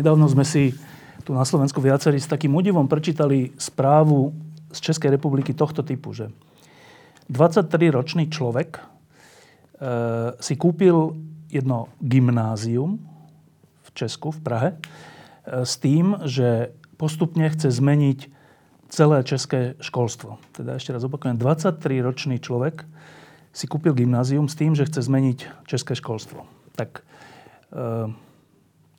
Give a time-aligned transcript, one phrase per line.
[0.00, 0.72] Nedávno sme si
[1.28, 4.32] tu na Slovensku viacerí s takým údivom prečítali správu
[4.72, 6.32] z Českej republiky tohto typu, že
[7.28, 8.82] 23-ročný človek e,
[10.40, 11.20] si kúpil
[11.52, 12.96] jedno gymnázium
[13.84, 14.76] v Česku, v Prahe, e,
[15.68, 18.32] s tým, že postupne chce zmeniť
[18.88, 20.40] celé české školstvo.
[20.56, 22.88] Teda ešte raz opakujem, 23-ročný človek
[23.52, 26.48] si kúpil gymnázium s tým, že chce zmeniť české školstvo.
[26.72, 27.04] Tak
[27.68, 28.29] e,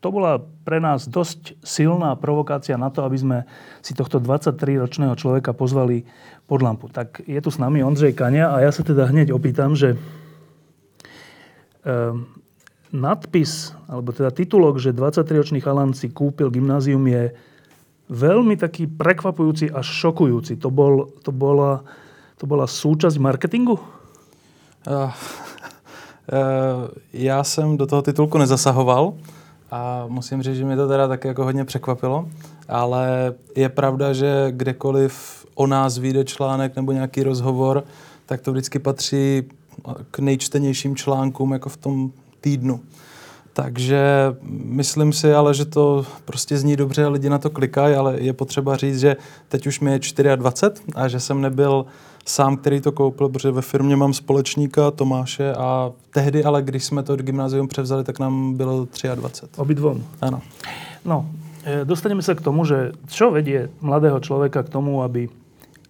[0.02, 3.38] to bola pre nás dosť silná provokácia na to, aby sme
[3.78, 6.02] si tohto 23-ročného človeka pozvali
[6.50, 6.90] pod lampu.
[6.90, 9.98] Tak je tu s nami Ondřej Kania a ja sa teda hneď opýtam, že e,
[12.90, 17.30] nadpis, alebo teda titulok, že 23-ročný chalan si kúpil gymnázium je
[18.10, 20.58] veľmi taký prekvapujúci až šokujúci.
[20.58, 21.86] To, bol, to, bola,
[22.42, 23.78] to bola súčasť marketingu?
[24.82, 25.14] Uh,
[26.26, 29.14] uh, já jsem do toho titulku nezasahoval.
[29.72, 32.28] A musím říct, že mě to teda taky jako hodně překvapilo,
[32.68, 37.84] ale je pravda, že kdekoliv o nás vyjde článek nebo nějaký rozhovor,
[38.26, 39.42] tak to vždycky patří
[40.10, 42.80] k nejčtenějším článkům jako v tom týdnu.
[43.52, 44.02] Takže
[44.64, 48.76] myslím si ale, že to prostě zní dobře lidi na to klikají, ale je potřeba
[48.76, 49.16] říct, že
[49.48, 51.86] teď už mi je 24 a že jsem nebyl
[52.24, 57.02] sám, který to koupil, protože ve firmě mám společníka Tomáše a tehdy ale, když jsme
[57.02, 59.60] to gymnázium převzali, tak nám bylo 23.
[59.60, 60.04] Obidvom?
[60.20, 60.42] Ano.
[61.04, 61.26] No,
[61.66, 65.26] e, dostaneme sa k tomu, že čo vedie mladého človeka k tomu, aby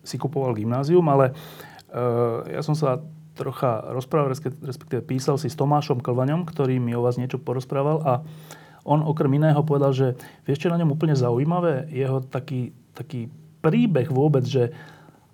[0.02, 2.98] si kupoval gymnázium, ale uh, ja som sa
[3.32, 4.34] trocha rozprával,
[4.66, 8.12] respektíve písal si s Tomášom Klvaňom, ktorý mi o vás niečo porozprával a
[8.82, 11.86] on okrem iného povedal, že vieš, čo na ňom úplne zaujímavé?
[11.94, 13.30] Jeho taký, taký
[13.62, 14.74] príbeh vôbec, že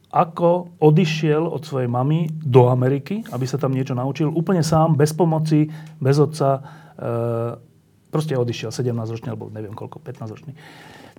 [0.09, 5.13] ako odišiel od svojej mamy do Ameriky, aby sa tam niečo naučil, úplne sám, bez
[5.13, 5.69] pomoci,
[6.01, 6.65] bez otca.
[6.97, 7.11] E,
[8.09, 10.53] proste odišiel, 17 ročný, alebo neviem koľko, 15 ročný.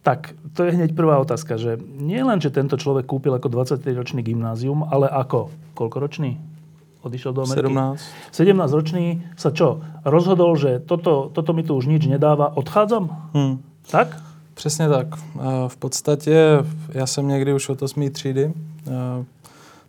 [0.01, 4.25] Tak, to je hneď prvá otázka, že nie len, že tento človek kúpil ako 23-ročný
[4.25, 5.53] gymnázium, ale ako?
[5.75, 6.39] Koľko ročný?
[7.03, 7.69] Odišiel do Ameriky?
[7.69, 8.33] 17.
[8.33, 9.05] 17 ročný
[9.37, 9.83] sa čo?
[10.01, 13.11] Rozhodol, že toto, toto mi tu už nič nedáva, odchádzam?
[13.35, 13.61] Hmm.
[13.91, 14.17] Tak?
[14.53, 15.07] Přesně tak.
[15.67, 18.09] V podstatě já jsem někdy už od 8.
[18.09, 18.53] třídy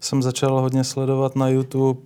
[0.00, 2.00] jsem začal hodně sledovat na YouTube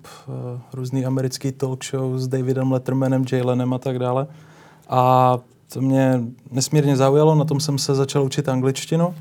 [0.73, 4.27] různý americký talk show s Davidem Lettermanem, Jaylenem a tak dále.
[4.89, 5.39] A
[5.73, 9.15] to mě nesmírně zaujalo, na tom jsem se začal učit angličtinu.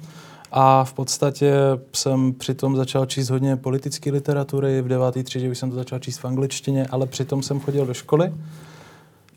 [0.51, 1.53] A v podstatě
[1.93, 4.81] jsem přitom začal číst hodně politické literatury.
[4.81, 7.93] V devátý třídě už jsem to začal číst v angličtině, ale přitom jsem chodil do
[7.93, 8.33] školy.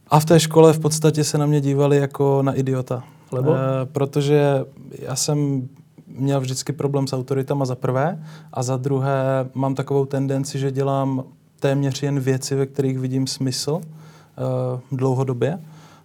[0.09, 3.05] A v té škole v podstatě se na mě dívali jako na idiota.
[3.33, 3.55] Lebo?
[3.55, 4.65] E, protože
[4.99, 5.69] já jsem
[6.07, 11.25] měl vždycky problém s autoritama za prvé a za druhé mám takovou tendenci, že dělám
[11.61, 15.59] téměř jen věci, ve kterých vidím smysl e, dlouhodobě.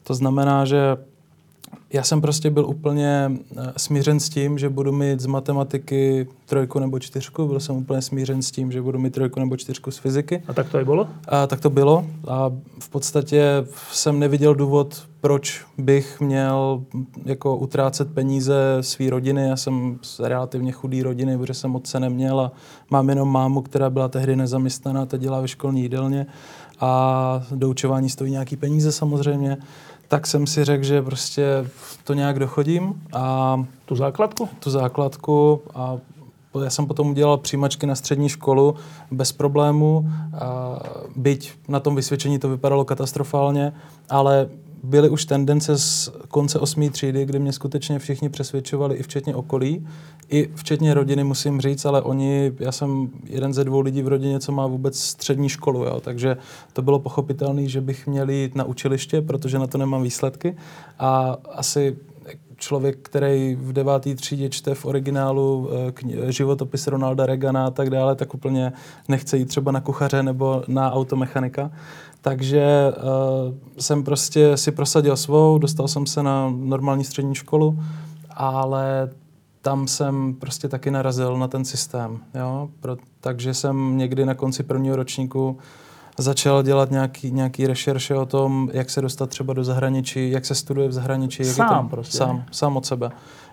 [0.04, 0.98] To znamená, že
[1.94, 6.80] já jsem prostě byl úplně eh, smířen s tím, že budu mít z matematiky trojku
[6.80, 7.48] nebo čtyřku.
[7.48, 10.44] Byl jsem úplně smířen s tím, že budu mít trojku nebo čtyřku z fyziky.
[10.48, 11.08] A tak to i bylo?
[11.28, 12.06] A tak to bylo.
[12.28, 13.44] A v podstatě
[13.92, 16.84] jsem neviděl důvod, proč bych měl
[17.26, 19.48] jako utrácet peníze své rodiny.
[19.48, 22.52] Já jsem z relativně chudý rodiny, protože jsem otce neměl a
[22.90, 26.26] mám jenom mámu, která byla tehdy nezaměstnaná, teď dělá ve školní jídelně
[26.80, 29.58] a doučování stojí nějaký peníze samozřejmě
[30.12, 31.66] tak jsem si řekl, že prostě
[32.04, 33.66] to nějak dochodím a...
[33.86, 34.50] Tu základku?
[34.60, 35.98] Tu základku a
[36.64, 38.76] já jsem potom udělal přijímačky na střední školu
[39.12, 40.10] bez problému.
[40.40, 40.80] A
[41.16, 43.74] byť na tom vysvědčení to vypadalo katastrofálně,
[44.10, 44.50] ale
[44.84, 49.88] byly už tendence z konce osmé třídy, kdy mě skutečně všichni přesvědčovali, i včetně okolí,
[50.30, 54.40] i včetně rodiny, musím říct, ale oni, já jsem jeden ze dvou lidí v rodině,
[54.40, 56.38] co má vůbec střední školu, jo, takže
[56.74, 60.56] to bylo pochopitelné, že bych měl jít na učiliště, protože na to nemám výsledky
[61.00, 61.96] a asi
[62.62, 65.70] člověk, který v devátý třídě čte v originálu
[66.28, 68.74] eh, životopis Ronalda Regana a tak dále, tak úplně
[69.08, 71.72] nechce jít třeba na kuchaře nebo na automechanika.
[72.22, 77.80] Takže uh, jsem prostě si prosadil svou, dostal jsem se na normální střední školu,
[78.30, 79.10] ale
[79.62, 82.20] tam jsem prostě taky narazil na ten systém.
[82.36, 82.70] Jo?
[82.80, 85.58] Pro, takže jsem někdy na konci prvního ročníku
[86.18, 90.56] začal dělat nějaký, nějaký rešerše o tom, jak se dostat třeba do zahraničí, jak se
[90.56, 91.46] studuje v zahraničí.
[91.46, 92.18] Sám jak tam, prostě.
[92.18, 93.12] Sám, sám od sebe.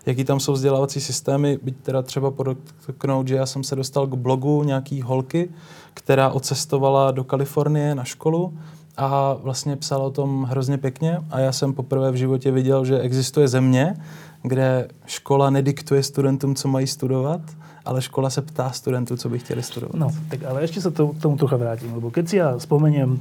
[0.08, 4.14] Jaký tam jsou vzdělávací systémy, byť teda třeba podotknout, že já jsem se dostal k
[4.14, 5.50] blogu nějaký holky,
[5.94, 8.58] která odcestovala do Kalifornie na školu
[8.96, 13.00] a vlastně psala o tom hrozně pěkně a já jsem poprvé v životě viděl, že
[13.00, 13.96] existuje země,
[14.42, 17.40] kde škola nediktuje studentům, co mají studovat,
[17.84, 19.94] ale škola se ptá studentů, co by chtěli studovat.
[19.94, 23.10] No, tak ale ještě se to, k tomu trocha vrátim, lebo keď si ja spomeniem
[23.12, 23.20] um,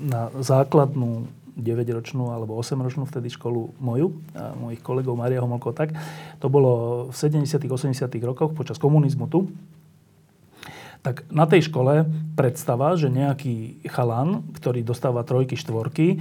[0.00, 5.92] na základnú 9-ročnú alebo 8-ročnú vtedy školu moju, a mojich kolegov Maria Homolko, tak.
[6.40, 6.70] To bolo
[7.08, 9.52] v 70 80 rokoch počas komunizmu tu
[11.02, 12.06] tak na tej škole
[12.38, 16.16] predstava, že nejaký chalan, ktorý dostáva trojky, štvorky, e,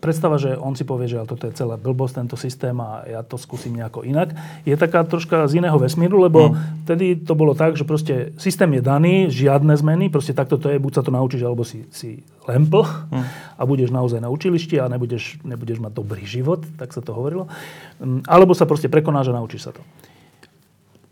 [0.00, 3.36] predstava, že on si povie, že toto je celá blbosť, tento systém a ja to
[3.36, 4.32] skúsim nejako inak,
[4.64, 6.88] je taká troška z iného vesmíru, lebo mm.
[6.88, 10.80] vtedy to bolo tak, že proste systém je daný, žiadne zmeny, proste takto to je,
[10.80, 13.24] buď sa to naučíš, alebo si, si lempl mm.
[13.60, 17.52] a budeš naozaj na učilišti a nebudeš, nebudeš mať dobrý život, tak sa to hovorilo.
[18.00, 19.84] Mm, alebo sa proste prekonáš a naučíš sa to.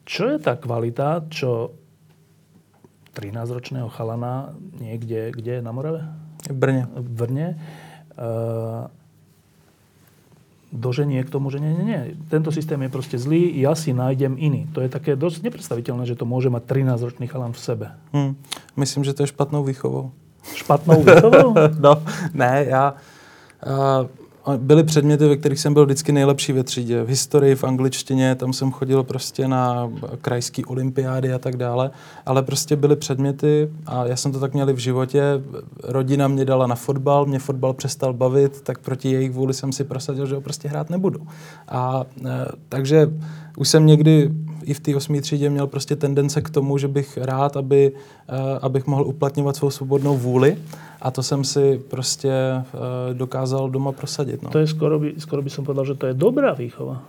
[0.09, 1.77] Čo je tá kvalita, čo
[3.19, 6.07] 13-ročného chalana niekde, kde na Morave?
[6.47, 6.87] V Brne.
[6.95, 7.49] V Brne.
[8.15, 8.87] Uh,
[10.71, 12.01] doženie k tomu, že nie, nie, nie.
[12.31, 14.71] Tento systém je proste zlý, ja si nájdem iný.
[14.71, 17.87] To je také dosť nepredstaviteľné, že to môže mať 13-ročný chalan v sebe.
[18.15, 18.39] Hmm.
[18.79, 20.15] Myslím, že to je špatnou výchovou.
[20.55, 21.59] Špatnou výchovou?
[21.85, 21.93] no,
[22.31, 22.95] ne, já...
[23.59, 24.07] Uh,
[24.57, 27.03] byly předměty, ve kterých jsem byl vždycky nejlepší ve třídě.
[27.03, 29.91] V historii, v angličtině, tam jsem chodil prostě na
[30.21, 31.91] krajské olympiády a tak dále,
[32.27, 35.23] ale prostě byly předměty a já jsem to tak měl v životě.
[35.85, 39.85] Rodina mě dala na fotbal, mě fotbal přestal bavit, tak proti jejich vůli jsem si
[39.85, 41.27] prosadil, že ho prostě hrát nebudu.
[41.69, 43.11] A e, takže
[43.59, 44.31] už jsem někdy
[44.65, 47.93] i v té osmé třídě měl prostě tendence k tomu, že bych rád, aby,
[48.29, 50.57] e, abych mohl uplatňovat svou svobodnou vůli
[51.01, 54.43] a to jsem si prostě uh, dokázal doma prosadit.
[54.43, 54.51] No.
[54.51, 57.03] To je skoro by, skoro by som povedal, že to je dobrá výchova.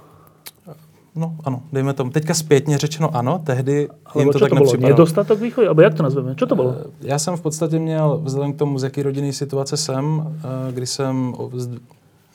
[1.16, 2.12] No ano, dejme tomu.
[2.12, 4.78] Teďka zpětně řečeno ano, tehdy Ale jim to tak to bylo?
[4.78, 5.68] Nedostatok výchovy?
[5.68, 6.36] Alebo jak to nazveme?
[6.36, 6.76] Co to bylo?
[6.80, 10.38] Eh, já jsem v podstatě měl, vzhledem k tomu, z jaký rodinný situace jsem,
[10.70, 11.36] eh, kdy jsem,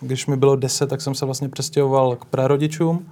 [0.00, 3.06] když mi bylo 10, tak jsem se vlastně přestěhoval k prarodičům,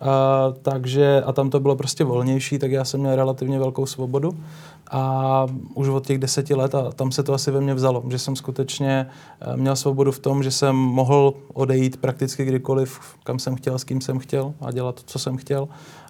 [0.00, 4.36] a, takže, a tam to bylo prostě volnější, tak já jsem měl relativně velkou svobodu
[4.90, 8.18] a už od těch deseti let a tam se to asi ve mně vzalo, že
[8.18, 9.06] jsem skutečně
[9.40, 13.84] eh, měl svobodu v tom, že jsem mohl odejít prakticky kdykoliv, kam jsem chtěl, s
[13.84, 15.68] kým jsem chtěl a dělat to, co jsem chtěl.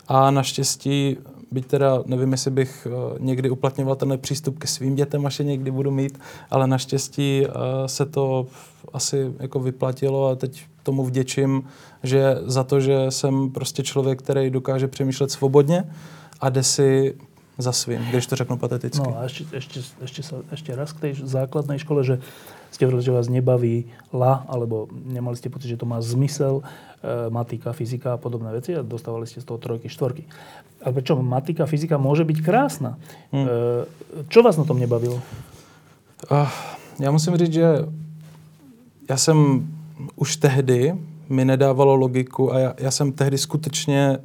[0.09, 1.17] A naštěstí,
[1.51, 5.45] byť teda nevím, jestli bych eh, někdy uplatňoval ten přístup ke svým dětem, až je
[5.45, 6.19] někdy budu mít,
[6.51, 7.51] ale naštěstí eh,
[7.89, 8.47] se to
[8.93, 11.65] asi jako vyplatilo a teď tomu vděčím,
[12.03, 15.85] že za to, že jsem prostě člověk, který dokáže přemýšlet svobodně
[16.41, 17.15] a jde si
[17.59, 19.01] za svým, když to řeknu pateticky.
[19.01, 22.21] No a ešte, ešte, ešte, sa, ešte raz k tej základnej škole, že
[22.69, 27.33] ste hovorili, že vás nebaví la, alebo nemali ste pocit, že to má zmysel, e,
[27.33, 30.29] matika, fyzika a podobné veci a dostávali ste z toho trojky, štvorky.
[30.85, 33.01] Ale prečo matika, fyzika môže byť krásna?
[33.33, 33.49] Hmm.
[33.49, 35.17] E, čo vás na tom nebavilo?
[36.31, 36.49] Uh,
[37.01, 37.69] já musím říct, že
[39.09, 39.69] já jsem
[40.17, 40.95] už tehdy
[41.29, 44.19] mi nedávalo logiku a já, já jsem tehdy skutečně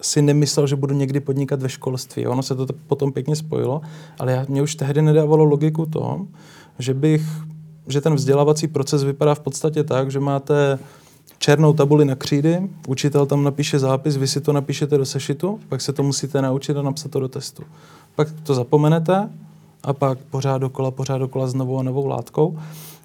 [0.00, 2.26] si nemyslel, že budu někdy podnikat ve školství.
[2.26, 3.80] Ono se to potom pěkně spojilo,
[4.18, 6.26] ale já, mě už tehdy nedávalo logiku to,
[6.78, 7.22] že bych,
[7.88, 10.78] že ten vzdělávací proces vypadá v podstatě tak, že máte
[11.38, 15.80] černou tabuli na křídy, učitel tam napíše zápis, vy si to napíšete do sešitu, pak
[15.80, 17.62] se to musíte naučit a napsat to do testu.
[18.14, 19.28] Pak to zapomenete
[19.82, 22.58] a pak pořád dokola, pořád dokola s novou a novou látkou.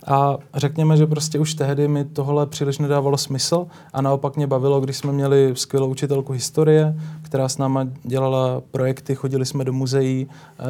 [0.07, 4.81] A řekněme, že prostě už tehdy mi tohle příliš nedávalo smysl a naopak mě bavilo,
[4.81, 10.27] když jsme měli skvělou učitelku historie, která s náma dělala projekty, chodili jsme do muzeí.
[10.59, 10.63] Eh,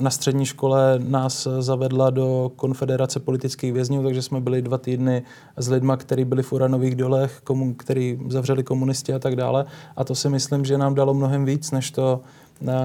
[0.00, 5.22] na střední škole nás zavedla do konfederace politických vězňů, takže jsme byli dva týdny
[5.56, 9.64] s lidma, kteří byli v uranových dolech, komu, který zavřeli komunisti a tak dále.
[9.96, 12.20] A to si myslím, že nám dalo mnohem víc, než to,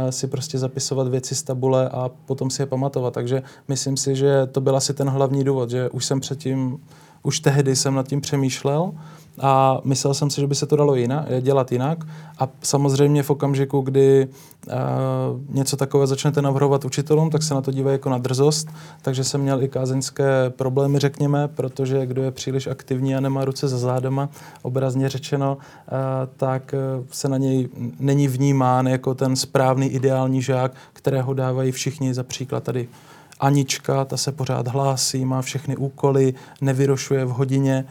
[0.10, 3.14] si prostě zapisovat věci z tabule a potom si je pamatovat.
[3.14, 6.80] Takže myslím si, že to byl asi ten hlavní důvod, že už jsem předtím,
[7.24, 8.94] už tehdy jsem nad tím přemýšlel
[9.40, 11.98] a myslel jsem si, že by se to dalo jinak, dělat jinak.
[12.40, 14.74] A samozřejmě v okamžiku, kdy uh,
[15.50, 18.68] něco takové začnete navrhovat učitelům, tak se na to dívají jako na drzost.
[19.02, 23.68] Takže jsem měl i kázeňské problémy, řekněme, protože kdo je příliš aktivní a nemá ruce
[23.68, 24.30] za zádama,
[24.62, 25.98] obrazně řečeno, uh,
[26.38, 32.14] tak uh, se na něj není vnímán jako ten správný ideální žák, kterého dávají všichni
[32.14, 32.88] za příklad tady
[33.40, 37.86] Anička, ta se pořád hlásí, má všechny úkoly, nevyrošuje v hodině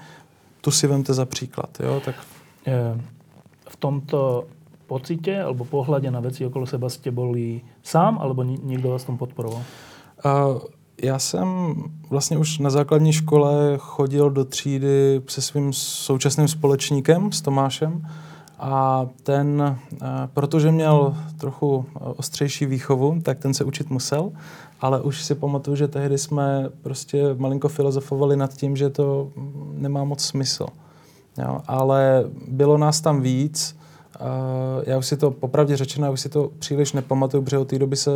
[0.63, 1.69] tu si vemte za příklad.
[1.83, 2.01] Jo?
[2.01, 2.15] Tak...
[3.69, 4.47] v tomto
[4.87, 9.67] pocite alebo pohľade na veci okolo seba ste boli sám, alebo někdo vás tom podporoval?
[10.23, 10.63] Uh,
[11.03, 11.75] já jsem
[12.11, 18.07] vlastně už na základní škole chodil do třídy se svým současným společníkem, s Tomášem,
[18.63, 19.79] a ten,
[20.35, 24.31] protože měl trochu ostřejší výchovu, tak ten se učit musel,
[24.83, 29.31] ale už si pamatuju, že tehdy jsme prostě malinko filozofovali nad tím, že to
[29.73, 30.67] nemá moc smysl.
[31.39, 33.77] Jo, ale bylo nás tam víc,
[34.87, 37.79] já už si to, popravdě řečeno, já už si to příliš nepamatuju, protože od té
[37.79, 38.11] doby se,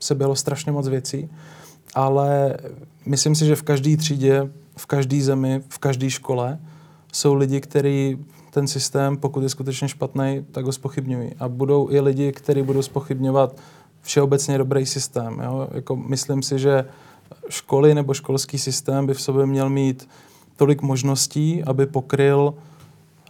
[0.00, 1.28] se bylo strašně moc věcí,
[1.94, 2.56] ale
[3.06, 6.58] myslím si, že v každé třídě, v každé zemi, v každé škole
[7.12, 8.18] jsou lidi, kteří
[8.50, 11.30] ten systém, pokud je skutečně špatný, tak ho spochybňují.
[11.38, 13.56] A budou i lidi, kteří budou spochybňovat
[14.08, 15.40] všeobecně dobrý systém.
[15.44, 15.68] Jo?
[15.72, 16.84] Jako myslím si, že
[17.48, 20.08] školy nebo školský systém by v sobě měl mít
[20.56, 22.54] tolik možností, aby pokryl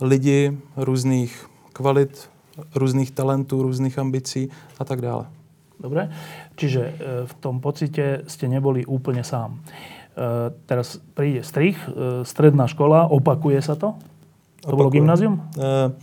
[0.00, 2.30] lidi různých kvalit,
[2.74, 5.26] různých talentů, různých ambicí a tak dále.
[5.78, 6.10] Dobre,
[6.58, 6.92] čiže e,
[7.26, 9.62] v tom pocite ste neboli úplne sám.
[9.62, 13.94] E, teraz príde strich, e, stredná škola, opakuje sa to?
[14.66, 15.38] To bylo gymnázium?
[15.54, 15.94] Uh,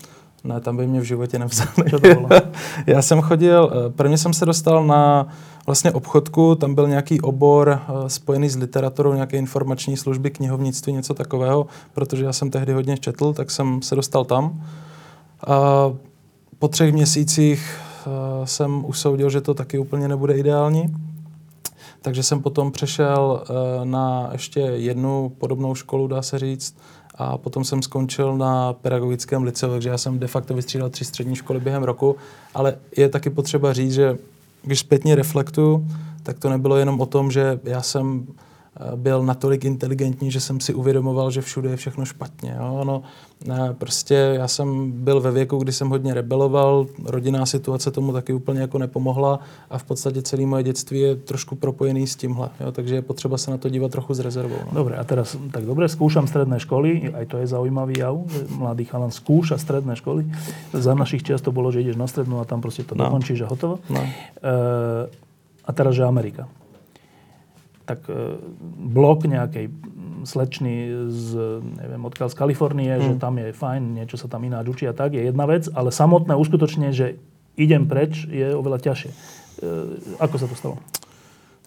[0.46, 1.72] ne, tam by mě v životě nevzali.
[2.88, 5.28] Já jsem chodil, eh, prvně jsem se dostal na
[5.66, 11.14] vlastně obchodku, tam byl nějaký obor uh, spojený s literaturou, nějaké informační služby, knihovnictví, něco
[11.14, 14.64] takového, protože já jsem tehdy hodně četl, tak jsem se dostal tam.
[15.48, 15.92] A
[16.60, 20.96] po třech měsících uh, jsem usoudil, že to taky úplně nebude ideální.
[22.02, 23.44] Takže jsem potom přešel
[23.84, 26.75] na ještě jednu podobnou školu, dá se říct,
[27.16, 31.36] a potom jsem skončil na pedagogickém liceu, takže já jsem de facto vystřídal tři střední
[31.36, 32.16] školy během roku,
[32.54, 34.18] ale je taky potřeba říct, že
[34.64, 35.88] když zpětně reflektuju,
[36.24, 38.28] tak to nebylo jenom o tom, že já jsem
[38.96, 42.55] byl natolik inteligentní, že jsem si uvědomoval, že všude je všechno špatně.
[42.60, 42.84] Jo?
[42.84, 43.03] No,
[43.77, 48.62] prostě já jsem byl ve věku, kdy jsem hodně rebeloval, rodinná situace tomu taky úplně
[48.62, 49.39] jako nepomohla
[49.70, 52.50] a v podstatě celé moje dětství je trošku propojený s tímhle.
[52.60, 52.72] Jo?
[52.72, 54.58] Takže je potřeba se na to dívat trochu s rezervou.
[54.65, 54.72] No.
[54.74, 58.86] Dobre, a teraz tak dobre, skúšam stredné školy, aj to je zaujímavý jav, že mladý
[58.86, 60.27] chalan skúša stredné školy.
[60.74, 63.05] Za našich čas to bolo, že ideš na strednú a tam prostě to no.
[63.05, 63.79] dokončíš a hotovo.
[63.89, 64.01] No.
[64.01, 64.10] E,
[65.65, 66.48] a teraz, že Amerika
[67.86, 68.38] tak e,
[68.82, 69.70] blok nejakej
[70.25, 73.06] slečny z, neviem, odkiaľ z Kalifornie, hmm.
[73.06, 75.94] že tam je fajn, niečo sa tam ináč učí a tak, je jedna vec, ale
[75.94, 77.22] samotné uskutočne, že
[77.56, 79.12] idem preč, je oveľa ťažšie.
[79.12, 79.15] E,
[80.18, 80.77] ako sa to stalo?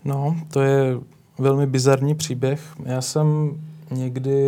[0.04, 0.98] No, to je
[1.38, 2.60] velmi bizarní příběh.
[2.84, 3.56] Já jsem
[3.90, 4.40] někdy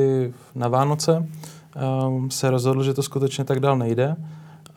[0.54, 1.26] na Vánoce
[2.06, 4.16] um, se rozhodl, že to skutečně tak dál nejde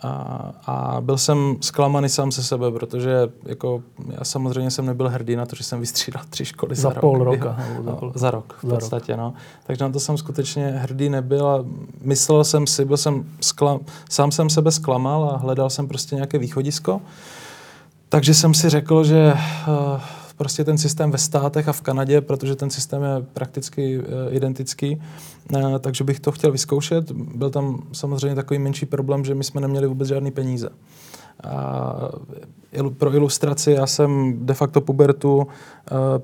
[0.03, 5.35] a, a byl jsem zklamaný sám se sebe, protože jako, já samozřejmě jsem nebyl hrdý
[5.35, 7.33] na to, že jsem vystřídal tři školy za, za půl rok.
[7.33, 7.57] roka.
[7.83, 9.11] Za, no, za rok, v za podstatě.
[9.11, 9.21] Rok.
[9.21, 9.33] No.
[9.63, 11.65] Takže na to jsem skutečně hrdý nebyl a
[12.01, 13.79] myslel jsem si, byl jsem sklam,
[14.09, 17.01] sám jsem sebe zklamal a hledal jsem prostě nějaké východisko.
[18.09, 19.33] Takže jsem si řekl, že
[19.67, 20.01] uh,
[20.37, 25.01] prostě ten systém ve státech a v Kanadě, protože ten systém je prakticky uh, identický,
[25.55, 27.11] uh, takže bych to chtěl vyzkoušet.
[27.11, 30.69] Byl tam samozřejmě takový menší problém, že my jsme neměli vůbec žádný peníze.
[31.43, 32.09] A
[32.97, 35.45] pro ilustraci, já jsem de facto pubertu uh,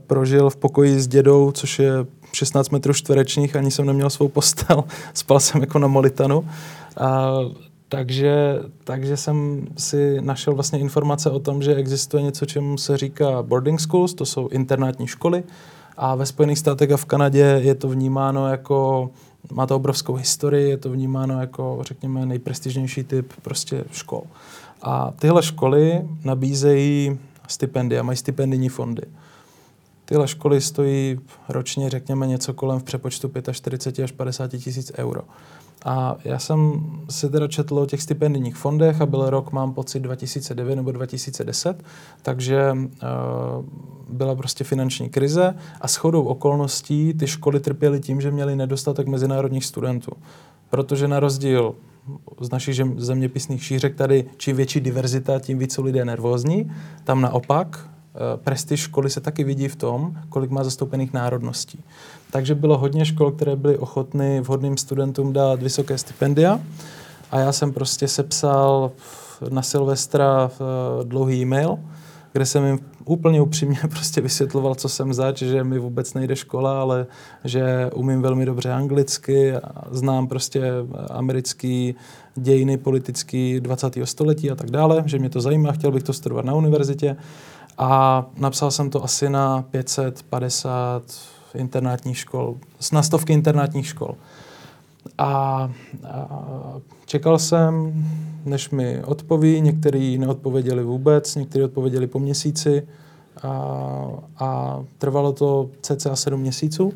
[0.07, 1.91] prožil v pokoji s dědou, což je
[2.33, 6.45] 16 metrů čtverečních, ani jsem neměl svou postel, spal jsem jako na molitanu.
[6.97, 7.31] A
[7.89, 13.43] takže, takže jsem si našel vlastně informace o tom, že existuje něco, čemu se říká
[13.43, 15.43] boarding schools, to jsou internátní školy.
[15.97, 19.09] A ve Spojených státech a v Kanadě je to vnímáno jako,
[19.51, 24.23] má to obrovskou historii, je to vnímáno jako, řekněme, nejprestižnější typ prostě škol.
[24.81, 29.01] A tyhle školy nabízejí stipendia, mají stipendijní fondy.
[30.05, 31.19] Tyhle školy stojí
[31.49, 35.21] ročně, řekněme, něco kolem v přepočtu 45 až 50 tisíc euro.
[35.85, 39.99] A já jsem si teda četl o těch stipendijních fondech a byl rok, mám pocit,
[39.99, 41.83] 2009 nebo 2010,
[42.21, 43.65] takže uh,
[44.09, 49.65] byla prostě finanční krize a shodou okolností ty školy trpěly tím, že měly nedostatek mezinárodních
[49.65, 50.11] studentů.
[50.69, 51.75] Protože na rozdíl
[52.41, 56.71] z našich zeměpisných šířek tady, čím větší diverzita, tím více lidé nervózní.
[57.03, 61.83] Tam naopak Eh, prestiž školy se taky vidí v tom, kolik má zastoupených národností.
[62.31, 66.59] Takže bylo hodně škol, které byly ochotny vhodným studentům dát vysoké stipendia
[67.31, 68.91] a já jsem prostě sepsal
[69.49, 71.79] na Silvestra eh, dlouhý e-mail,
[72.33, 76.81] kde jsem jim úplně upřímně prostě vysvětloval, co jsem zač, že mi vůbec nejde škola,
[76.81, 77.05] ale
[77.43, 79.53] že umím velmi dobře anglicky,
[79.91, 80.63] znám prostě
[81.09, 81.95] americký
[82.35, 83.97] dějiny politický 20.
[84.03, 87.15] století a tak dále, že mě to zajímá, chtěl bych to studovat na univerzitě
[87.77, 92.55] a napsal jsem to asi na 550 internátních škol,
[92.91, 94.15] na stovky internátních škol.
[95.17, 95.71] A, a
[97.05, 97.93] čekal jsem,
[98.45, 102.87] než mi odpoví, někteří neodpověděli vůbec, někteří odpověděli po měsíci
[103.43, 103.49] a,
[104.39, 106.93] a trvalo to cca sedm měsíců,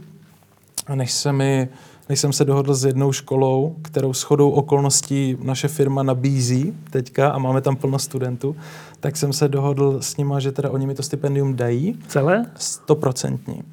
[0.87, 1.69] a než se mi
[2.09, 7.37] než jsem se dohodl s jednou školou, kterou shodou okolností naše firma nabízí teďka a
[7.37, 8.55] máme tam plno studentů,
[8.99, 11.99] tak jsem se dohodl s nima, že teda oni mi to stipendium dají.
[12.07, 12.45] Celé?
[12.55, 13.63] Stoprocentní.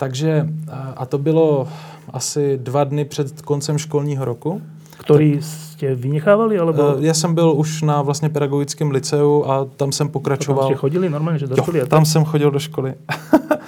[0.00, 0.48] Takže,
[0.96, 1.68] a to bylo
[2.12, 4.62] asi dva dny před koncem školního roku.
[4.98, 6.58] Který tak, jste vynechávali?
[6.58, 6.96] Alebo...
[6.98, 10.64] Já jsem byl už na vlastně pedagogickém liceu a tam jsem pokračoval.
[10.64, 11.78] Tam jste chodili normálně, že do školy?
[11.78, 12.94] Jo, tam jsem chodil do školy.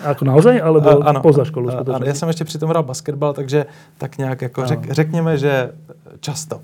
[0.05, 1.71] Jako naozaj, alebo ano, poza školu?
[1.71, 3.67] Ano, já jsem ještě přitom hrál basketbal, takže
[3.99, 5.73] tak nějak jako řek, řekněme, že
[6.21, 6.61] často.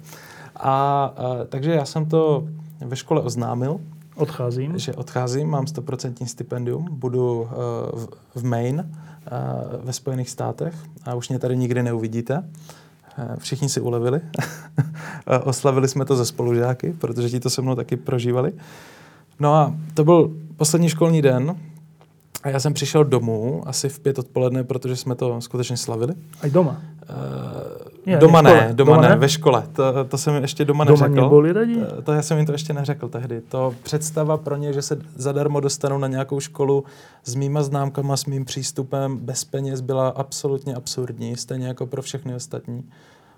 [0.56, 2.44] A, a, takže já jsem to
[2.86, 3.80] ve škole oznámil.
[4.16, 4.78] Odcházím.
[4.78, 7.48] Že odcházím, mám 100% stipendium, budu uh,
[7.92, 8.88] v, v Maine,
[9.82, 12.38] ve Spojených státech a už mě tady nikdy neuvidíte.
[12.38, 14.20] Uh, všichni si ulevili.
[15.44, 18.52] Oslavili jsme to ze spolužáky, protože ti to se mnou taky prožívali.
[19.40, 21.56] No a to byl poslední školní den,
[22.48, 26.14] a já jsem přišel domů asi v pět odpoledne, protože jsme to skutečně slavili.
[26.42, 26.70] A doma?
[26.70, 27.16] Uh,
[28.06, 29.62] je, doma ne, doma, doma ne, ne, ve škole.
[29.72, 31.28] To, to jsem ještě doma, doma neřekl.
[31.28, 31.76] Doma radi?
[31.76, 33.40] To, to já jsem jim to ještě neřekl tehdy.
[33.40, 36.84] To představa pro ně, že se zadarmo dostanou na nějakou školu
[37.24, 42.34] s mýma známkama, s mým přístupem, bez peněz, byla absolutně absurdní, stejně jako pro všechny
[42.34, 42.84] ostatní.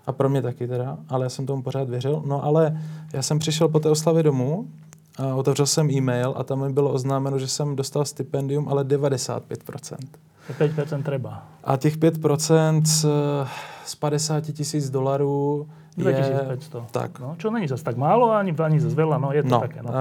[0.06, 2.22] A pro mě taky teda, ale já jsem tomu pořád věřil.
[2.26, 2.80] No ale
[3.12, 4.68] já jsem přišel po té oslavě domů
[5.20, 9.96] a otevřel jsem e-mail a tam mi bylo oznámeno, že jsem dostal stipendium, ale 95%.
[10.58, 11.42] 5% třeba.
[11.64, 13.06] A těch 5% z,
[13.84, 16.74] z 50 tisíc dolarů 2500.
[16.74, 17.20] Je, tak.
[17.20, 19.82] No, čo není zase tak málo, ani, ani zase veľa, no je to no, také.
[19.82, 19.88] No.
[19.88, 19.94] Uh,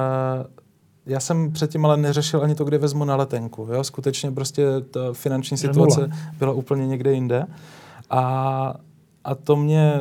[1.06, 3.68] já jsem předtím ale neřešil ani to, kde vezmu na letenku.
[3.72, 3.84] Jo?
[3.84, 6.10] Skutečně prostě ta finanční situace
[6.40, 7.46] byla úplně někde jinde.
[8.10, 8.74] A,
[9.24, 10.00] a to mě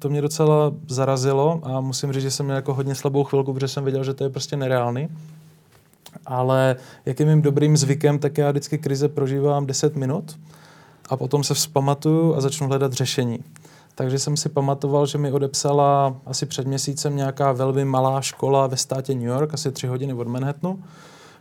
[0.00, 3.68] to mě docela zarazilo a musím říct, že jsem měl jako hodně slabou chvilku, protože
[3.68, 5.08] jsem věděl, že to je prostě nereálný.
[6.26, 6.76] Ale
[7.06, 10.38] jak je mým dobrým zvykem, tak já vždycky krize prožívám 10 minut
[11.08, 13.38] a potom se vzpamatuju a začnu hledat řešení.
[13.94, 18.76] Takže jsem si pamatoval, že mi odepsala asi před měsícem nějaká velmi malá škola ve
[18.76, 20.82] státě New York, asi tři hodiny od Manhattanu,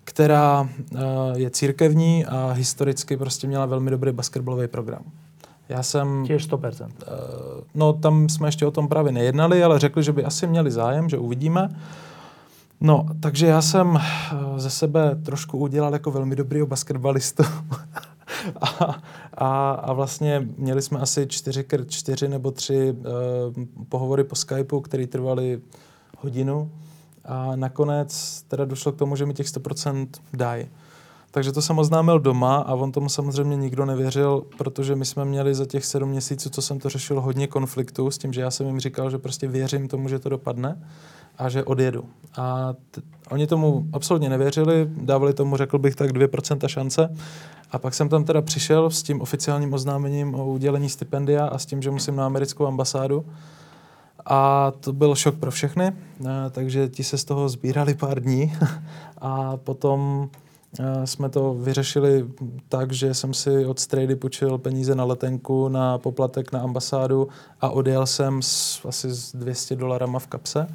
[0.03, 0.99] která uh,
[1.35, 5.03] je církevní a historicky prostě měla velmi dobrý basketbalový program.
[5.69, 6.25] Já jsem...
[6.25, 6.85] Těž 100%.
[6.85, 6.91] Uh,
[7.75, 11.09] no, tam jsme ještě o tom právě nejednali, ale řekli, že by asi měli zájem,
[11.09, 11.69] že uvidíme.
[12.81, 13.99] No, takže já jsem uh,
[14.57, 17.43] ze sebe trošku udělal jako velmi dobrýho basketbalistu.
[18.61, 18.95] a,
[19.33, 25.07] a, a vlastně měli jsme asi čtyři, čtyři nebo tři uh, pohovory po Skypeu, které
[25.07, 25.61] trvaly
[26.17, 26.71] hodinu.
[27.25, 30.67] A nakonec teda došlo k tomu, že mi těch 100% dají.
[31.31, 35.55] Takže to jsem oznámil doma a on tomu samozřejmě nikdo nevěřil, protože my jsme měli
[35.55, 38.67] za těch sedm měsíců, co jsem to řešil, hodně konfliktů s tím, že já jsem
[38.67, 40.81] jim říkal, že prostě věřím tomu, že to dopadne
[41.37, 42.05] a že odjedu.
[42.37, 47.15] A t- oni tomu absolutně nevěřili, dávali tomu, řekl bych tak, 2% šance.
[47.71, 51.65] A pak jsem tam teda přišel s tím oficiálním oznámením o udělení stipendia a s
[51.65, 53.25] tím, že musím na americkou ambasádu.
[54.25, 55.91] A to byl šok pro všechny,
[56.51, 58.53] takže ti se z toho sbírali pár dní
[59.17, 60.29] a potom
[61.05, 62.27] jsme to vyřešili
[62.69, 67.27] tak, že jsem si od Strady počil peníze na letenku, na poplatek na ambasádu
[67.61, 70.67] a odjel jsem s, asi s 200 dolarama v kapse.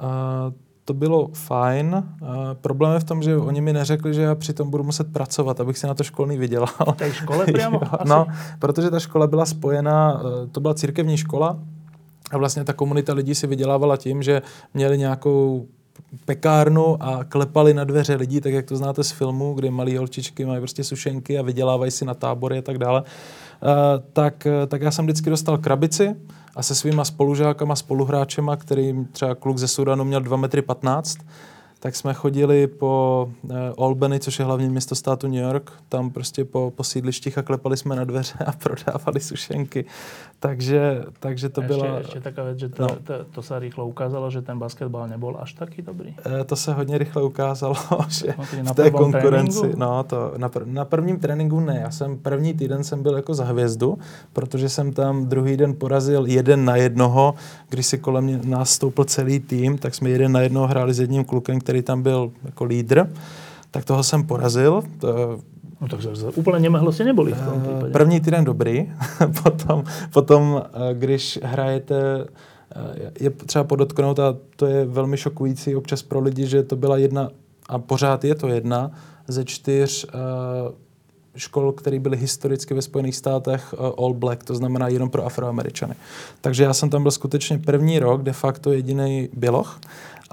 [0.00, 0.52] A
[0.84, 1.94] to bylo fajn.
[1.94, 5.60] A problém je v tom, že oni mi neřekli, že já přitom budu muset pracovat,
[5.60, 6.94] abych si na to školný vydělal.
[6.96, 7.80] Té škole přímo?
[8.04, 8.26] no,
[8.58, 11.58] protože ta škola byla spojená, e, to byla církevní škola,
[12.30, 14.42] a vlastně ta komunita lidí si vydělávala tím, že
[14.74, 15.66] měli nějakou
[16.24, 20.44] pekárnu a klepali na dveře lidí, tak jak to znáte z filmu, kde malí holčičky
[20.44, 23.08] mají prostě sušenky a vydělávají si na tábory a tak dále, uh,
[24.12, 26.16] tak, tak já jsem vždycky dostal krabici
[26.56, 31.18] a se svýma spolužákama, spoluhráčema, který třeba kluk ze Sudanu měl 2 metry 15,
[31.84, 36.44] tak jsme chodili po uh, Albany, což je hlavní město státu New York, tam prostě
[36.44, 39.84] po, po sídlištích a klepali jsme na dveře a prodávali sušenky.
[40.40, 41.98] Takže, takže to ještě, byla...
[41.98, 42.88] Ještě taková věc, že to, no.
[42.88, 46.14] to, to se rychle ukázalo, že ten basketbal nebyl až taky dobrý.
[46.40, 47.74] E, to se hodně rychle ukázalo,
[48.08, 49.58] že no, v té konkurenci...
[49.60, 49.80] Tréninku?
[49.80, 51.80] No, to na, pr- na prvním tréninku ne.
[51.82, 53.98] Já jsem první týden jsem byl jako za hvězdu,
[54.32, 57.34] protože jsem tam druhý den porazil jeden na jednoho,
[57.68, 61.24] když si kolem mě nastoupil celý tým, tak jsme jeden na jednoho hráli s jedním
[61.24, 63.10] klukem, který tam byl jako lídr.
[63.70, 64.82] Tak toho jsem porazil.
[64.98, 65.38] To,
[65.80, 66.00] No tak
[66.34, 67.92] úplně nemehlosti neboli v tom eh, případě.
[67.92, 68.92] První týden dobrý,
[69.42, 72.26] potom, potom, eh, když hrajete,
[72.76, 76.96] eh, je třeba podotknout, a to je velmi šokující občas pro lidi, že to byla
[76.96, 77.28] jedna,
[77.68, 78.90] a pořád je to jedna,
[79.28, 80.06] ze čtyř
[81.36, 85.94] škol, které byly historicky ve Spojených státech all black, to znamená jenom pro afroameričany.
[86.40, 89.80] Takže já jsem tam byl skutečně první rok, de facto jediný běloch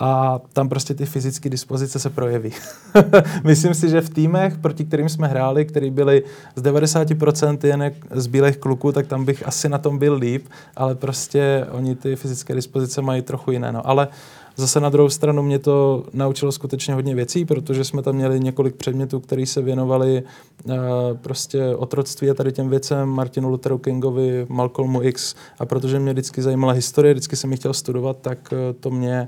[0.04, 2.52] a tam prostě ty fyzické dispozice se projeví.
[3.44, 6.24] Myslím si, že v týmech, proti kterým jsme hráli, který byli
[6.56, 10.96] z 90% jen z bílých kluků, tak tam bych asi na tom byl líp, ale
[10.96, 13.72] prostě oni ty fyzické dispozice mají trochu jiné.
[13.72, 13.88] No.
[13.88, 14.08] Ale
[14.56, 18.76] Zase na druhou stranu mě to naučilo skutečně hodně věcí, protože jsme tam měli několik
[18.76, 20.24] předmětů, které se věnovali
[20.64, 20.74] uh,
[21.22, 26.42] prostě otroctví a tady těm věcem, Martinu Lutheru Kingovi, Malcolmu X a protože mě vždycky
[26.42, 29.28] zajímala historie, vždycky jsem ji chtěl studovat, tak uh, to mě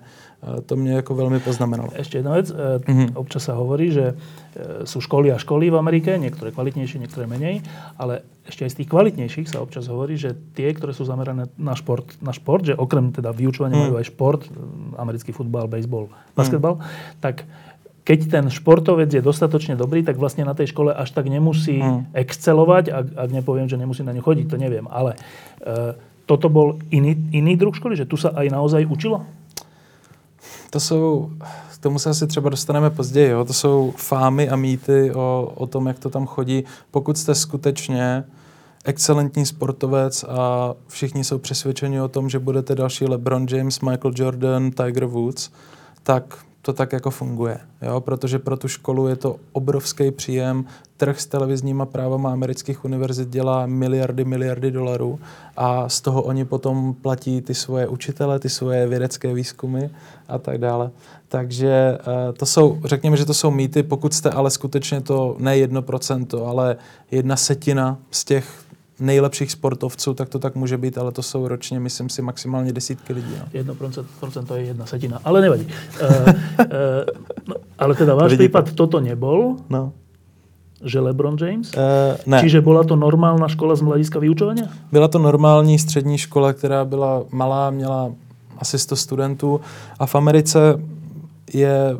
[0.65, 1.89] to mě jako velmi poznamenalo.
[1.95, 2.51] Ešte jedna vec.
[2.51, 3.15] Mm-hmm.
[3.15, 7.63] Občas sa hovorí, že e, sú školy a školy v Amerike, niektoré kvalitnejšie, niektoré menej,
[7.95, 11.75] ale ešte aj z tých kvalitnejších sa občas hovorí, že tie, ktoré sú zamerané na
[11.79, 13.83] šport, na šport že okrem teda vyučovania mm.
[13.87, 14.41] majú aj šport,
[14.99, 16.83] americký futbal, baseball, basketbal, mm.
[17.23, 17.47] tak
[18.03, 22.11] keď ten športovec je dostatočne dobrý, tak vlastne na tej škole až tak nemusí mm.
[22.11, 24.91] excelovať, ak, ak nepoviem, že nemusí na ňu chodiť, to neviem.
[24.91, 25.15] Ale
[25.63, 25.95] e,
[26.27, 29.23] toto bol iný, iný druh školy, že tu sa aj naozaj učilo?
[30.73, 31.31] To jsou,
[31.73, 33.45] k tomu se asi třeba dostaneme později, jo?
[33.45, 36.63] to jsou fámy a mýty o, o tom, jak to tam chodí.
[36.91, 38.23] Pokud jste skutečně
[38.85, 44.71] excelentní sportovec a všichni jsou přesvědčeni o tom, že budete další LeBron James, Michael Jordan,
[44.71, 45.49] Tiger Woods,
[46.03, 48.01] tak to tak jako funguje, jo?
[48.01, 50.65] protože pro tu školu je to obrovský příjem,
[50.97, 55.19] trh s televizníma právama amerických univerzit dělá miliardy, miliardy dolarů
[55.57, 59.89] a z toho oni potom platí ty svoje učitele, ty svoje vědecké výzkumy
[60.27, 60.91] a tak dále.
[61.27, 65.57] Takže eh, to jsou, řekněme, že to jsou mýty, pokud jste ale skutečně to ne
[65.57, 66.75] jedno procento, ale
[67.11, 68.63] jedna setina z těch
[69.03, 73.13] nejlepších sportovců, tak to tak může být, ale to jsou ročně, myslím si, maximálně desítky
[73.13, 73.35] lidí.
[73.39, 73.45] No.
[73.53, 73.75] Jedno
[74.19, 75.67] procento je jedna setina, ale nevadí.
[76.01, 76.65] uh, uh,
[77.47, 79.55] no, ale teda váš prípad toto nebol?
[79.69, 79.91] No.
[80.83, 81.71] Že LeBron James?
[81.75, 81.81] Uh,
[82.25, 82.41] ne.
[82.41, 84.61] Čiže byla to normální škola z hlediska vyučování?
[84.91, 88.11] Byla to normální střední škola, která byla malá, měla
[88.57, 89.61] asi 100 studentů
[89.99, 90.79] a v Americe
[91.53, 91.97] je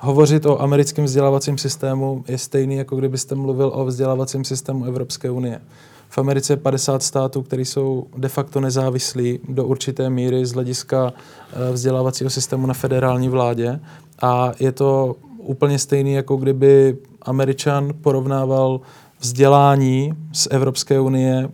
[0.00, 5.60] hovořit o americkém vzdělávacím systému je stejný, jako kdybyste mluvil o vzdělávacím systému Evropské unie.
[6.08, 11.12] V Americe je 50 států, které jsou de facto nezávislí do určité míry z hlediska
[11.12, 13.80] eh, vzdělávacího systému na federální vládě
[14.22, 18.80] a je to úplně stejný, jako kdyby Američan porovnával
[19.20, 21.48] vzdělání z Evropské unie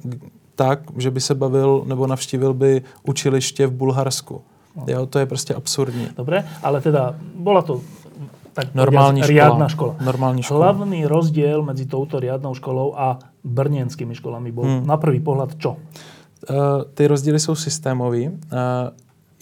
[0.54, 4.40] tak, že by se bavil nebo navštívil by učiliště v Bulharsku.
[4.76, 4.84] No.
[4.88, 6.08] Jo, to je prostě absurdní.
[6.16, 7.80] Dobre, ale teda bola to
[8.56, 9.32] tak normální škola.
[9.32, 9.96] riadna škola.
[10.00, 10.72] Normální škola.
[10.72, 14.86] Hlavný rozdiel medzi touto riadnou školou a brněnskými školami bol hmm.
[14.88, 15.76] na prvý pohled čo?
[15.76, 16.56] Uh,
[16.94, 18.28] ty rozdíly jsou systémový.
[18.28, 18.32] Uh,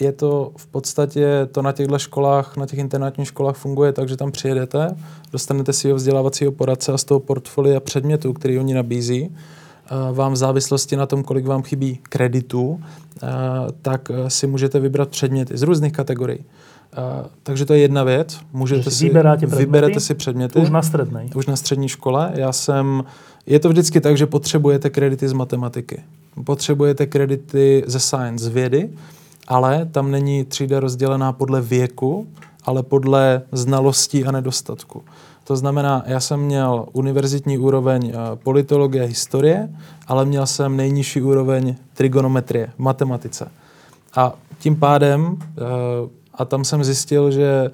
[0.01, 4.17] je to v podstatě, to na těchto školách, na těch internátních školách funguje tak, že
[4.17, 4.97] tam přijedete,
[5.33, 10.33] dostanete si ho vzdělávacího poradce a z toho portfolia předmětů, který oni nabízí, uh, vám
[10.33, 12.81] v závislosti na tom, kolik vám chybí kreditů,
[13.83, 16.45] tak si můžete vybrat předměty z různých kategorií.
[16.99, 18.41] Uh, takže to je jedna věc.
[18.53, 20.59] Můžete si, vyberáte vyberete si předměty.
[20.59, 21.31] Už na střední.
[21.35, 22.33] Už na střední škole.
[22.35, 23.05] Já jsem,
[23.47, 26.03] je to vždycky tak, že potřebujete kredity z matematiky.
[26.45, 28.91] Potřebujete kredity ze science, z vědy,
[29.49, 32.27] ale tam není třída rozdělená podle věku,
[32.65, 35.03] ale podle znalostí a nedostatku.
[35.45, 39.69] To znamená, já jsem měl univerzitní úroveň eh, politologie a historie,
[40.07, 43.51] ale měl jsem nejnižší úroveň trigonometrie, matematice.
[44.17, 45.37] A tím pádem uh,
[46.35, 47.71] a tam jsem zjistil, že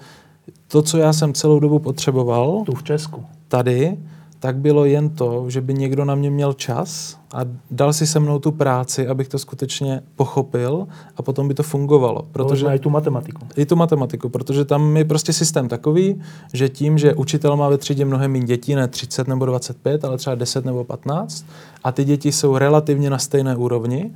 [0.68, 2.62] to, co já jsem celou dobu potřeboval...
[2.66, 3.25] Tu v Česku.
[3.49, 3.99] Tady,
[4.40, 8.20] tak bylo jen to, že by někdo na mě měl čas a dal si se
[8.20, 12.27] mnou tu práci, abych to skutečně pochopil a potom by to fungovalo.
[12.33, 13.46] Protože i tu matematiku.
[13.57, 16.20] I tu matematiku, protože tam je prostě systém takový,
[16.53, 20.18] že tím, že učitel má ve třídě mnohem méně dětí, ne 30 nebo 25, ale
[20.18, 21.46] třeba 10 nebo 15
[21.85, 24.11] a ty děti jsou relativně na stejné úrovni,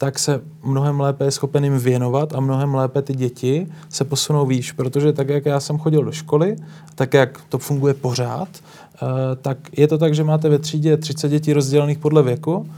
[0.00, 4.46] tak se mnohem lépe je schopen jim věnovat a mnohem lépe ty děti se posunou
[4.46, 6.56] výš, protože tak, jak já jsem chodil do školy,
[6.94, 9.06] tak jak to funguje pořád, eh,
[9.42, 12.68] tak je to tak, že máte ve třídě 30 dětí rozdělených podle věku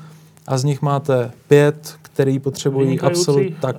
[0.47, 3.77] a z nich máte pět, který potřebují absolutně, tak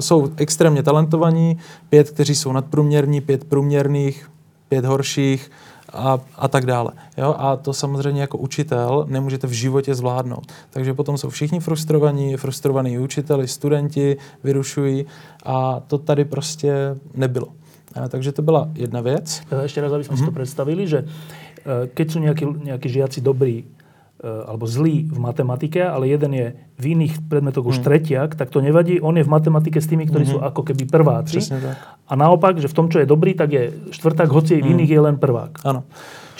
[0.00, 4.30] jsou extrémně talentovaní, pět, kteří jsou nadprůměrní, pět průměrných,
[4.68, 5.50] pět horších,
[5.92, 6.90] a, a tak dále.
[7.18, 7.34] Jo?
[7.38, 10.52] A to samozřejmě jako učitel nemůžete v životě zvládnout.
[10.70, 15.06] Takže potom jsou všichni frustrovaní, frustrovaní učiteli, studenti vyrušují
[15.44, 17.48] a to tady prostě nebylo.
[17.94, 19.42] A, takže to byla jedna věc.
[19.62, 20.18] Ještě raz, aby jsme mm-hmm.
[20.18, 20.34] si to mhm.
[20.34, 23.75] představili, že e, keď jsou nějaký, nějaký žiaci dobrý Eh,
[24.24, 26.46] alebo zlý v matematike, ale jeden je
[26.80, 27.84] v iných predmetoch už mm.
[27.84, 28.96] tretiak, tak to nevadí.
[29.00, 30.40] On je v matematike s tými, ktorí mm-hmm.
[30.40, 31.44] sú ako keby prváci.
[31.44, 31.76] tak.
[32.08, 34.72] A naopak, že v tom, čo je dobrý, tak je štvrták, hoci v mm.
[34.72, 35.60] iných je len prvák.
[35.68, 35.84] Áno.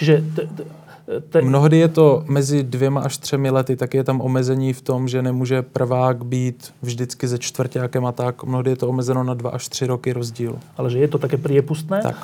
[0.01, 0.67] Čiže t- t-
[1.31, 1.39] te...
[1.43, 5.23] Mnohdy je to mezi dvěma až třemi lety, tak je tam omezení v tom, že
[5.23, 8.45] nemůže prvák být vždycky ze čtvrtákem a tak.
[8.45, 10.59] Mnohdy je to omezeno na dva až tři roky rozdíl.
[10.77, 12.17] Ale že je to také priepustné, tak.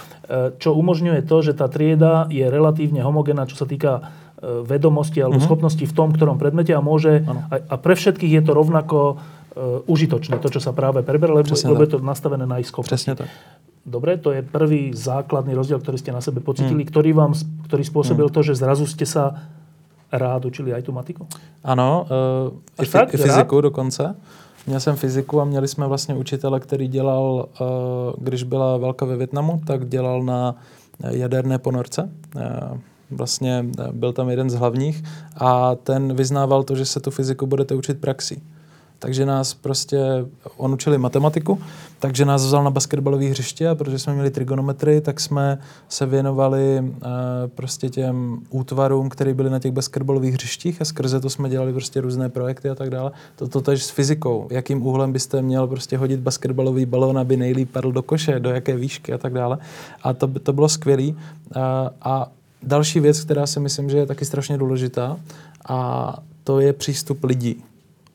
[0.58, 4.00] čo umožňuje to, že ta trieda je relatívne homogénna, čo sa týka
[4.42, 5.46] vedomosti alebo mm-hmm.
[5.46, 9.86] schopnosti v tom, ktorom predmete a môže, a, a pre všetkých je to rovnako uh,
[9.86, 13.06] užitočné, to, čo sa práve preberá, lebo, lebo je to nastavené na ich schopnosti.
[13.06, 13.30] Presne tak.
[13.86, 16.90] Dobre, to je prvý základný rozdiel, ktorý ste na sebe pocitili, mm.
[16.90, 17.34] ktorý, vám,
[17.66, 18.34] ktorý spôsobil mm.
[18.34, 19.46] to, že zrazu ste sa
[20.10, 21.26] rád učili aj tu matiku?
[21.62, 23.70] Ano, uh, i, fakt, i fyziku rád?
[23.70, 24.14] dokonce.
[24.66, 27.66] Měl jsem fyziku a měli jsme vlastně učitele, který dělal, uh,
[28.18, 30.54] když byla válka ve Větnamu, tak dělal na
[31.10, 32.10] jaderné ponorce.
[32.36, 32.78] Uh,
[33.12, 35.04] vlastně byl tam jeden z hlavních
[35.36, 38.42] a ten vyznával to, že se tu fyziku budete učit praxí
[39.02, 39.98] takže nás prostě,
[40.56, 41.58] on učili matematiku,
[41.98, 46.78] takže nás vzal na basketbalové hřiště a protože jsme měli trigonometrii, tak jsme se věnovali
[46.78, 46.82] e,
[47.48, 52.00] prostě těm útvarům, které byly na těch basketbalových hřištích a skrze to jsme dělali prostě
[52.00, 53.10] různé projekty a tak dále.
[53.36, 57.70] To, to tež s fyzikou, jakým úhlem byste měl prostě hodit basketbalový balón, aby nejlíp
[57.72, 59.58] padl do koše, do jaké výšky a tak dále.
[60.02, 61.12] A to, to bylo skvělé.
[61.54, 62.30] A, a
[62.62, 65.16] další věc, která si myslím, že je taky strašně důležitá,
[65.68, 67.64] a to je přístup lidí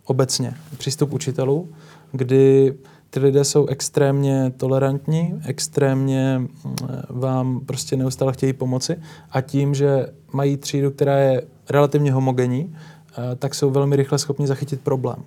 [0.07, 1.69] obecně přístup učitelů,
[2.11, 2.73] kdy
[3.09, 6.75] ty lidé jsou extrémně tolerantní, extrémně mm,
[7.09, 8.97] vám prostě neustále chtějí pomoci
[9.31, 14.47] a tím, že mají třídu, která je relativně homogenní, eh, tak jsou velmi rychle schopni
[14.47, 15.23] zachytit problém.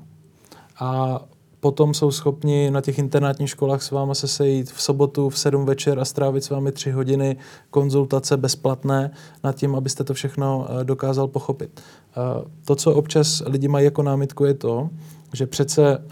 [0.81, 1.21] A
[1.61, 5.65] potom jsou schopni na těch internátních školách s váma se sejít v sobotu v 7
[5.65, 7.37] večer a strávit s vámi tři hodiny
[7.71, 9.11] konzultace bezplatné
[9.45, 11.81] nad tím, abyste to všechno eh, dokázal pochopit.
[11.81, 14.89] Eh, to, co občas lidi mají jako námitku, je to,
[15.35, 16.03] že přece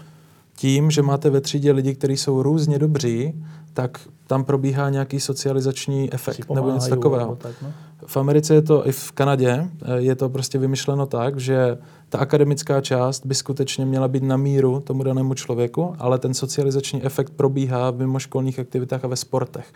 [0.55, 3.33] tím, že máte ve třídě lidi, kteří jsou různě dobří,
[3.73, 7.35] tak tam probíhá nějaký socializační efekt nebo něco takového.
[7.35, 7.73] Tak, no?
[8.05, 11.77] V Americe je to, i v Kanadě, eh, je to prostě vymyšleno tak, že
[12.09, 17.03] ta akademická část by skutečně měla být na míru tomu danému člověku, ale ten socializační
[17.03, 19.73] efekt probíhá v mimoškolních aktivitách a ve sportech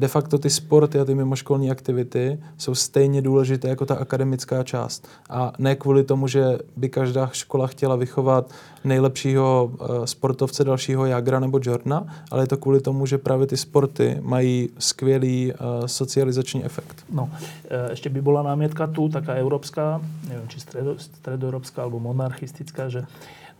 [0.00, 5.08] de facto ty sporty a ty mimoškolní aktivity jsou stejně důležité jako ta akademická část.
[5.30, 8.50] A ne kvůli tomu, že by každá škola chtěla vychovat
[8.84, 13.56] nejlepšího uh, sportovce dalšího Jagra nebo Jordana, ale je to kvůli tomu, že právě ty
[13.56, 17.04] sporty mají skvělý uh, socializační efekt.
[17.12, 17.30] No,
[17.90, 23.04] ještě by byla námětka tu, taká evropská, nevím, či stredo, stredoeurópska alebo monarchistická, že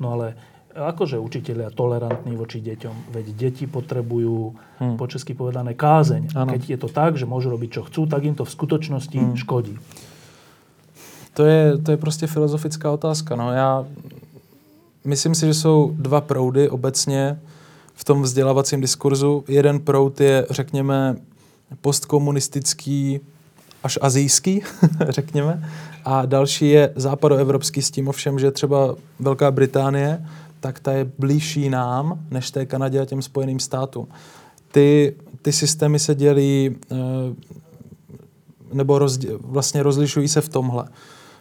[0.01, 0.35] no ale
[0.75, 3.11] akože učiteľia tolerantní voči deťom.
[3.11, 4.97] Veď deti potrebujú, hmm.
[4.97, 6.35] po česky povedané, kázeň.
[6.35, 6.53] Ano.
[6.55, 9.37] Keď je to tak, že môžu robiť, čo chcú, tak im to v skutočnosti hmm.
[9.37, 9.75] škodí.
[11.35, 13.37] To je, to je prostě filozofická otázka.
[13.37, 13.53] No.
[13.53, 13.85] Já
[15.05, 17.41] myslím si, že jsou dva proudy obecně
[17.95, 19.45] v tom vzdělávacím diskurzu.
[19.49, 21.17] Jeden proud je, řekněme,
[21.81, 23.21] postkomunistický
[23.83, 24.63] až azijský,
[25.09, 25.71] řekněme.
[26.05, 30.27] A další je západoevropský s tím ovšem, že třeba Velká Británie
[30.61, 34.09] tak ta je blížší nám, než té Kanadě a těm Spojeným státům.
[34.73, 36.97] Ty, ty systémy se dělí, eh,
[38.73, 40.85] nebo rozdě, vlastně rozlišují se v tomhle.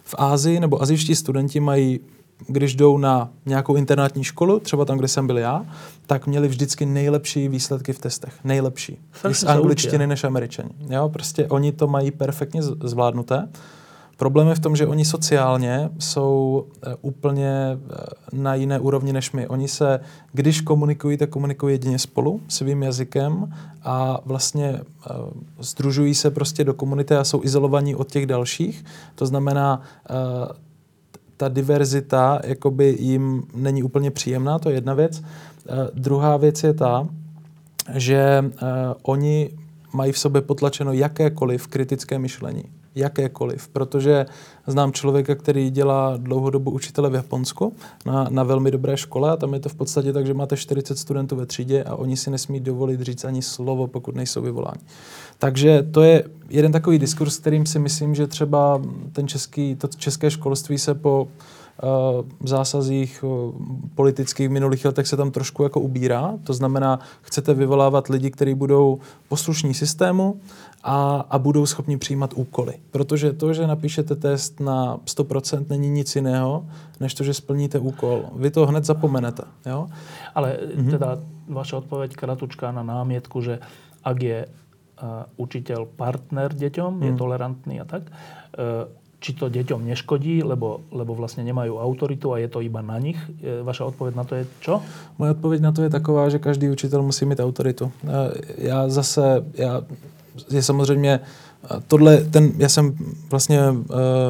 [0.02, 2.00] V Ázii nebo azijští studenti mají
[2.46, 5.64] když jdou na nějakou internátní školu, třeba tam, kde jsem byl já,
[6.06, 8.34] tak měli vždycky nejlepší výsledky v testech.
[8.44, 8.98] Nejlepší.
[9.32, 10.70] z angličtiny než američani.
[10.88, 13.48] Jo, prostě oni to mají perfektně zvládnuté.
[14.20, 17.96] Problém je v tom, že oni sociálně jsou eh, úplně eh,
[18.32, 19.48] na jiné úrovni než my.
[19.48, 20.00] Oni se,
[20.32, 24.80] když komunikují, tak komunikují jedině spolu, svým jazykem a vlastně
[25.60, 28.84] združují se prostě do komunity a jsou izolovaní od těch dalších.
[29.14, 30.14] To znamená, eh,
[31.36, 35.22] ta diverzita jakoby jim není úplně příjemná, to je jedna věc.
[35.94, 37.08] Druhá věc je ta,
[37.94, 38.44] že
[39.02, 39.50] oni
[39.92, 44.26] mají v sobě potlačeno jakékoliv kritické myšlení jakékoliv, protože
[44.66, 47.74] znám člověka, který dělá dlouhodobu učitele v Japonsku
[48.06, 50.98] na, na velmi dobré škole a tam je to v podstatě tak, že máte 40
[50.98, 54.80] studentů ve třídě a oni si nesmí dovolit říct ani slovo, pokud nejsou vyvoláni.
[55.38, 60.30] Takže to je jeden takový diskurs, kterým si myslím, že třeba ten český, to české
[60.30, 61.28] školství se po
[62.40, 63.24] v zásazích
[63.94, 66.34] politických v minulých letech se tam trošku jako ubírá.
[66.44, 70.40] To znamená, chcete vyvolávat lidi, kteří budou poslušní systému
[70.82, 72.74] a, a budou schopni přijímat úkoly.
[72.90, 76.66] Protože to, že napíšete test na 100% není nic jiného,
[77.00, 78.24] než to, že splníte úkol.
[78.36, 79.42] Vy to hned zapomenete.
[79.66, 79.88] Jo?
[80.34, 80.90] Ale mm-hmm.
[80.90, 83.58] teda vaša odpověď kratučká na námietku, že
[84.04, 87.02] ak je uh, učitel partner deťom, mm.
[87.02, 87.18] je mhm.
[87.18, 88.88] tolerantný a tak, uh,
[89.20, 93.20] či to deťom neškodí, lebo, lebo vlastně nemají autoritu a je to iba na nich.
[93.62, 94.82] Vaša odpověď na to je čo?
[95.18, 97.92] Moje odpověď na to je taková, že každý učitel musí mít autoritu.
[98.58, 99.82] Já zase, já,
[100.50, 101.20] je samozřejmě
[101.86, 102.94] tohle, ten, já jsem
[103.30, 103.76] vlastně uh,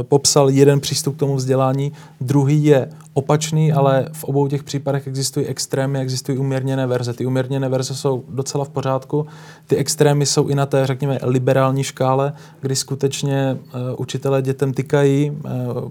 [0.02, 5.46] popsal jeden přístup k tomu vzdělání, druhý je opačný, ale v obou těch případech existují
[5.46, 7.12] extrémy, existují umírněné verze.
[7.12, 9.26] Ty umírněné verze jsou docela v pořádku.
[9.66, 15.30] Ty extrémy jsou i na té, řekněme, liberální škále, kdy skutečně uh, učitelé dětem tykají,
[15.30, 15.90] uh,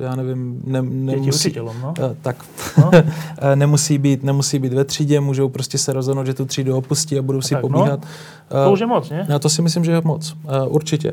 [0.00, 1.94] já nevím, ne, nemusí, no?
[1.98, 2.44] uh, tak,
[2.78, 2.90] no?
[3.54, 7.22] nemusí, být, nemusí být ve třídě, můžou prostě se rozhodnout, že tu třídu opustí a
[7.22, 7.68] budou si tak, no.
[7.68, 8.00] pobíhat.
[8.00, 8.08] No,
[8.48, 9.26] to už je moc, ne?
[9.28, 11.12] Já to si myslím, že je moc, uh, určitě.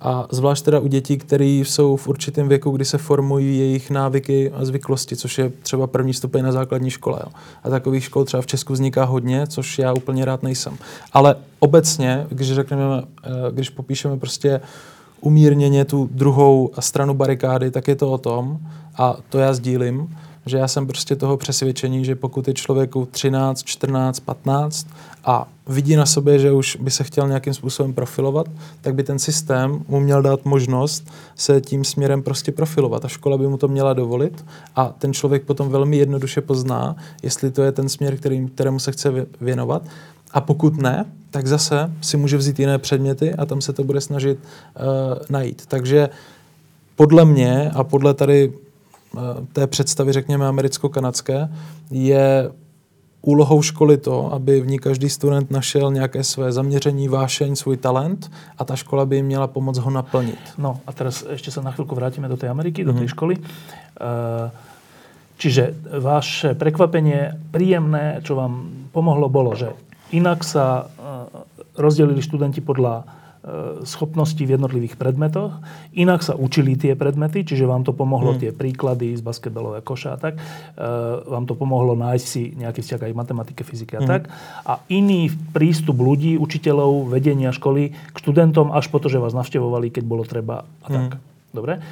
[0.00, 4.50] A zvlášť teda u dětí, které jsou v určitém věku, kdy se formují jejich návyky
[4.50, 7.18] a zvyklosti, což je třeba první stupeň na základní škole.
[7.24, 7.32] Jo.
[7.64, 10.78] A takových škol třeba v Česku vzniká hodně, což já úplně rád nejsem.
[11.12, 14.60] Ale obecně, když řekneme, eh, když popíšeme prostě
[15.20, 18.58] umírněně tu druhou stranu barikády, tak je to o tom,
[18.96, 23.62] a to já sdílím, že já jsem prostě toho přesvědčení, že pokud je člověku 13,
[23.64, 24.86] 14, 15
[25.24, 28.46] a vidí na sobě, že už by se chtěl nějakým způsobem profilovat,
[28.80, 33.04] tak by ten systém mu měl dát možnost se tím směrem prostě profilovat.
[33.04, 34.44] A škola by mu to měla dovolit
[34.76, 38.92] a ten člověk potom velmi jednoduše pozná, jestli to je ten směr, kterým, kterému se
[38.92, 39.82] chce věnovat.
[40.32, 44.00] A pokud ne, tak zase si může vzít jiné předměty a tam se to bude
[44.00, 45.66] snažit uh, najít.
[45.66, 46.08] Takže
[46.96, 48.52] podle mě a podle tady
[49.52, 51.48] té představy, řekněme, americko-kanadské,
[51.90, 52.50] je
[53.24, 58.30] úlohou školy to, aby v ní každý student našel nějaké své zaměření, vášeň, svůj talent
[58.58, 60.38] a ta škola by jim měla pomoct ho naplnit.
[60.58, 63.08] No a teraz ještě se na chvilku vrátíme do té Ameriky, do té mm.
[63.08, 63.36] školy.
[63.38, 64.50] Uh,
[65.38, 69.72] čiže vaše prekvapenie príjemné, čo vám pomohlo, bolo, že
[70.14, 70.88] inak sa uh,
[71.74, 75.60] rozdelili študenti podľa Eh, schopnosti v jednotlivých predmetoch.
[75.92, 78.40] Inak sa učili tie predmety, čiže vám to pomohlo hmm.
[78.40, 80.40] tie príklady z basketbalového koša a tak.
[80.80, 84.08] Uh, vám to pomohlo nájsť si nejaký vzťah aj matematike, fyzike a hmm.
[84.08, 84.32] tak.
[84.64, 89.92] A iný prístup ľudí, učiteľov, vedenia školy k študentom až po to, že vás navštevovali,
[89.92, 91.20] keď bolo treba a tak.
[91.20, 91.20] Hmm.
[91.52, 91.84] Dobre?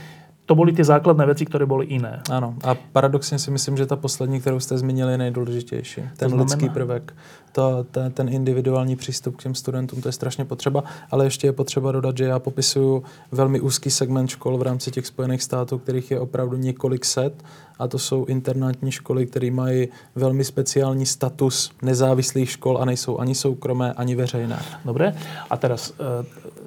[0.47, 2.23] To byly ty základné věci, které byly jiné.
[2.31, 2.55] Ano.
[2.65, 6.01] A paradoxně si myslím, že ta poslední, kterou jste zmínili, je nejdůležitější.
[6.17, 6.43] Ten znamená...
[6.43, 7.15] lidský prvek,
[7.53, 11.53] to, ten, ten individuální přístup k těm studentům, to je strašně potřeba, ale ještě je
[11.53, 13.03] potřeba dodat, že já popisuju
[13.33, 17.45] velmi úzký segment škol v rámci těch Spojených států, kterých je opravdu několik set
[17.79, 23.35] a to jsou internátní školy, které mají velmi speciální status nezávislých škol a nejsou ani
[23.35, 24.63] soukromé, ani veřejné.
[24.85, 25.15] Dobré.
[25.51, 26.25] A teraz e,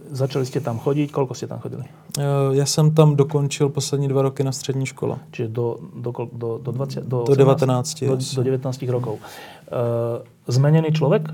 [0.09, 1.83] začali jste tam chodit, kolko jste tam chodili?
[2.19, 5.17] E, já jsem tam dokončil poslední dva roky na střední škole.
[5.31, 8.03] Čiže do, do, do, do, 20, do, do 19.
[8.03, 9.19] Do, do 19 rokov.
[9.19, 11.29] E, zmeněný člověk?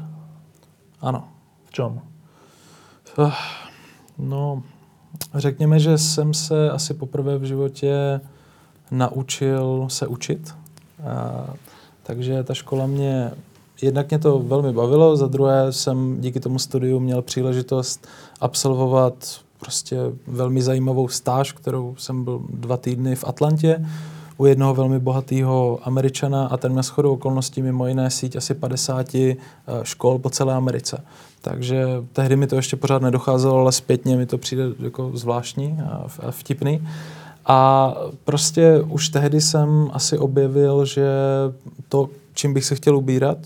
[1.01, 1.23] Ano.
[1.65, 2.01] V čom?
[3.17, 3.33] Uh,
[4.17, 4.63] no,
[5.35, 8.21] řekněme, že jsem se asi poprvé v životě
[8.91, 10.55] naučil se učit.
[11.07, 11.45] A,
[12.03, 13.31] takže ta škola mě,
[13.81, 18.07] jednak mě to velmi bavilo, za druhé jsem díky tomu studiu měl příležitost
[18.39, 19.13] absolvovat
[19.59, 23.85] prostě velmi zajímavou stáž, kterou jsem byl dva týdny v Atlantě
[24.37, 29.15] u jednoho velmi bohatého američana a ten měl shodou okolností mimo jiné síť asi 50
[29.15, 29.35] eh,
[29.83, 31.03] škol po celé Americe.
[31.41, 36.05] Takže tehdy mi to ještě pořád nedocházelo, ale zpětně mi to přijde jako zvláštní a
[36.31, 36.87] vtipný.
[37.45, 37.93] A
[38.25, 41.07] prostě už tehdy jsem asi objevil, že
[41.89, 43.37] to, čím bych se chtěl ubírat,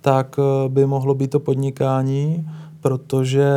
[0.00, 2.48] tak eh, by mohlo být to podnikání,
[2.80, 3.52] protože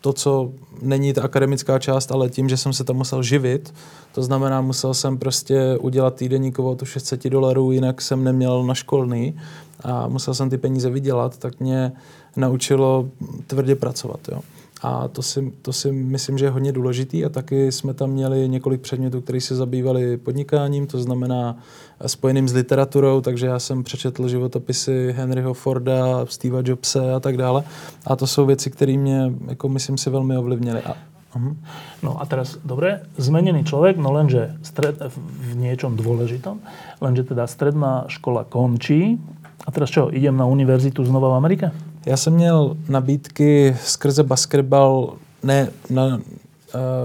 [0.00, 3.74] to, co není ta akademická část, ale tím, že jsem se tam musel živit,
[4.14, 9.36] to znamená, musel jsem prostě udělat týdenní kvotu 600 dolarů, jinak jsem neměl na školný
[9.84, 11.92] a musel jsem ty peníze vydělat, tak mě
[12.36, 13.08] naučilo
[13.46, 14.20] tvrdě pracovat.
[14.32, 14.40] Jo.
[14.82, 18.48] A to si, to si myslím, že je hodně důležitý a taky jsme tam měli
[18.48, 21.58] několik předmětů, které se zabývaly podnikáním, to znamená
[22.06, 27.64] spojeným s literaturou, takže já jsem přečetl životopisy Henryho Forda, Steva Jobse a tak dále.
[28.06, 30.82] A to jsou věci, které mě, jako myslím si, velmi ovlivnily.
[30.82, 30.96] A,
[31.36, 31.56] uh-huh.
[32.02, 34.96] No a teraz, dobre, zmenený člověk, no lenže stred,
[35.40, 36.58] v něčem důležitom,
[37.00, 39.20] lenže teda stredná škola končí.
[39.66, 41.72] A teraz čo, idem na univerzitu znova v Amerike?
[42.06, 46.20] Já jsem měl nabídky skrze basketbal, ne na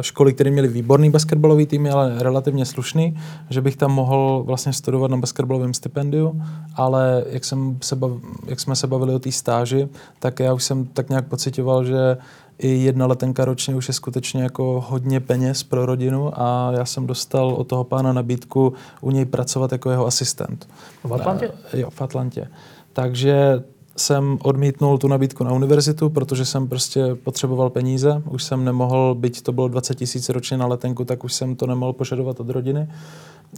[0.01, 3.17] školy, které měly výborný basketbalový tým, ale relativně slušný,
[3.49, 6.41] že bych tam mohl vlastně studovat na basketbalovém stipendiu,
[6.75, 8.12] ale jak, jsem se bav,
[8.46, 9.89] jak jsme se bavili o té stáži,
[10.19, 12.17] tak já už jsem tak nějak pocitoval, že
[12.58, 17.08] i jedna letenka ročně už je skutečně jako hodně peněz pro rodinu a já jsem
[17.08, 20.67] dostal od toho pána nabídku u něj pracovat jako jeho asistent.
[21.04, 21.52] V Atlantě?
[21.73, 22.48] Jo, v Atlantě.
[22.94, 23.63] Takže
[23.98, 28.21] jsem odmítnul tu nabídku na univerzitu, protože jsem prostě potřeboval peníze.
[28.29, 31.67] Už jsem nemohl, byť to bylo 20 tisíc ročně na letenku, tak už jsem to
[31.67, 32.87] nemohl požadovat od rodiny.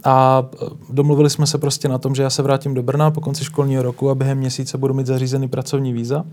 [0.04, 3.20] A e, domluvili jsme se prostě na tom, že já se vrátím do Brna po
[3.20, 6.24] konci školního roku a během měsíce budu mít zařízený pracovní víza.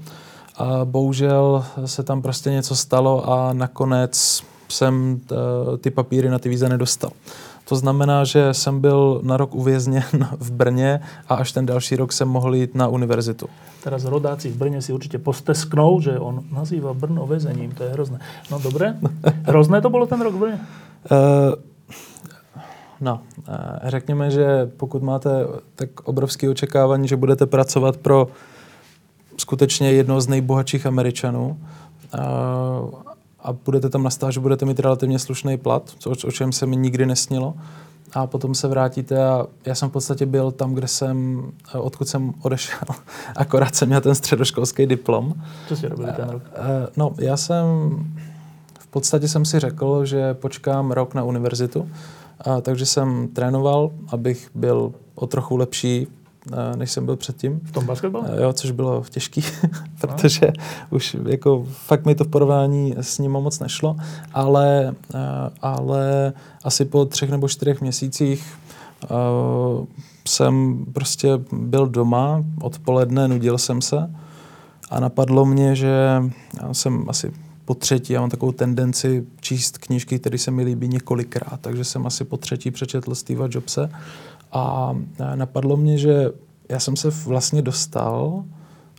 [0.58, 5.22] A bohužel se tam prostě něco stalo a nakonec jsem
[5.82, 7.12] ty papíry na ty víza nedostal.
[7.66, 10.04] To znamená, že jsem byl na rok uvězněn
[10.40, 11.00] v Brně
[11.30, 13.48] a až ten další rok jsem mohl jít na univerzitu.
[13.84, 17.72] Teraz rodáci v Brně si určitě postesknou, že on nazývá Brno väzením.
[17.72, 18.20] To je hrozné.
[18.52, 18.98] No dobré.
[19.44, 20.60] Hrozné to bylo ten rok v Brně?
[21.12, 21.56] Uh,
[23.02, 23.22] No,
[23.84, 25.30] řekněme, že pokud máte
[25.76, 28.28] tak obrovské očekávání, že budete pracovat pro
[29.38, 31.58] skutečně jednoho z nejbohatších Američanů
[33.46, 36.76] a budete tam na stáži, budete mít relativně slušný plat, co, o čem se mi
[36.76, 37.54] nikdy nesnilo,
[38.14, 41.44] a potom se vrátíte a já jsem v podstatě byl tam, kde jsem,
[41.78, 42.88] odkud jsem odešel.
[43.36, 45.34] Akorát jsem měl ten středoškolský diplom.
[45.68, 46.44] Co jsi robil ten rok?
[46.98, 47.66] No, já jsem,
[48.80, 51.90] v podstatě jsem si řekl, že počkám rok na univerzitu,
[52.40, 56.08] a, takže jsem trénoval, abych byl o trochu lepší
[56.76, 57.60] než jsem byl předtím.
[57.64, 58.26] V tom basketbalu?
[58.42, 59.44] Jo, což bylo těžký,
[60.02, 60.54] protože
[60.90, 63.96] už jako fakt mi to v porovnání s ním moc nešlo,
[64.34, 64.96] ale,
[65.62, 66.34] ale
[66.64, 68.54] asi po třech nebo čtyřech měsících
[69.10, 69.86] uh,
[70.28, 74.12] jsem prostě byl doma odpoledne, nudil jsem se
[74.90, 76.24] a napadlo mě, že
[76.72, 77.32] jsem asi
[77.66, 82.08] po třetí, já mám takovou tendenci číst knížky, které se mi líbí několikrát, takže jsem
[82.08, 83.90] asi po třetí přečetl Steva Jobse
[84.52, 84.96] a
[85.36, 86.32] napadlo mě, že
[86.70, 88.44] já jsem se vlastně dostal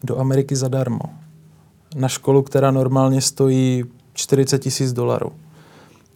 [0.05, 1.05] do Ameriky zadarmo.
[1.97, 5.33] Na školu, která normálně stojí 40 tisíc dolarů.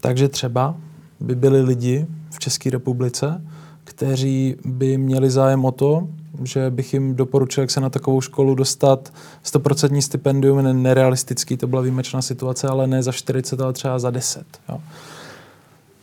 [0.01, 0.77] Takže třeba
[1.21, 3.43] by byli lidi v České republice,
[3.85, 6.09] kteří by měli zájem o to,
[6.45, 9.13] že bych jim doporučil, jak se na takovou školu dostat.
[9.45, 14.47] 100% stipendium nerealistický, to byla výjimečná situace, ale ne za 40, ale třeba za 10.
[14.69, 14.81] Jo.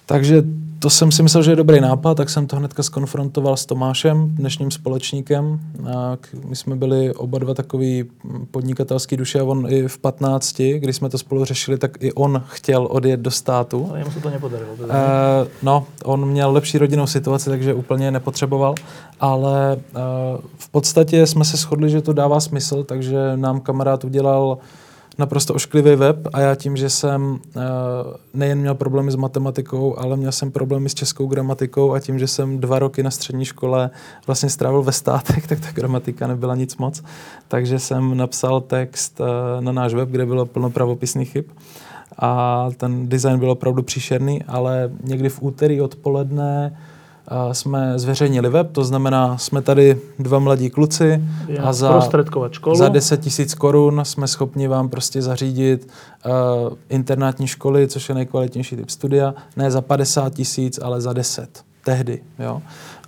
[0.05, 0.43] Takže
[0.79, 4.29] to jsem si myslel, že je dobrý nápad, tak jsem to hnedka skonfrontoval s Tomášem,
[4.29, 5.59] dnešním společníkem.
[6.45, 8.03] My jsme byli oba dva takový
[8.51, 12.43] podnikatelský duše a on i v 15, když jsme to spolu řešili, tak i on
[12.47, 13.87] chtěl odjet do státu.
[13.89, 14.73] Ale jemu se to nepodarilo.
[14.73, 14.87] Uh,
[15.63, 18.75] no, on měl lepší rodinnou situaci, takže úplně nepotřeboval,
[19.19, 20.01] ale uh,
[20.57, 24.57] v podstatě jsme se shodli, že to dává smysl, takže nám kamarád udělal
[25.17, 27.59] naprosto ošklivý web a já tím, že jsem eh,
[28.33, 32.27] nejen měl problémy s matematikou, ale měl jsem problémy s českou gramatikou a tím, že
[32.27, 33.89] jsem dva roky na střední škole
[34.27, 37.03] vlastně strávil ve státech, tak ta gramatika nebyla nic moc.
[37.47, 41.45] Takže jsem napsal text eh, na náš web, kde bylo plno pravopisných chyb
[42.19, 46.77] a ten design byl opravdu příšerný, ale někdy v úterý odpoledne
[47.51, 52.09] jsme zveřejnili web, to znamená, jsme tady dva mladí kluci Je a za,
[52.73, 55.87] za 10 tisíc korun jsme schopni vám prostě zařídit
[56.25, 56.31] uh,
[56.89, 62.21] internátní školy, což je nejkvalitnější typ studia, ne za 50 tisíc, ale za 10 tehdy.
[62.39, 62.61] Jo?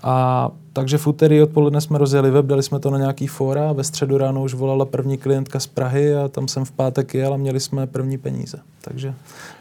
[0.03, 3.84] A takže v úterý odpoledne jsme rozjeli web, dali jsme to na nějaký fóra ve
[3.84, 7.38] středu ráno už volala první klientka z Prahy a tam jsem v pátek jel a
[7.38, 8.59] měli jsme první peníze.
[8.82, 9.13] Takže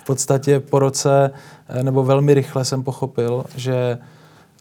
[0.03, 1.31] v podstatě po roce,
[1.69, 3.99] eh, nebo velmi rychle jsem pochopil, že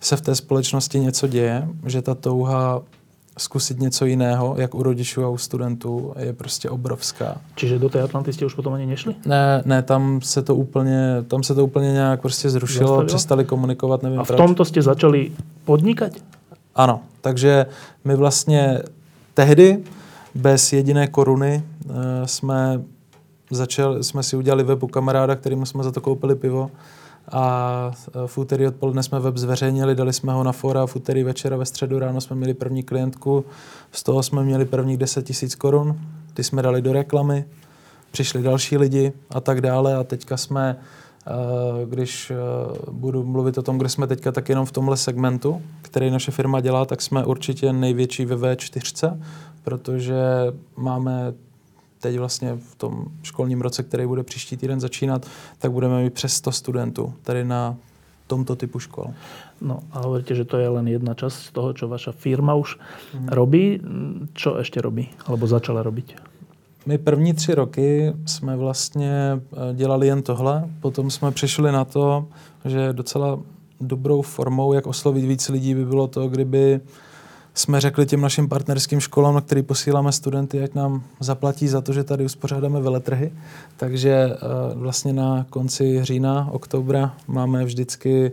[0.02, 2.82] se v té společnosti něco děje, že ta touha
[3.38, 7.38] zkusit něco jiného, jak u rodičů a u studentů, je prostě obrovská.
[7.56, 9.16] Čiže do té Atlanty jste už potom ani nešli?
[9.26, 13.08] Ne, ne, tam se to úplně, tam se to úplně nějak prostě zrušilo, Zastavilo?
[13.08, 15.32] přestali komunikovat, nevím A v tomto jste začali
[15.66, 16.12] podnikat?
[16.76, 17.66] Ano, takže
[18.06, 18.82] my vlastně
[19.34, 19.84] tehdy
[20.36, 22.82] bez jediné koruny e, jsme
[23.52, 26.72] začali, jsme si udělali webu kamaráda, kterým jsme za to koupili pivo
[27.32, 27.92] a
[28.26, 31.58] v úterý odpoledne jsme web zveřejnili, dali jsme ho na fora, v úterý večer a
[31.58, 33.46] ve středu ráno jsme měli první klientku,
[33.92, 36.00] z toho jsme měli prvních 10 tisíc korun,
[36.34, 37.46] ty jsme dali do reklamy,
[38.12, 40.76] přišli další lidi a tak dále a teďka jsme,
[41.28, 41.32] eh,
[41.86, 42.36] když eh,
[42.92, 46.62] budu mluvit o tom, kde jsme teďka tak jenom v tomhle segmentu, který naše firma
[46.62, 49.20] dělá, tak jsme určitě největší ve V4,
[49.64, 50.24] protože
[50.76, 51.34] máme
[52.00, 55.26] teď vlastně v tom školním roce, který bude příští týden začínat,
[55.60, 57.76] tak budeme mít přes 100 studentů tady na
[58.28, 59.06] tomto typu škol.
[59.62, 62.78] No a hovoríte, že to je len jedna časť z toho, čo vaša firma už
[62.78, 63.28] mm.
[63.34, 63.82] robí.
[64.38, 65.10] Čo ešte robí?
[65.26, 66.38] Alebo začala robiť?
[66.86, 70.70] My první tři roky jsme vlastně eh, dělali jen tohle.
[70.80, 72.28] Potom jsme přišli na to,
[72.66, 73.40] že docela
[73.82, 76.80] dobrou formou, jak oslovit víc lidí, by bylo to, kdyby
[77.58, 81.94] jsme řekli těm našim partnerským školám, na který posíláme studenty, ať nám zaplatí za to,
[81.94, 83.34] že tady uspořádáme veletrhy.
[83.78, 84.38] Takže eh,
[84.76, 88.32] vlastně na konci října, oktobra máme vždycky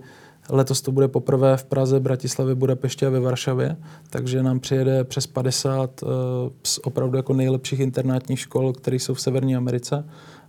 [0.48, 3.76] Letos to bude poprvé v Praze, Bratislavě, Budapešti a ve Varšavě,
[4.10, 9.14] takže nám přijede přes 50 uh, eh, z opravdu jako nejlepších internátních škol, které jsou
[9.14, 10.04] v Severní Americe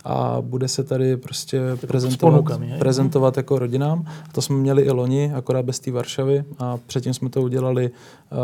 [0.06, 2.44] a bude se tady prostě prezentovat,
[2.78, 4.04] prezentovat jako rodinám.
[4.32, 8.38] To jsme měli i loni, akorát bez té Varšavy a předtím jsme to udělali uh,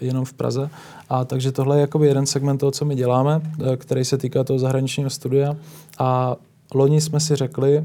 [0.00, 0.70] jenom v Praze.
[1.08, 4.44] A takže tohle je jakoby jeden segment toho, co my děláme, eh, který se týká
[4.44, 5.56] toho zahraničního studia.
[5.98, 6.36] A
[6.74, 7.84] loni jsme si řekli,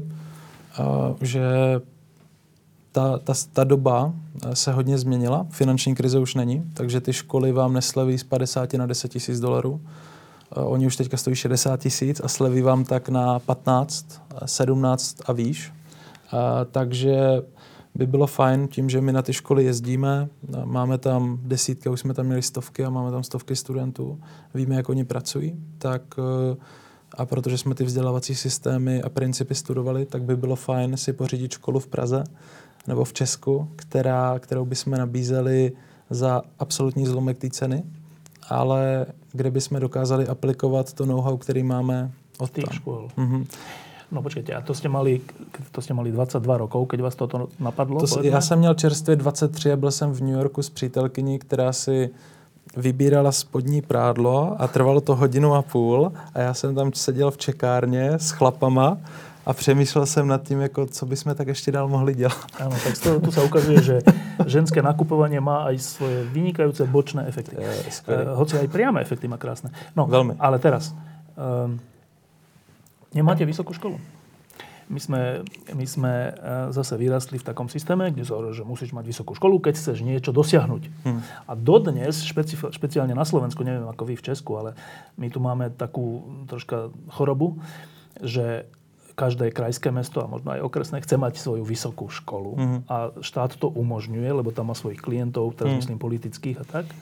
[1.20, 1.42] že
[2.92, 4.12] ta, ta, ta doba
[4.54, 8.86] se hodně změnila, finanční krize už není, takže ty školy vám nesleví z 50 na
[8.86, 9.80] 10 tisíc dolarů.
[10.54, 15.72] Oni už teďka stojí 60 tisíc a sleví vám tak na 15, 17 a výš.
[16.70, 17.42] Takže
[17.94, 20.28] by bylo fajn tím, že my na ty školy jezdíme,
[20.64, 24.20] máme tam desítky, už jsme tam měli stovky a máme tam stovky studentů,
[24.54, 26.56] víme, jak oni pracují, tak eh,
[27.14, 31.52] a protože jsme ty vzdělávací systémy a principy studovali, tak by bylo fajn si pořídit
[31.52, 32.24] školu v Praze
[32.86, 35.72] nebo v Česku, která, kterou bychom nabízeli
[36.10, 37.82] za absolutní zlomek té ceny,
[38.48, 43.08] ale kde bychom dokázali aplikovat to know-how, který máme od tých škôl.
[43.18, 43.46] Mm-hmm.
[44.12, 45.20] No počkejte, a to jste mali,
[45.72, 48.00] to jste mali 22 rokov, keď vás toto napadlo?
[48.00, 51.72] To, já jsem měl čerstvě 23 a byl jsem v New Yorku s přítelkyní, která
[51.72, 52.10] si
[52.76, 57.38] vybírala spodní prádlo a trvalo to hodinu a půl a já jsem tam seděl v
[57.38, 58.98] čekárně s chlapama
[59.50, 62.46] a přemýšlel jsem nad tím, jako, co bychom tak ještě dál mohli dělat.
[62.60, 63.98] Ano, tak z toho tu se ukazuje, že
[64.46, 67.56] ženské nakupování má aj svoje vynikající bočné efekty.
[67.58, 69.74] Je, uh, hoci aj priame efekty má krásné.
[69.96, 70.38] No, Velmi.
[70.38, 70.94] ale teraz,
[71.34, 71.80] um,
[73.10, 73.98] nemáte vysokou školu.
[74.90, 75.42] My sme,
[75.74, 76.34] my sme eh,
[76.74, 80.34] zase vyrastli v takom systéme, kde sa že musíš mať vysokú školu, keď chceš niečo
[80.34, 80.82] dosiahnuť.
[81.06, 81.22] Hmm.
[81.46, 84.74] A dodnes, špeci, špeciálne na Slovensku, neviem ako vy v Česku, ale
[85.14, 87.62] my tu máme takú troška chorobu,
[88.18, 88.66] že
[89.20, 93.60] každé krajské mesto a možno aj okresné chce mať svoju vysokú školu hmm a štát
[93.60, 96.86] to umožňuje, lebo tam má svojich klientov, teraz hmm myslím politických a tak.
[96.88, 96.96] E,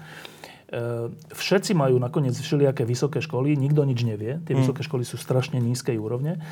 [1.32, 4.42] všetci majú nakoniec všelijaké vysoké školy, nikto nič nevie.
[4.42, 4.62] Tie hmm.
[4.66, 6.42] vysoké školy sú strašne nízkej úrovne.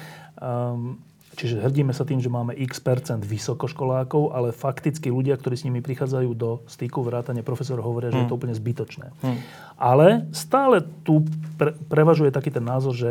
[0.40, 1.02] Um,
[1.36, 5.84] čiže hrdíme sa tým, že máme x percent vysokoškolákov, ale fakticky ľudia, ktorí s nimi
[5.84, 8.24] prichádzajú do styku, vrátane profesor hovoria, že hmm.
[8.24, 9.06] je to úplne zbytočné.
[9.20, 9.38] Hmm.
[9.76, 11.28] Ale stále tu
[11.60, 13.10] pre, prevažuje taký ten názor, že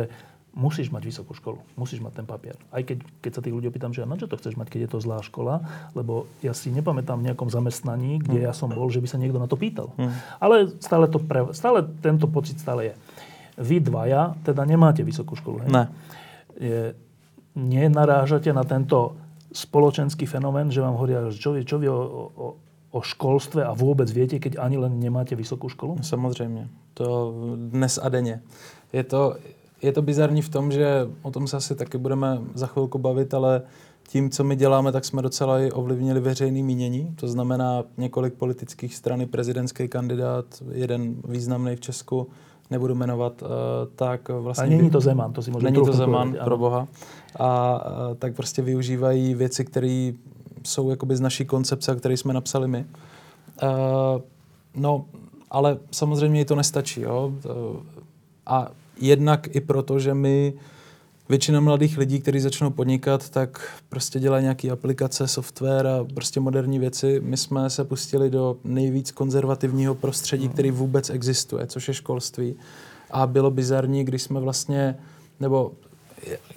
[0.56, 2.56] musíš mať vysokú školu, musíš mať ten papier.
[2.72, 4.90] Aj keď, keď sa tých ľudí opýtam, že na čo to chceš mať, keď je
[4.96, 5.60] to zlá škola,
[5.92, 8.48] lebo ja si nepamätám v nejakom zamestnaní, kde hmm.
[8.48, 9.92] ja som bol, že by sa niekto na to pýtal.
[10.00, 10.16] Hmm.
[10.40, 12.94] Ale stále, to pre, stále tento pocit stále je.
[13.60, 15.68] Vy dvaja teda nemáte vysokú školu.
[15.68, 15.70] Hej?
[15.76, 15.84] Ne.
[16.56, 16.96] Je,
[17.52, 19.12] nenarážate na tento
[19.52, 22.46] spoločenský fenomén, že vám hovoria, že čo, vy, čo vy o, o,
[22.96, 26.00] o školstve a vůbec viete, keď ani len nemáte vysokou školu?
[26.00, 26.68] Samozřejmě.
[26.96, 28.40] To dnes a denně.
[28.92, 29.36] Je to,
[29.82, 33.34] je to bizarní v tom, že o tom se asi taky budeme za chvilku bavit,
[33.34, 33.62] ale
[34.08, 37.14] tím, co my děláme, tak jsme docela i ovlivnili veřejný mínění.
[37.16, 42.28] To znamená několik politických stran, prezidentský kandidát, jeden významný v Česku,
[42.70, 43.48] nebudu jmenovat, uh,
[43.96, 44.66] tak vlastně...
[44.66, 46.88] Ale není to Zeman, to si možná Není to Zeman, pro pro boha.
[47.38, 50.12] A uh, tak prostě využívají věci, které
[50.64, 52.86] jsou jakoby z naší koncepce, které jsme napsali my.
[53.62, 53.68] Uh,
[54.74, 55.04] no,
[55.50, 57.00] ale samozřejmě i to nestačí.
[57.00, 57.32] Jo?
[58.46, 58.70] A
[59.00, 60.54] jednak i proto, že my
[61.28, 66.78] většina mladých lidí, kteří začnou podnikat, tak prostě dělají nějaké aplikace, software a prostě moderní
[66.78, 67.20] věci.
[67.24, 70.52] My jsme se pustili do nejvíc konzervativního prostředí, hmm.
[70.52, 72.54] který vůbec existuje, což je školství.
[73.10, 74.96] A bylo bizarní, když jsme vlastně,
[75.40, 75.72] nebo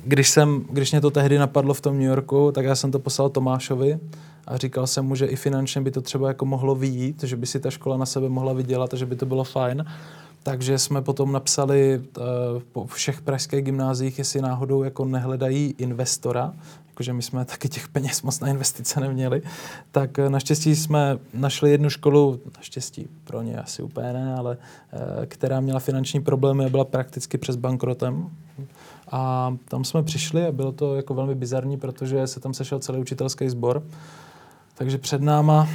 [0.04, 3.00] když, jsem, když mě to tehdy napadlo v tom New Yorku, tak já jsem to
[3.00, 4.00] poslal Tomášovi
[4.48, 7.46] a říkal jsem mu, že i finančně by to třeba jako mohlo vyjít, že by
[7.46, 9.86] si ta škola na sebe mohla vydělat a že by to bylo fajn.
[10.50, 12.24] Takže jsme potom napsali uh,
[12.72, 16.54] po všech pražských gymnázích, jestli náhodou jako nehledají investora,
[16.88, 19.42] jakože my jsme taky těch peněz moc na investice neměli,
[19.92, 25.26] tak uh, naštěstí jsme našli jednu školu, naštěstí pro ně asi úplně ne, ale uh,
[25.26, 28.30] která měla finanční problémy a byla prakticky přes bankrotem.
[29.12, 33.00] A tam jsme přišli a bylo to jako velmi bizarní, protože se tam sešel celý
[33.00, 33.84] učitelský sbor.
[34.74, 35.68] Takže před náma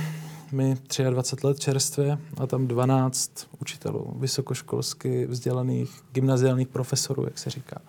[0.52, 0.76] mi
[1.10, 3.30] 23 let čerstvě a tam 12
[3.60, 7.80] učitelů, vysokoškolsky vzdělaných, gymnaziálních profesorů, jak se říká.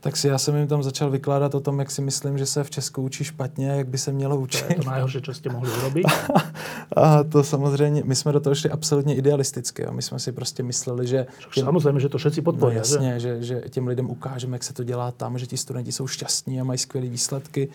[0.00, 2.64] Tak si já jsem jim tam začal vykládat o tom, jak si myslím, že se
[2.64, 4.66] v Česku učí špatně, jak by se mělo učit.
[4.66, 6.06] To je to najhorší, co jste mohli urobit.
[6.96, 9.86] a to samozřejmě, my jsme do toho šli absolutně idealisticky.
[9.86, 11.26] A my jsme si prostě mysleli, že...
[11.54, 12.74] Těm, samozřejmě, že to všetci podpoří.
[12.74, 13.42] No jasně, že?
[13.42, 16.60] Že, že těm lidem ukážeme, jak se to dělá tam, že ti studenti jsou šťastní
[16.60, 17.68] a mají skvělé výsledky.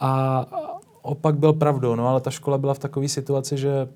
[0.00, 0.46] A,
[1.04, 3.88] opak byl pravdou, no ale ta škola byla v takové situaci, že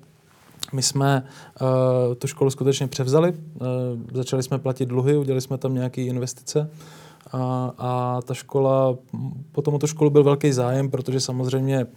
[0.73, 1.23] my jsme
[1.61, 3.67] uh, tu školu skutečně převzali, uh,
[4.13, 6.69] začali jsme platit dluhy, udělali jsme tam nějaké investice
[7.31, 8.95] a, a ta škola,
[9.51, 11.87] potom o tu školu byl velký zájem, protože samozřejmě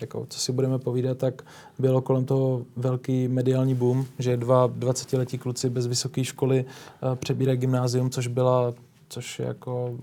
[0.00, 1.42] jako, co si budeme povídat, tak
[1.78, 7.58] bylo kolem toho velký mediální boom, že dva 20-letí kluci bez vysoké školy uh, přebírají
[7.58, 8.74] gymnázium, což byla
[9.08, 9.94] což jako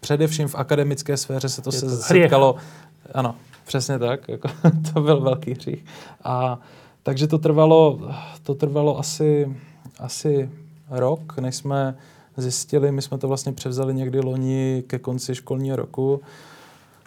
[0.00, 2.56] především v akademické sféře se to Je se to setkalo.
[3.14, 3.34] Ano,
[3.70, 4.48] Přesně tak, jako,
[4.94, 5.84] to byl velký hřích.
[6.24, 6.58] A
[7.02, 8.00] takže to trvalo,
[8.42, 9.56] to trvalo asi,
[9.98, 10.50] asi
[10.88, 11.96] rok, než jsme
[12.36, 16.20] zjistili, my jsme to vlastně převzali někdy loni ke konci školního roku,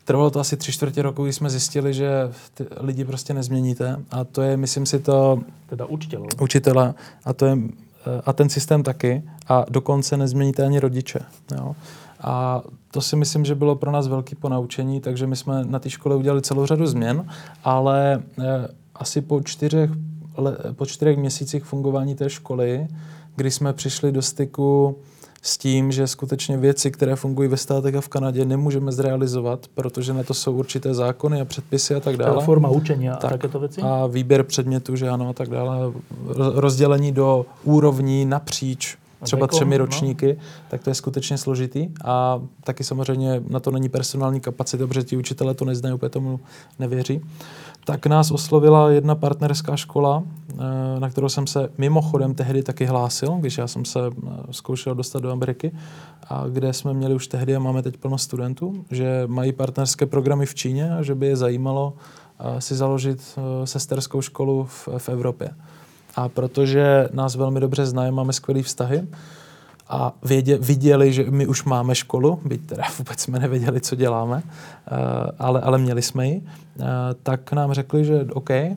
[0.05, 2.09] trvalo to asi tři čtvrtě roku, kdy jsme zjistili, že
[2.53, 5.39] ty lidi prostě nezměníte a to je, myslím si, to...
[5.69, 6.27] Teda učitelů.
[6.41, 6.93] Učitele
[7.25, 7.57] a to je
[8.25, 11.19] a ten systém taky a dokonce nezměníte ani rodiče.
[11.55, 11.75] Jo.
[12.23, 12.61] A
[12.91, 16.15] to si myslím, že bylo pro nás velký ponaučení, takže my jsme na té škole
[16.15, 17.27] udělali celou řadu změn,
[17.63, 19.89] ale eh, asi po čtyřech,
[20.73, 22.87] po čtyřech měsících fungování té školy,
[23.35, 24.97] kdy jsme přišli do styku
[25.41, 30.13] s tím, že skutečně věci, které fungují ve státech a v Kanadě, nemůžeme zrealizovat, protože
[30.13, 32.45] na to jsou určité zákony a předpisy a tak dále.
[32.45, 33.81] Forma učení a tak, takéto věci?
[33.81, 35.77] A výběr předmětů, že ano, a tak dále.
[36.35, 39.85] Rozdělení do úrovní napříč třeba třemi no.
[39.85, 40.37] ročníky,
[40.69, 45.17] tak to je skutečně složitý a taky samozřejmě na to není personální kapacita, protože ti
[45.17, 46.39] učitelé to neznají, úplně tomu
[46.79, 47.21] nevěří.
[47.85, 53.31] Tak nás oslovila jedna partnerská škola, eh, na kterou jsem se mimochodem tehdy taky hlásil,
[53.39, 55.71] když já jsem se eh, zkoušel dostat do Ameriky,
[56.29, 60.45] a kde jsme měli už tehdy a máme teď plno studentů, že mají partnerské programy
[60.45, 61.93] v Číně a že by je zajímalo
[62.39, 65.49] eh, si založit sesterskou školu v, v Evropě.
[66.15, 69.07] A protože nás velmi dobře znají, máme skvělé vztahy
[69.87, 74.43] a vědě, viděli, že my už máme školu, byť teda vůbec jsme nevěděli, co děláme,
[74.45, 74.91] eh,
[75.39, 76.41] ale, ale měli jsme ji,
[76.79, 76.83] eh,
[77.23, 78.75] tak nám řekli, že OK, eh,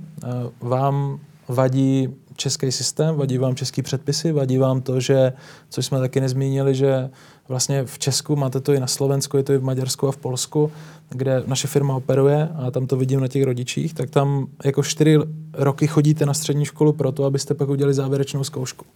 [0.61, 1.19] vám
[1.49, 5.33] vadí český systém, vadí vám český předpisy, vadí vám to, že,
[5.69, 7.11] což jsme taky nezmínili, že
[7.49, 10.17] vlastně v Česku, máte to i na Slovensku, je to i v Maďarsku a v
[10.17, 10.73] Polsku,
[11.09, 15.19] kde naše firma operuje a tam to vidím na těch rodičích, tak tam jako čtyři
[15.53, 18.87] roky chodíte na střední školu proto, abyste pak udělali závěrečnou zkoušku.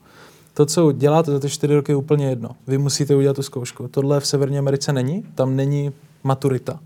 [0.54, 2.50] To, co děláte za ty čtyři roky, je úplně jedno.
[2.66, 3.88] Vy musíte udělat tu zkoušku.
[3.88, 5.92] Tohle v Severní Americe není, tam není
[6.24, 6.80] maturita.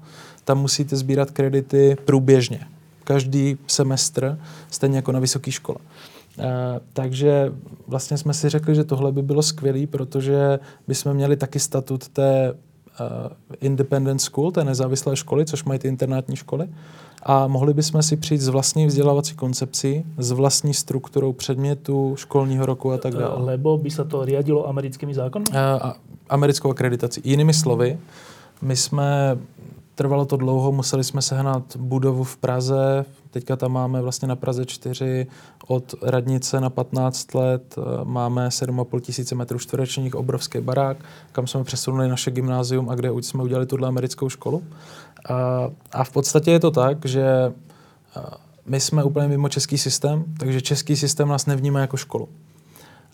[0.45, 2.61] Tam musíte sbírat kredity průběžně.
[3.05, 4.39] Každý semestr,
[4.71, 5.79] stejně jako na vysoké škole.
[6.39, 7.53] Eh, takže
[7.87, 10.59] vlastně jsme si řekli, že tohle by bylo skvělé, protože
[10.89, 12.57] bychom měli taky statut té uh,
[13.61, 16.69] independent school, té nezávislé školy, což mají ty internátní školy.
[17.23, 22.93] A mohli bychom si přijít s vlastní vzdělávací koncepcí, s vlastní strukturou předmětu, školního roku
[22.93, 23.45] a tak dále.
[23.45, 25.45] Lebo by se to riadilo americkými zákony?
[25.49, 25.93] Uh,
[26.29, 27.21] americkou akreditací.
[27.25, 27.99] Jinými slovy,
[28.63, 29.39] my jsme
[29.95, 33.05] Trvalo to dlouho, museli jsme sehnat budovu v Praze,
[33.35, 35.27] teďka tam máme vlastně na Praze 4
[35.67, 40.97] od radnice na 15 let, máme 7,5 tisíce metrů čtverečních, obrovský barák,
[41.33, 44.65] kam jsme přesunuli naše gymnázium a kde už jsme udělali tuhle americkou školu.
[45.29, 47.53] A, a v podstatě je to tak, že
[48.67, 52.29] my jsme úplně mimo český systém, takže český systém nás nevnímá jako školu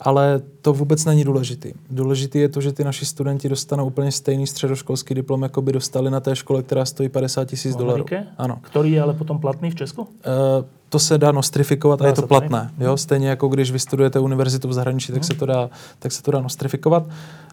[0.01, 1.73] ale to vůbec není důležitý.
[1.91, 6.11] Důležitý je to, že ty naši studenti dostanou úplně stejný středoškolský diplom, jako by dostali
[6.11, 8.05] na té škole, která stojí 50 tisíc dolarů.
[8.39, 8.59] Ano.
[8.63, 10.03] Který je ale potom platný v Česku?
[10.03, 10.09] Uh,
[10.89, 12.71] to se dá nostrifikovat dá a je to platné.
[12.79, 12.97] Jo?
[12.97, 15.27] Stejně jako když vystudujete univerzitu v zahraničí, tak, hmm.
[15.27, 17.07] se to dá, tak se to dá nostrifikovat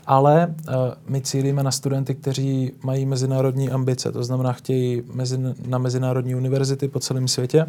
[0.07, 0.73] ale uh,
[1.07, 6.87] my cílíme na studenty, kteří mají mezinárodní ambice, to znamená, chtějí mezi, na mezinárodní univerzity
[6.87, 7.65] po celém světě.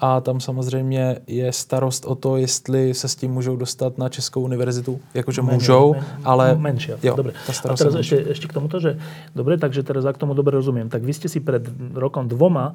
[0.00, 4.42] A tam samozřejmě je starost o to, jestli se s tím můžou dostat na Českou
[4.42, 6.54] univerzitu, jakože men, můžou, men, ale...
[6.54, 7.32] No, menší, jo, dobre.
[7.48, 8.98] A teraz ešte, ešte k tomuto, že
[9.30, 11.62] dobre, takže teraz ak tomu dobre rozumiem, tak vy ste si pred
[11.94, 12.74] rokom dvoma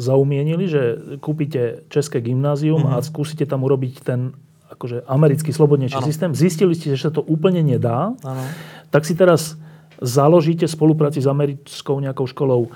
[0.00, 0.82] zaumienili, že
[1.20, 2.96] kúpite České gymnázium mm-hmm.
[2.96, 4.32] a skúsite tam urobiť ten
[4.76, 6.06] akože americký slobodnejší ano.
[6.06, 8.44] systém, zistili ste, že sa to úplne nedá, ano.
[8.92, 9.56] tak si teraz
[9.96, 12.68] založíte spolupráci s americkou nejakou školou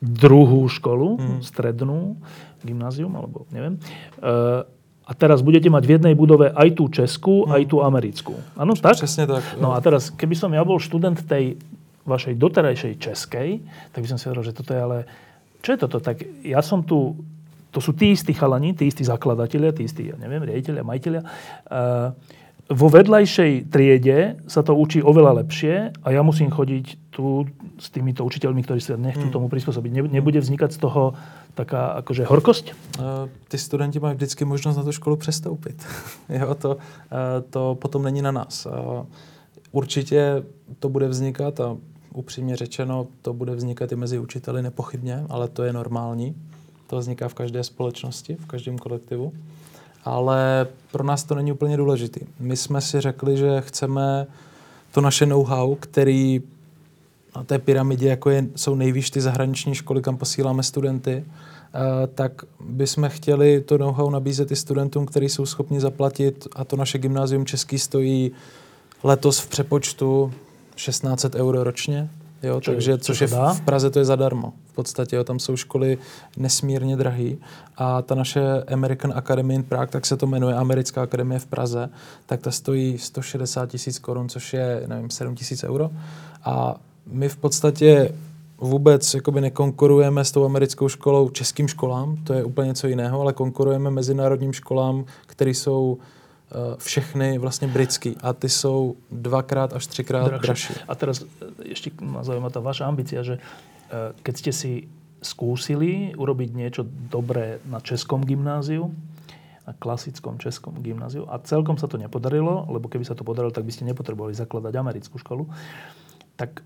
[0.00, 1.40] druhú školu, hmm.
[1.44, 2.16] strednú,
[2.64, 3.76] gymnázium, alebo neviem.
[3.76, 4.32] E,
[5.04, 7.52] a teraz budete mať v jednej budove aj tú českú, hmm.
[7.52, 8.34] aj tú americkú.
[8.56, 8.96] Áno, tak?
[8.96, 9.44] Přesne tak.
[9.60, 11.60] No a teraz, keby som ja bol študent tej
[12.08, 13.60] vašej doterajšej českej,
[13.92, 14.98] tak by som si hovoril, že toto je ale...
[15.60, 16.00] Čo je toto?
[16.00, 17.20] Tak ja som tu
[17.70, 21.22] to sú tí istí chalani, tí istí zakladatelia, tí istí, ja neviem, riaditeľia, majiteľia.
[21.70, 22.10] Uh,
[22.70, 27.42] vo vedľajšej triede sa to učí oveľa lepšie a ja musím chodiť tu
[27.82, 29.34] s týmito učiteľmi, ktorí sa nechcú hmm.
[29.34, 30.06] tomu prispôsobiť.
[30.06, 31.18] Nebude vznikať z toho
[31.58, 32.66] taká akože horkosť?
[32.70, 35.82] Uh, ty studenti mají vždycky možnost na tu školu přestoupit.
[36.28, 36.78] jo, to, uh,
[37.50, 38.66] to potom není na nás.
[38.66, 39.06] Uh,
[39.72, 40.42] určitě
[40.78, 41.76] to bude vznikat a
[42.14, 46.34] upřímně řečeno, to bude vznikat i mezi učiteli nepochybně, ale to je normální.
[46.90, 49.32] To vzniká v každé společnosti, v každém kolektivu.
[50.04, 52.20] Ale pro nás to není úplně důležitý.
[52.40, 54.26] My jsme si řekli, že chceme
[54.92, 56.42] to naše know-how, který
[57.36, 61.80] na té pyramidě, jako je, jsou nejvíc ty zahraniční školy, kam posíláme studenty, uh,
[62.14, 66.98] tak bychom chtěli to know-how nabízet i studentům, kteří jsou schopni zaplatit, a to naše
[66.98, 68.32] gymnázium český stojí
[69.02, 70.32] letos v přepočtu
[70.74, 72.10] 1600 euro ročně,
[72.42, 74.52] Jo, Či, takže, což je v, v Praze to je zadarmo.
[74.66, 75.98] V podstatě jo, tam jsou školy
[76.36, 77.38] nesmírně drahý
[77.76, 81.90] a ta naše American Academy in Prague, tak se to jmenuje Americká akademie v Praze,
[82.26, 85.90] tak ta stojí 160 tisíc korun, což je, nevím, 7 tisíc euro.
[86.44, 86.74] A
[87.06, 88.14] my v podstatě
[88.58, 93.32] vůbec jakoby nekonkurujeme s tou americkou školou českým školám, to je úplně něco jiného, ale
[93.32, 96.04] konkurujeme mezinárodním školám, které jsou uh,
[96.78, 100.46] všechny vlastně britský a ty jsou dvakrát až třikrát dražší.
[100.46, 100.74] dražší.
[100.88, 101.24] A teraz
[101.64, 104.72] ještě ma zaujíma ta vaša ambícia, že uh, keď ste si
[105.22, 108.90] skúsili urobiť niečo dobré na českom gymnáziu,
[109.66, 113.68] na klasickom českom gymnáziu a celkom sa to nepodarilo, lebo keby sa to podarilo, tak
[113.68, 115.44] by ste nepotrebovali zakladať americkú školu,
[116.40, 116.64] tak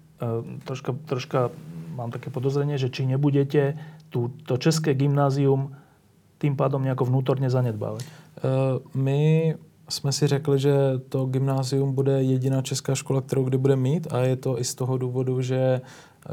[0.64, 1.50] troška, troška
[1.98, 3.74] mám také podozrenie, že či nebudete
[4.10, 5.74] tú, to české gymnázium
[6.38, 8.02] tým pádom nejako vnútorně zanedbávat?
[8.02, 9.54] Uh, my
[9.88, 10.74] jsme si řekli, že
[11.08, 14.74] to gymnázium bude jediná česká škola, kterou kdy bude mít a je to i z
[14.74, 15.80] toho důvodu, že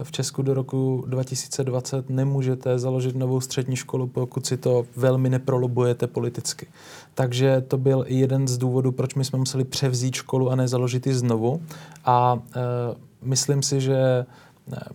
[0.03, 6.07] v Česku do roku 2020 nemůžete založit novou střední školu, pokud si to velmi neprolobujete
[6.07, 6.67] politicky.
[7.13, 11.07] Takže to byl i jeden z důvodů, proč my jsme museli převzít školu a nezaložit
[11.07, 11.61] ji znovu.
[12.05, 12.59] A e,
[13.21, 14.25] myslím si, že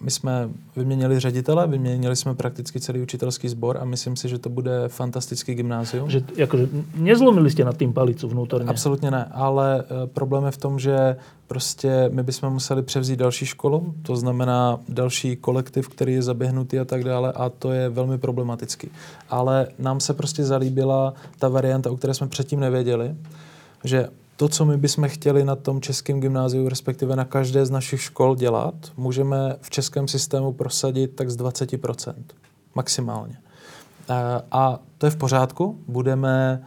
[0.00, 4.48] my jsme vyměnili ředitele, vyměnili jsme prakticky celý učitelský sbor a myslím si, že to
[4.48, 6.10] bude fantastický gymnázium.
[6.10, 8.68] Že, jakože nezlomili jste nad tím palicu vnútorně?
[8.68, 13.46] Absolutně ne, ale e, problém je v tom, že prostě my bychom museli převzít další
[13.46, 18.18] školu, to znamená další kolektiv, který je zaběhnutý a tak dále a to je velmi
[18.18, 18.90] problematický.
[19.30, 23.14] Ale nám se prostě zalíbila ta varianta, o které jsme předtím nevěděli,
[23.84, 28.02] že to, co my bychom chtěli na tom českém gymnáziu, respektive na každé z našich
[28.02, 32.14] škol dělat, můžeme v českém systému prosadit tak z 20%.
[32.74, 33.38] Maximálně.
[34.50, 35.78] A to je v pořádku.
[35.88, 36.62] Budeme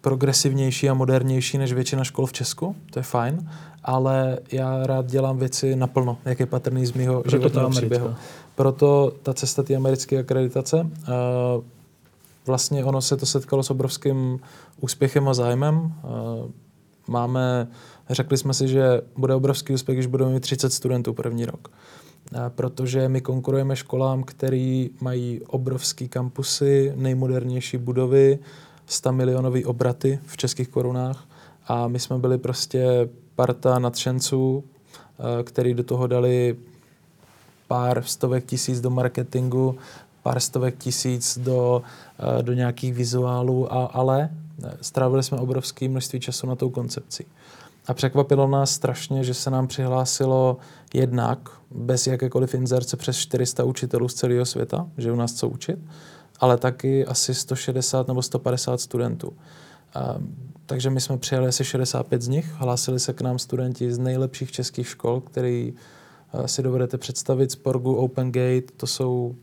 [0.00, 3.50] progresivnější a modernější než většina škol v Česku, to je fajn,
[3.84, 8.14] ale já rád dělám věci naplno, jak je patrný z mého životního příběhu.
[8.54, 10.90] Proto ta cesta té americké akreditace,
[12.46, 14.40] vlastně ono se to setkalo s obrovským
[14.80, 15.92] úspěchem a zájmem
[17.06, 17.68] máme,
[18.10, 21.70] řekli jsme si, že bude obrovský úspěch, když budeme mít 30 studentů první rok.
[22.48, 28.38] Protože my konkurujeme školám, které mají obrovský kampusy, nejmodernější budovy,
[28.86, 31.24] 100 milionové obraty v českých korunách
[31.66, 34.64] a my jsme byli prostě parta nadšenců,
[35.44, 36.56] který do toho dali
[37.68, 39.76] pár stovek tisíc do marketingu,
[40.22, 41.82] pár stovek tisíc do,
[42.42, 44.30] do nějakých vizuálů, a, ale
[44.80, 47.26] strávili jsme obrovské množství času na tou koncepci.
[47.86, 50.56] A překvapilo nás strašně, že se nám přihlásilo
[50.94, 55.78] jednak bez jakékoliv inzerce přes 400 učitelů z celého světa, že u nás co učit,
[56.40, 59.32] ale taky asi 160 nebo 150 studentů.
[59.94, 60.16] A,
[60.66, 64.52] takže my jsme přijali asi 65 z nich, hlásili se k nám studenti z nejlepších
[64.52, 65.74] českých škol, který
[66.46, 69.34] si dovedete představit, Sporgu, Open Gate, to jsou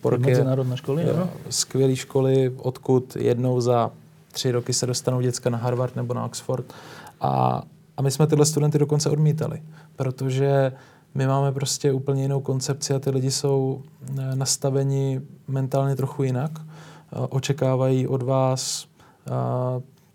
[0.00, 0.36] porky,
[0.74, 1.04] školy,
[1.50, 3.92] skvělé školy, odkud jednou za
[4.36, 6.72] tři roky se dostanou děcka na Harvard nebo na Oxford.
[7.20, 7.62] A,
[7.96, 9.62] a my jsme tyhle studenty dokonce odmítali,
[9.96, 10.72] protože
[11.14, 13.82] my máme prostě úplně jinou koncepci a ty lidi jsou
[14.18, 16.50] eh, nastaveni mentálně trochu jinak.
[16.60, 18.86] Eh, očekávají od vás
[19.26, 19.30] eh,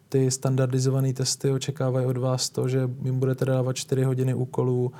[0.10, 4.92] ty standardizované testy, očekávají od vás to, že jim budete dávat 4 hodiny úkolů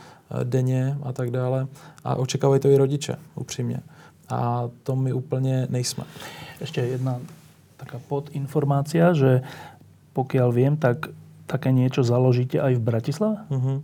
[0.44, 1.68] denně a tak dále.
[2.04, 3.80] A očekávají to i rodiče, upřímně.
[4.30, 6.04] A to my úplně nejsme.
[6.62, 7.20] Ještě jedna
[7.82, 9.42] taká podinformácia, že
[10.14, 11.10] pokiaľ viem, tak
[11.50, 13.38] také niečo založíte aj v Bratislave?
[13.50, 13.82] Uh-huh.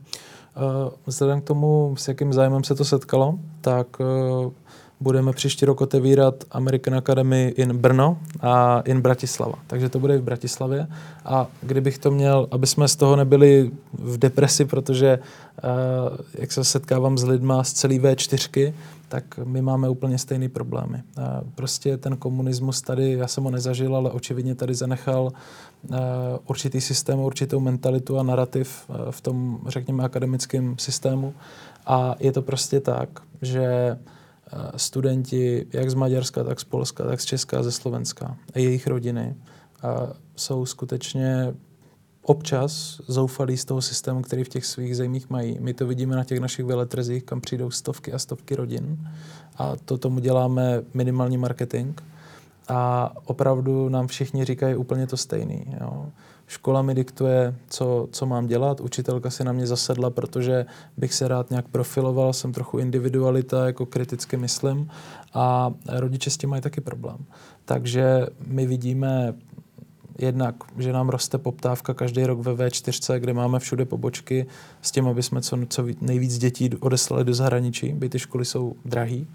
[0.57, 4.51] Uh, vzhledem k tomu, s jakým zájmem se to setkalo, tak uh,
[4.99, 9.53] budeme příští rok otevírat American Academy in Brno a in Bratislava.
[9.67, 10.87] Takže to bude v Bratislavě.
[11.25, 15.69] A kdybych to měl, aby jsme z toho nebyli v depresi, protože uh,
[16.33, 18.73] jak se setkávám s lidma z celé V4,
[19.07, 21.03] tak my máme úplně stejné problémy.
[21.55, 25.23] Prostě ten komunismus tady, já jsem ho nezažil, ale očividně tady zanechal
[25.89, 25.97] uh,
[26.47, 31.33] určitý systém, určitou mentalitu a narrativ uh, v tom, řekněme, akademickém systému.
[31.85, 33.09] A je to prostě tak,
[33.41, 33.97] že
[34.53, 38.87] Eh, studenti jak z Maďarska, tak z Polska, tak z Česka, ze Slovenska a jejich
[38.87, 39.35] rodiny
[40.35, 41.53] jsou skutečně
[42.27, 45.57] občas zoufalí z toho systému, který v těch svých zemích mají.
[45.59, 49.09] My to vidíme na těch našich veletrzích, kam přijdou stovky a stovky rodin
[49.57, 52.01] a to tomu děláme minimální marketing
[52.67, 55.65] a opravdu nám všichni říkají úplně to stejný.
[55.81, 56.05] Jo
[56.47, 60.65] škola mi diktuje, co, co mám dělat, učitelka si na mě zasedla, protože
[60.97, 64.89] bych se rád nějak profiloval, jsem trochu individualita, jako kriticky myslím
[65.33, 67.17] a rodiče s tím mají taky problém.
[67.65, 69.33] Takže my vidíme
[70.17, 74.45] jednak, že nám roste poptávka každý rok ve V4, kde máme všude pobočky
[74.81, 78.75] s tím, aby jsme co, co nejvíc dětí odeslali do zahraničí, by ty školy jsou
[78.85, 79.27] drahý.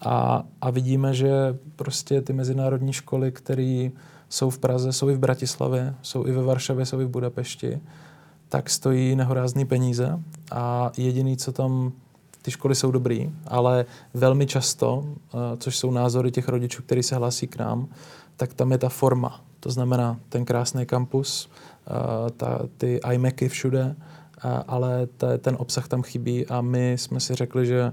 [0.00, 3.90] A, a vidíme, že prostě ty mezinárodní školy, které
[4.28, 7.80] jsou v Praze, jsou i v Bratislavě, jsou i ve Varšavě, jsou i v Budapešti,
[8.48, 10.18] tak stojí nehorázný peníze
[10.52, 11.92] a jediný, co tam
[12.42, 15.04] ty školy jsou dobrý, ale velmi často,
[15.58, 17.88] což jsou názory těch rodičů, kteří se hlásí k nám,
[18.36, 19.47] tak tam je ta forma.
[19.60, 21.50] To znamená ten krásný kampus,
[22.36, 23.96] ta, ty iMacy všude,
[24.66, 27.92] ale ta, ten obsah tam chybí a my jsme si řekli, že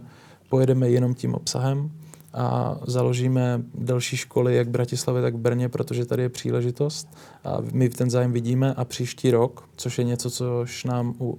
[0.49, 1.91] pojedeme jenom tím obsahem
[2.33, 7.07] a založíme další školy jak v Bratislavě, tak v Brně, protože tady je příležitost
[7.43, 11.37] a my ten zájem vidíme a příští rok, což je něco, což nám u, uh,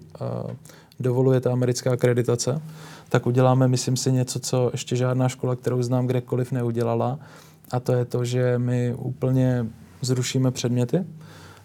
[1.01, 2.63] dovoluje ta americká akreditace,
[3.09, 7.19] tak uděláme, myslím si, něco, co ještě žádná škola, kterou znám kdekoliv, neudělala.
[7.71, 9.67] A to je to, že my úplně
[10.07, 11.05] zrušíme předměty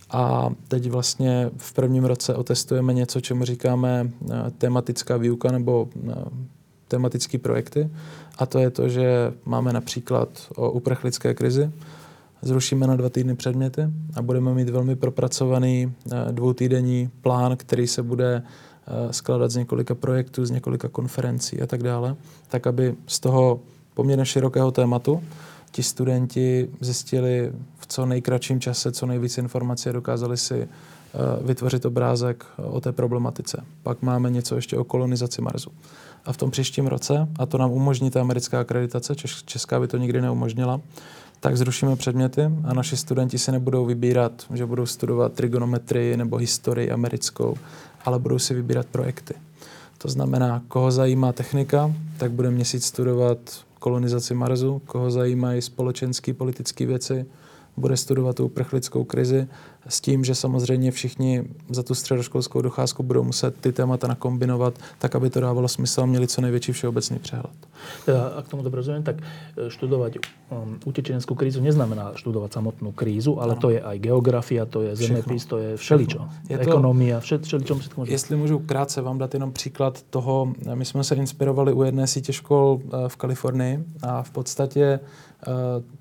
[0.10, 4.12] a teď vlastně v prvním roce otestujeme něco, čemu říkáme
[4.58, 5.90] tematická výuka nebo
[6.88, 7.90] tematické projekty.
[8.38, 11.72] A to je to, že máme například o uprchlické krizi,
[12.42, 13.82] zrušíme na dva týdny předměty
[14.16, 15.94] a budeme mít velmi propracovaný
[16.32, 18.44] dvoutýdenní plán, který se bude
[18.88, 22.16] Eh, skládat z několika projektů, z několika konferencí a tak dále,
[22.48, 23.60] tak aby z toho
[23.94, 25.24] poměrně širokého tématu
[25.72, 30.68] ti studenti zjistili v co nejkratším čase co nejvíce informací a dokázali si eh,
[31.42, 33.64] vytvořit obrázek o té problematice.
[33.84, 35.72] Pak máme něco ještě o kolonizaci Marsu.
[36.26, 39.16] A v tom příštím roce, a to nám umožní ta americká akreditace,
[39.46, 40.82] Česká by to nikdy neumožnila,
[41.40, 46.92] tak zrušíme předměty a naši studenti si nebudou vybírat, že budou studovat trigonometrii nebo historii
[46.92, 47.58] americkou,
[48.06, 49.34] ale budou si vybírat projekty.
[49.98, 53.38] To znamená, koho zajímá technika, tak bude měsíc studovat
[53.82, 57.26] kolonizaci Marsu, koho zajímají společenské politické věci,
[57.78, 59.48] bude studovat tu uprchlickou krizi
[59.88, 65.16] s tím, že samozřejmě všichni za tu středoškolskou docházku budou muset ty témata nakombinovat, tak
[65.16, 67.52] aby to dávalo smysl a měli co největší všeobecný přehled.
[68.06, 69.16] Teda, ak tomu dobře rozumím, tak
[69.58, 70.14] e, študovat
[70.50, 73.62] um, utečeneckou krízu neznamená študovat samotnou krízu, ale ano.
[73.62, 76.28] to je aj geografia, to je zeměpis, to je všeličo.
[76.50, 80.54] Je to, Ekonomia, vše, všeličo si to Jestli můžu krátce vám dát jenom příklad toho,
[80.74, 85.00] my jsme se inspirovali u jedné sítě škol e, v Kalifornii a v podstatě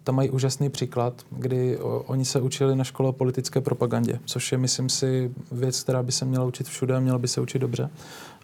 [0.05, 4.59] tam mají úžasný příklad, kdy oni se učili na škole o politické propagandě, což je,
[4.59, 7.91] myslím si, věc, která by se měla učit všude a měla by se učit dobře.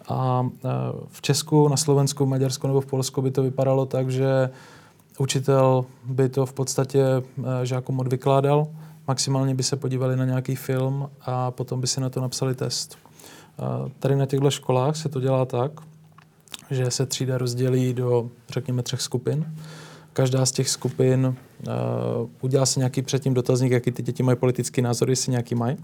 [0.09, 0.69] A eh,
[1.07, 4.49] v Česku, na Slovensku, Maďarsku nebo v Polsku by to vypadalo tak, že
[5.17, 8.67] učitel by to v podstatě eh, žákům odvykládal,
[9.07, 12.97] maximálně by se podívali na nějaký film a potom by si na to napsali test.
[13.99, 15.71] Tady na těchto školách se to dělá tak,
[16.71, 19.45] že se třída rozdělí do, řekněme, třech skupin
[20.17, 24.81] každá z těch skupin uh, udělá si nějaký předtím dotazník, jaký ty děti mají politický
[24.81, 25.77] názor, jestli nějaký mají.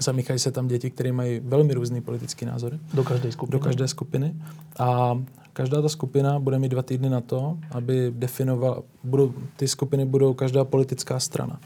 [0.00, 2.78] Zamíchají se tam děti, které mají velmi různý politický názory.
[2.94, 3.52] Do každé skupiny.
[3.52, 4.34] Do každé skupiny.
[4.78, 5.18] A
[5.52, 10.34] každá ta skupina bude mít dva týdny na to, aby definovala, budou, ty skupiny budou
[10.34, 11.60] každá politická strana.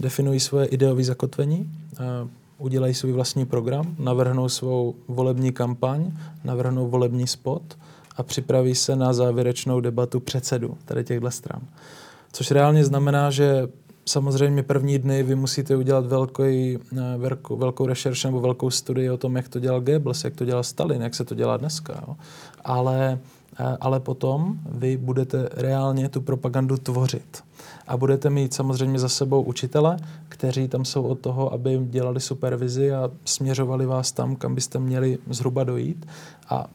[0.00, 6.12] Definují svoje ideové zakotvení, uh, udělají svůj vlastní program, navrhnou svou volební kampaň,
[6.44, 7.76] navrhnou volební spot
[8.18, 11.60] a připraví se na závěrečnou debatu předsedu tady těchto stran.
[12.32, 13.68] Což reálně znamená, že
[14.06, 19.16] samozřejmě první dny vy musíte udělat velký, eh, velkou, velkou rešerši nebo velkou studii o
[19.16, 22.04] tom, jak to dělal Goebbels, jak to dělal Stalin, jak se to dělá dneska.
[22.08, 22.16] Jo.
[22.64, 23.18] Ale,
[23.60, 27.42] eh, ale potom vy budete reálně tu propagandu tvořit.
[27.86, 29.96] A budete mít samozřejmě za sebou učitele,
[30.28, 35.18] kteří tam jsou od toho, aby dělali supervizi a směřovali vás tam, kam byste měli
[35.30, 36.06] zhruba dojít.
[36.48, 36.66] A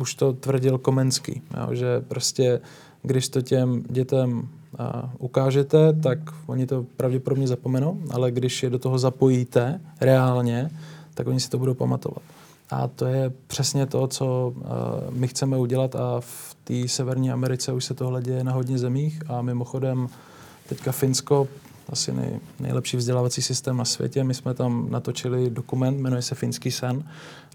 [0.00, 2.60] už to tvrdil Komenský, jo, že prostě
[3.02, 8.78] když to těm dětem a, ukážete, tak oni to pravděpodobně zapomenou, ale když je do
[8.78, 10.70] toho zapojíte reálně,
[11.14, 12.22] tak oni si to budou pamatovat.
[12.70, 14.64] A to je přesně to, co uh,
[15.10, 19.22] my chceme udělat a v té Severní Americe už se tohle děje na hodně zemích
[19.28, 20.08] a mimochodem
[20.68, 21.48] teďka Finsko
[21.88, 24.24] asi nej, nejlepší vzdělávací systém na světě.
[24.24, 27.04] My jsme tam natočili dokument, jmenuje se Finský sen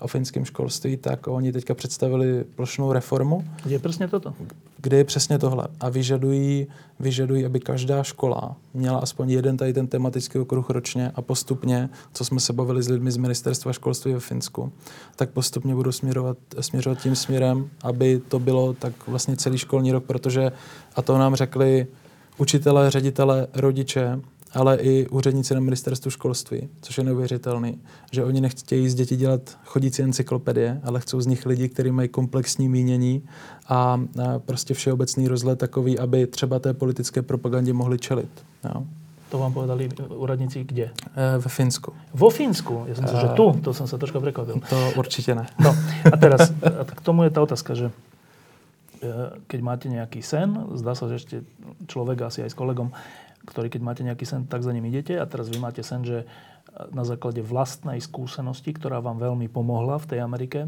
[0.04, 3.44] o finském školství, tak oni teďka představili plošnou reformu.
[3.64, 4.34] Kde je přesně toto?
[4.78, 5.68] Kde je přesně tohle.
[5.80, 6.68] A vyžadují,
[7.00, 12.26] vyžadují, aby každá škola měla aspoň jeden tady ten tematický okruh ročně a postupně, co
[12.26, 14.72] jsme se bavili s lidmi z ministerstva školství ve Finsku,
[15.16, 20.04] tak postupně budou směrovat, směřovat tím směrem, aby to bylo tak vlastně celý školní rok,
[20.04, 20.52] protože,
[20.96, 21.88] a to nám řekli
[22.38, 24.20] učitelé, ředitele, rodiče,
[24.54, 27.78] ale i úředníci na ministerstvu školství, což je neuvěřitelný,
[28.12, 32.10] že oni nechtějí z dětí dělat chodící encyklopedie, ale chcou z nich lidi, kteří mají
[32.10, 33.24] komplexní mínění
[33.70, 34.02] a,
[34.46, 38.30] prostě všeobecný rozhled takový, aby třeba té politické propagandě mohli čelit.
[38.76, 38.84] Jo.
[39.30, 40.84] To vám povedali úradníci kde?
[40.84, 41.94] E, ve Finsku.
[42.14, 42.84] Vo Finsku?
[42.88, 44.62] Já jsem si, že tu, to jsem se trošku překvapil.
[44.70, 45.48] To určitě ne.
[45.60, 45.76] No
[46.14, 47.92] a teraz, a k tomu je ta otázka, že
[49.48, 51.36] keď máte nejaký sen, zdá sa, že ešte
[51.92, 52.96] človek asi aj s kolegom
[53.44, 55.20] ktorý keď máte nejaký sen, tak za ním idete.
[55.20, 56.24] A teraz vy máte sen, že
[56.74, 60.66] na základe vlastnej skúsenosti, ktorá vám veľmi pomohla v tej Amerike,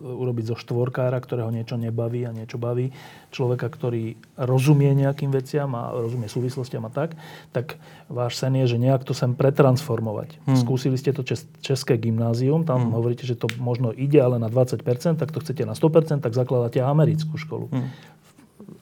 [0.00, 2.88] urobiť zo štvorkára, ktorého niečo nebaví a niečo baví,
[3.28, 7.20] človeka, ktorý rozumie nejakým veciam a rozumie súvislostiam a tak,
[7.52, 7.76] tak
[8.08, 10.40] váš sen je, že nejak to sem pretransformovať.
[10.48, 10.56] Hmm.
[10.56, 12.96] Skúsili ste to čes, české gymnázium, tam hmm.
[12.96, 14.80] hovoríte, že to možno ide, ale na 20%,
[15.20, 17.68] tak to chcete na 100%, tak zakladáte americkú školu.
[17.68, 17.92] Hmm.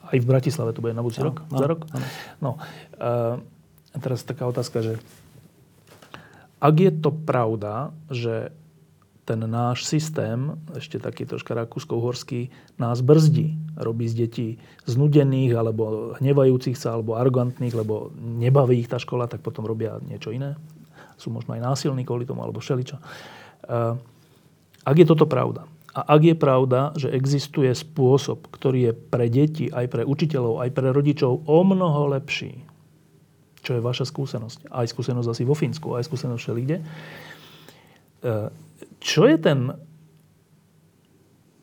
[0.07, 1.43] Aj v Bratislave to bude na budúci no, rok?
[1.51, 1.83] No, za rok?
[1.91, 1.99] No.
[2.39, 2.51] no.
[2.95, 3.43] Uh,
[3.91, 4.93] a teraz taká otázka, že
[6.59, 8.55] ak je to pravda, že
[9.25, 13.57] ten náš systém, ešte taký troška rakúsko-uhorský, nás brzdí.
[13.73, 14.47] Robí z detí
[14.85, 20.29] znudených, alebo hnevajúcich sa, alebo arrogantných, lebo nebaví ich tá škola, tak potom robia niečo
[20.29, 20.53] iné.
[21.17, 23.01] Sú možno aj násilní kvôli tomu, alebo všeličo.
[23.01, 23.93] Eh,
[24.85, 29.71] ak je toto pravda, a ak je pravda, že existuje spôsob, ktorý je pre deti,
[29.71, 32.67] aj pre učiteľov, aj pre rodičov o mnoho lepší,
[33.65, 34.69] čo je vaša skúsenosť.
[34.69, 36.77] Aj skúsenosť asi vo Fínsku, aj skúsenosť všelikde.
[36.77, 36.83] E,
[39.01, 39.73] čo je ten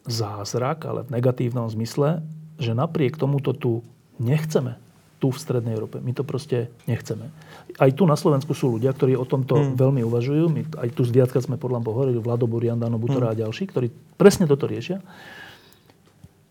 [0.03, 2.27] zázrak, ale v negatívnom zmysle,
[2.59, 3.87] že napriek tomuto tu
[4.19, 4.83] nechceme
[5.23, 6.03] tu v Strednej Európe.
[6.03, 7.31] My to proste nechceme.
[7.79, 9.79] Aj tu na Slovensku sú ľudia, ktorí o tomto hmm.
[9.79, 10.51] veľmi uvažujú.
[10.51, 13.35] My, aj tu viackrát sme podľa mňa hovorili, Vlado Burian, Dano Butora hmm.
[13.39, 13.87] a ďalší, ktorí
[14.19, 14.99] presne toto riešia.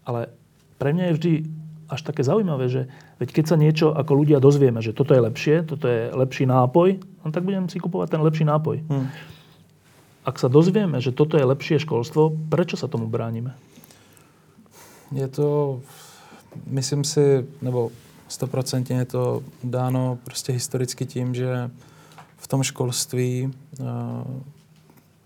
[0.08, 0.32] Ale
[0.80, 1.34] pre mňa je vždy
[1.92, 2.88] až také zaujímavé, že
[3.20, 7.04] veď keď sa niečo ako ľudia dozvieme, že toto je lepšie, toto je lepší nápoj,
[7.04, 8.80] no tak budem si kupovať ten lepší nápoj.
[8.88, 9.12] Hmm.
[10.24, 13.52] Ak sa dozvieme, že toto je lepšie školstvo, prečo sa tomu bránime?
[15.12, 15.82] Je to,
[16.72, 17.92] myslím si, nebo
[18.28, 21.72] stoprocentně je to dáno prostě historicky tím, že
[22.38, 23.84] v tom školství eh,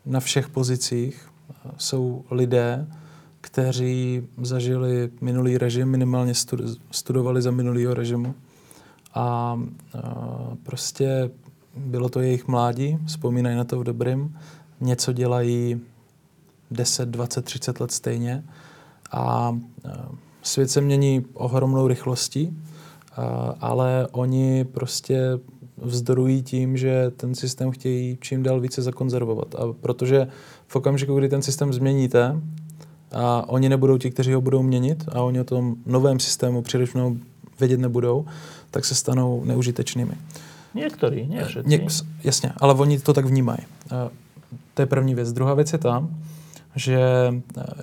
[0.05, 1.29] na všech pozicích
[1.77, 2.87] jsou lidé,
[3.45, 6.33] kteří zažili minulý režim, minimálně
[6.91, 8.35] studovali za minulýho režimu.
[9.13, 9.59] A
[10.63, 11.29] prostě
[11.77, 14.37] bylo to jejich mládí, vzpomínají na to v dobrým,
[14.81, 15.81] něco dělají
[16.71, 18.43] 10, 20, 30 let stejně
[19.11, 19.57] a
[20.41, 22.57] svět se mění ohromnou rychlostí,
[23.59, 25.39] ale oni prostě
[25.77, 29.55] vzdorují tím, že ten systém chtějí čím dál více zakonzervovat.
[29.55, 30.27] A protože
[30.67, 32.41] v okamžiku, kdy ten systém změníte,
[33.11, 37.23] a oni nebudou ti, kteří ho budou měnit a oni o tom novém systému především
[37.59, 38.25] vědět nebudou,
[38.71, 40.13] tak se stanou neužitečnými.
[40.73, 41.77] Některý, ne všichni.
[41.77, 41.87] Ně,
[42.23, 43.59] jasně, ale oni to tak vnímají.
[44.73, 45.33] To je první věc.
[45.33, 46.07] Druhá věc je ta,
[46.75, 46.99] že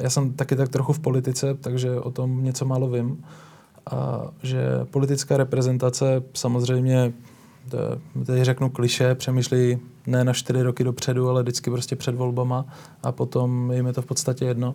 [0.00, 3.24] já jsem taky tak trochu v politice, takže o tom něco málo vím,
[3.90, 7.12] a že politická reprezentace samozřejmě
[8.26, 12.66] teď řeknu kliše, přemýšlí ne na čtyři roky dopředu, ale vždycky prostě před volbama
[13.02, 14.74] a potom jim je to v podstatě jedno.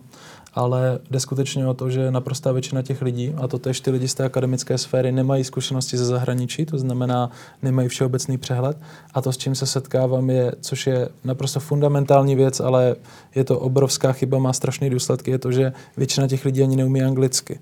[0.54, 4.08] Ale jde skutečně o to, že naprostá většina těch lidí, a to tež ty lidi
[4.08, 7.30] z té akademické sféry, nemají zkušenosti ze zahraničí, to znamená,
[7.62, 8.78] nemají všeobecný přehled.
[9.14, 12.96] A to, s čím se setkávám, je, což je naprosto fundamentální věc, ale
[13.34, 17.02] je to obrovská chyba, má strašné důsledky, je to, že většina těch lidí ani neumí
[17.02, 17.60] anglicky.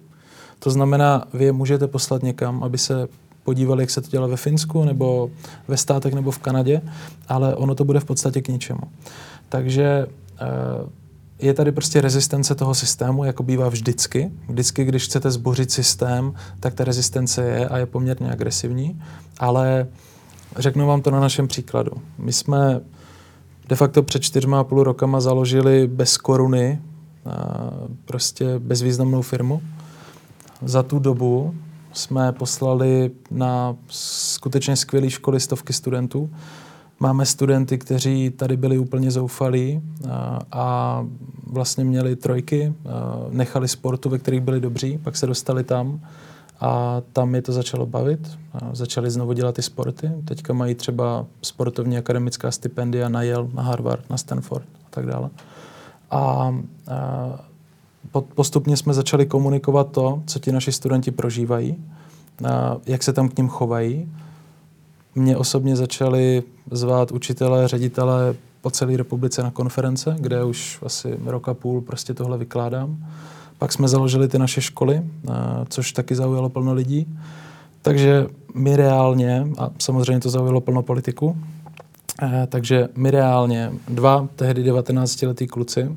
[0.59, 3.09] To znamená, vy je můžete poslat někam, aby se
[3.47, 5.31] podívali, jak se to dělá ve Finsku, nebo
[5.69, 6.83] ve státech, nebo v Kanadě,
[7.29, 8.81] ale ono to bude v podstatě k ničemu.
[9.49, 10.07] Takže
[10.41, 10.47] eh,
[11.39, 14.31] je tady prostě rezistence toho systému, jako bývá vždycky.
[14.49, 19.03] Vždycky, když chcete zbořit systém, tak ta rezistence je a je poměrně agresivní,
[19.39, 19.87] ale
[20.59, 21.93] řeknu vám to na našem příkladu.
[22.19, 22.81] My jsme
[23.69, 27.31] de facto před čtyřma a půl rokama založili bez koruny eh,
[28.05, 29.63] prostě bezvýznamnou firmu.
[30.63, 31.55] Za tu dobu
[31.97, 36.31] jsme poslali na skutečně skvělé školy stovky studentů.
[37.01, 39.83] Máme studenty, kteří tady byli úplně zoufalí
[40.53, 41.07] a,
[41.47, 42.75] vlastně měli trojky,
[43.31, 46.01] nechali sportu, ve kterých byli dobří, pak se dostali tam
[46.61, 48.39] a tam je to začalo bavit.
[48.73, 50.11] Začali znovu dělat ty sporty.
[50.25, 55.31] Teďka mají třeba sportovní akademická stipendia na Yale, na Harvard, na Stanford a tak dále.
[56.11, 56.55] A, a
[58.21, 61.77] postupně jsme začali komunikovat to, co ti naši studenti prožívají,
[62.87, 64.13] jak se tam k ním chovají.
[65.15, 71.49] Mě osobně začali zvát učitelé, ředitelé po celé republice na konference, kde už asi rok
[71.49, 73.07] a půl prostě tohle vykládám.
[73.59, 75.03] Pak jsme založili ty naše školy,
[75.69, 77.19] což taky zaujalo plno lidí.
[77.83, 81.37] Takže my reálně, a samozřejmě to zaujalo plno politiku,
[82.49, 85.97] takže my reálně dva tehdy 19-letý kluci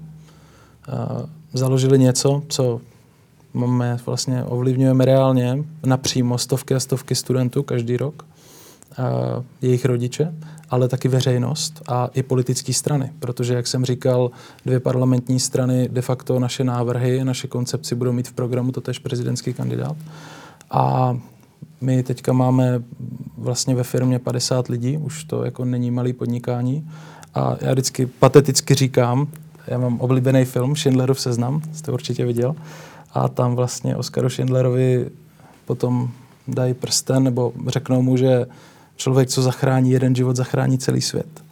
[1.54, 2.82] založili něco, co
[3.54, 8.26] máme vlastně, ovlivňujeme reálně napřímo stovky a stovky studentů každý rok,
[8.98, 10.34] a jejich rodiče,
[10.70, 14.32] ale taky veřejnost a i politické strany, protože, jak jsem říkal,
[14.66, 19.00] dvě parlamentní strany de facto naše návrhy, naše koncepci budou mít v programu to tež
[19.00, 19.98] prezidentský kandidát.
[20.72, 21.18] A
[21.82, 22.84] my teďka máme
[23.38, 26.90] vlastně ve firmě 50 lidí, už to jako není malý podnikání.
[27.36, 29.28] A já vždycky pateticky říkám,
[29.70, 32.56] já mám oblíbený film Schindlerův seznam, jste určitě viděl,
[33.14, 35.10] a tam vlastně Oskaru Schindlerovi
[35.66, 36.10] potom
[36.48, 38.46] dají prsten nebo řeknou mu, že
[38.96, 41.44] člověk, co zachrání jeden život, zachrání celý svět.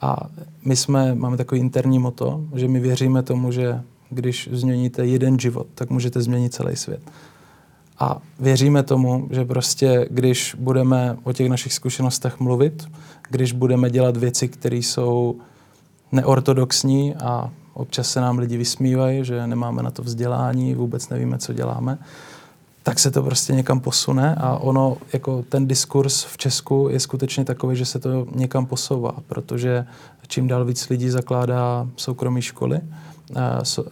[0.00, 0.16] A
[0.64, 3.80] my jsme, máme takový interní moto, že my věříme tomu, že
[4.10, 7.00] když změníte jeden život, tak můžete změnit celý svět.
[7.98, 12.88] A věříme tomu, že prostě, když budeme o těch našich zkušenostech mluvit,
[13.30, 15.36] když budeme dělat věci, které jsou
[16.12, 21.52] neortodoxní a občas se nám lidi vysmívají, že nemáme na to vzdělání, vůbec nevíme, co
[21.52, 21.98] děláme,
[22.82, 27.44] tak se to prostě někam posune a ono, jako ten diskurs v Česku je skutečně
[27.44, 29.86] takový, že se to někam posouvá, protože
[30.28, 32.80] čím dál víc lidí zakládá soukromé školy,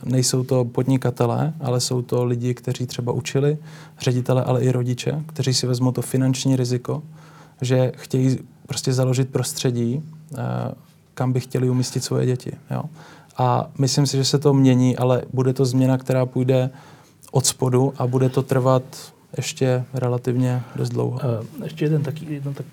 [0.05, 3.59] nejsou to podnikatelé, ale jsou to lidi, kteří třeba učili,
[4.01, 7.03] ředitele, ale i rodiče, kteří si vezmou to finanční riziko,
[7.61, 10.03] že chtějí prostě založit prostředí,
[11.15, 12.53] kam by chtěli umístit svoje děti.
[12.71, 12.83] Jo?
[13.37, 16.71] A myslím si, že se to mění, ale bude to změna, která půjde
[17.31, 18.83] od spodu a bude to trvat
[19.37, 21.21] ještě relativně dost dlouho.
[21.65, 22.67] Ještě jeden taký, jedno tak,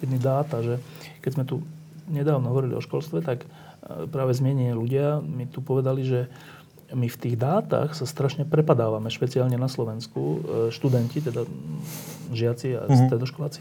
[0.00, 0.80] jedný dáta, že
[1.20, 1.62] keď jsme tu
[2.08, 3.46] nedávno hovorili o školstve, tak
[4.10, 6.30] práve zmienení ľudia mi tu povedali, že
[6.90, 10.38] my v tých dátach sa strašne prepadávame, špeciálne na Slovensku, e,
[10.74, 11.46] študenti, teda
[12.30, 13.06] žiaci a mm-hmm.
[13.10, 13.60] stredoškoláci,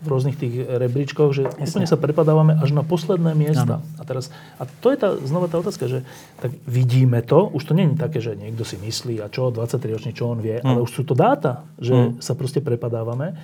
[0.00, 1.62] v rôznych tých rebríčkoch, že Jasne.
[1.64, 3.80] úplne sa prepadávame až na posledné miesta.
[3.80, 4.00] Ano.
[4.00, 5.98] A, teraz, a to je tá, znova tá otázka, že
[6.40, 10.12] tak vidíme to, už to není také, že niekto si myslí, a čo, 23 ročný,
[10.16, 10.64] čo on vie, mm.
[10.64, 12.24] ale už sú to dáta, že mm.
[12.24, 13.36] sa proste prepadávame.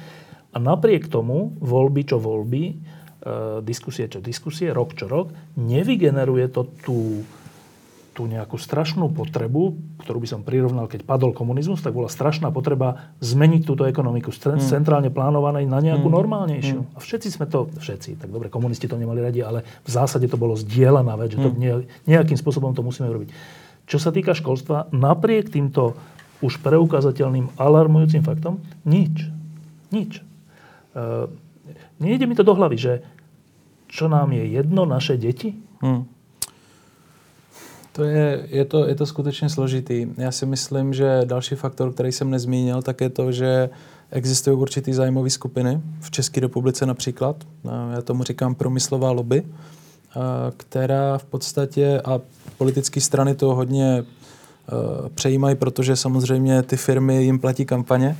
[0.52, 2.74] A napriek tomu, voľby čo voľby, e,
[3.64, 7.24] diskusie čo diskusie, rok čo rok, nevygeneruje to tú
[8.12, 9.72] tú nejakú strašnú potrebu,
[10.04, 14.52] ktorú by som prirovnal, keď padol komunizmus, tak bola strašná potreba zmeniť túto ekonomiku z
[14.52, 14.68] mm.
[14.68, 16.16] centrálne plánovanej na nejakú mm.
[16.20, 16.80] normálnejšiu.
[16.84, 16.88] Mm.
[16.92, 20.36] A všetci sme to, všetci, tak dobre, komunisti to nemali radi, ale v zásade to
[20.36, 21.50] bolo zdieľaná vec, že to
[22.04, 23.32] nejakým spôsobom to musíme robiť.
[23.88, 25.96] Čo sa týka školstva, napriek týmto
[26.44, 29.24] už preukázateľným alarmujúcim faktom, nič.
[29.88, 30.20] Nič.
[30.92, 31.32] Uh,
[31.96, 32.92] nejde mi to do hlavy, že
[33.88, 35.56] čo nám je jedno, naše deti?
[35.80, 36.04] Mm.
[37.92, 40.06] To je, je, to, je to skutečně složitý.
[40.16, 43.70] Já si myslím, že další faktor, který jsem nezmínil, tak je to, že
[44.10, 47.36] existují určitý zájmové skupiny, v České republice například,
[47.94, 49.42] já tomu říkám promyslová lobby,
[50.56, 52.20] která v podstatě, a
[52.58, 54.04] politické strany to hodně
[55.14, 58.16] přejímají, protože samozřejmě ty firmy jim platí kampaně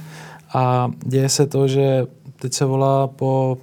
[0.54, 2.06] a děje se to, že
[2.36, 3.58] teď se volá po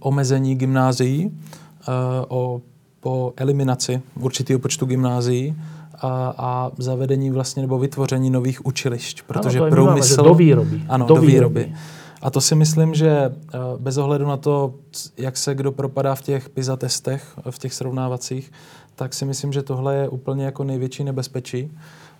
[0.00, 1.38] omezení gymnázií,
[2.28, 2.60] o
[3.06, 5.54] po eliminaci určitého počtu gymnázií
[5.94, 10.16] a, a zavedení vlastně nebo vytvoření nových učilišť, protože ano, průmysl...
[10.16, 10.82] Máme, do výroby.
[10.88, 11.60] Ano, do, do výroby.
[11.60, 11.78] výroby.
[12.22, 14.74] A to si myslím, že eh, bez ohledu na to,
[15.16, 18.52] jak se kdo propadá v těch PISA testech, v těch srovnávacích,
[18.96, 21.70] tak si myslím, že tohle je úplně jako největší nebezpečí.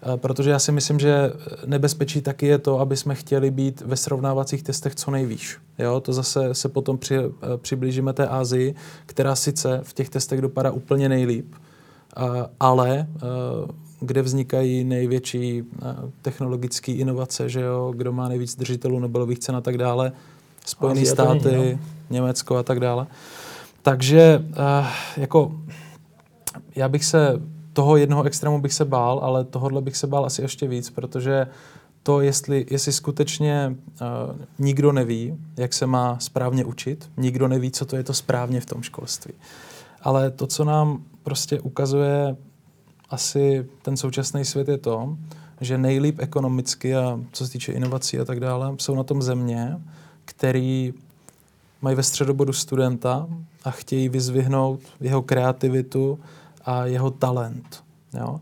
[0.02, 1.32] Eh, protože já si myslím, že
[1.66, 5.58] nebezpečí taky je to, aby jsme chtěli být ve srovnávacích testech co nejvýš.
[5.78, 6.00] Jo?
[6.00, 8.74] To zase se potom při, eh, přiblížíme té Ázii,
[9.06, 12.20] která sice v těch testech dopadá úplně nejlíp, eh,
[12.60, 13.06] ale
[14.00, 15.62] kde vznikají největší
[16.22, 17.92] technologické inovace, že jo?
[17.96, 20.12] kdo má nejvíc držitelů Nobelových cen a tak dále,
[20.66, 21.78] Spojené státy, není, no.
[22.10, 23.06] Německo a tak dále.
[23.82, 24.44] Takže
[25.16, 25.52] jako
[26.74, 27.42] já bych se
[27.72, 31.46] toho jednoho extrému bych se bál, ale tohohle bych se bál asi ještě víc, protože
[32.02, 37.86] to, jestli, jestli skutečně uh, nikdo neví, jak se má správně učit, nikdo neví, co
[37.86, 39.34] to je to správně v tom školství.
[40.02, 42.36] Ale to, co nám prostě ukazuje
[43.10, 45.16] asi ten současný svět, je to,
[45.60, 49.78] že nejlíp ekonomicky a co se týče inovací a tak dále, jsou na tom země,
[50.24, 50.94] který
[51.82, 53.26] mají ve středobodu studenta
[53.64, 56.18] a chtějí vyzvihnout jeho kreativitu,
[56.66, 57.84] a jeho talent.
[58.14, 58.40] Jo?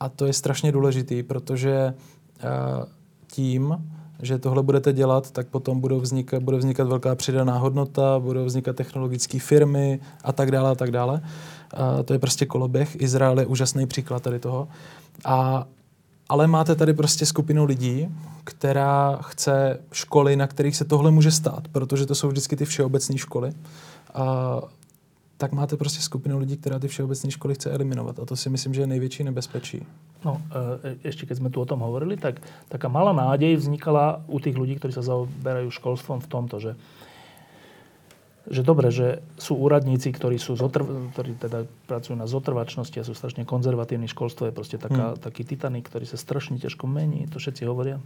[0.00, 2.84] A to je strašně důležitý, protože uh,
[3.26, 3.84] tím,
[4.22, 8.76] že tohle budete dělat, tak potom budou vznikat, bude vznikat velká přidaná hodnota, budou vznikat
[8.76, 11.22] technologické firmy a tak dále a tak dále.
[11.22, 13.00] Uh, to je prostě koloběh.
[13.00, 14.68] Izrael je úžasný příklad tady toho.
[15.24, 15.66] A,
[16.28, 18.08] ale máte tady prostě skupinu lidí,
[18.44, 23.18] která chce školy, na kterých se tohle může stát, protože to jsou vždycky ty všeobecné
[23.18, 23.52] školy.
[24.18, 24.24] Uh,
[25.38, 28.18] tak máte prostě skupinu lidí, která ty všeobecné školy chce eliminovat.
[28.18, 29.86] A to si myslím, že je největší nebezpečí.
[30.24, 30.42] No,
[31.06, 34.74] ešte keď sme tu o tom hovorili, tak taká malá nádej vznikala u tých ľudí,
[34.74, 36.72] ktorí sa zaoberajú školstvom v tomto, že
[38.48, 43.12] že dobre, že sú úradníci, ktorí, sú zotrv, ktorí teda pracujú na zotrvačnosti a sú
[43.12, 44.08] strašne konzervatívni.
[44.08, 45.20] Školstvo je proste taká, hmm.
[45.20, 48.00] taký titanik, ktorý sa strašne ťažko mení, to všetci hovoria.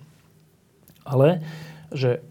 [1.06, 1.46] Ale
[1.94, 2.26] že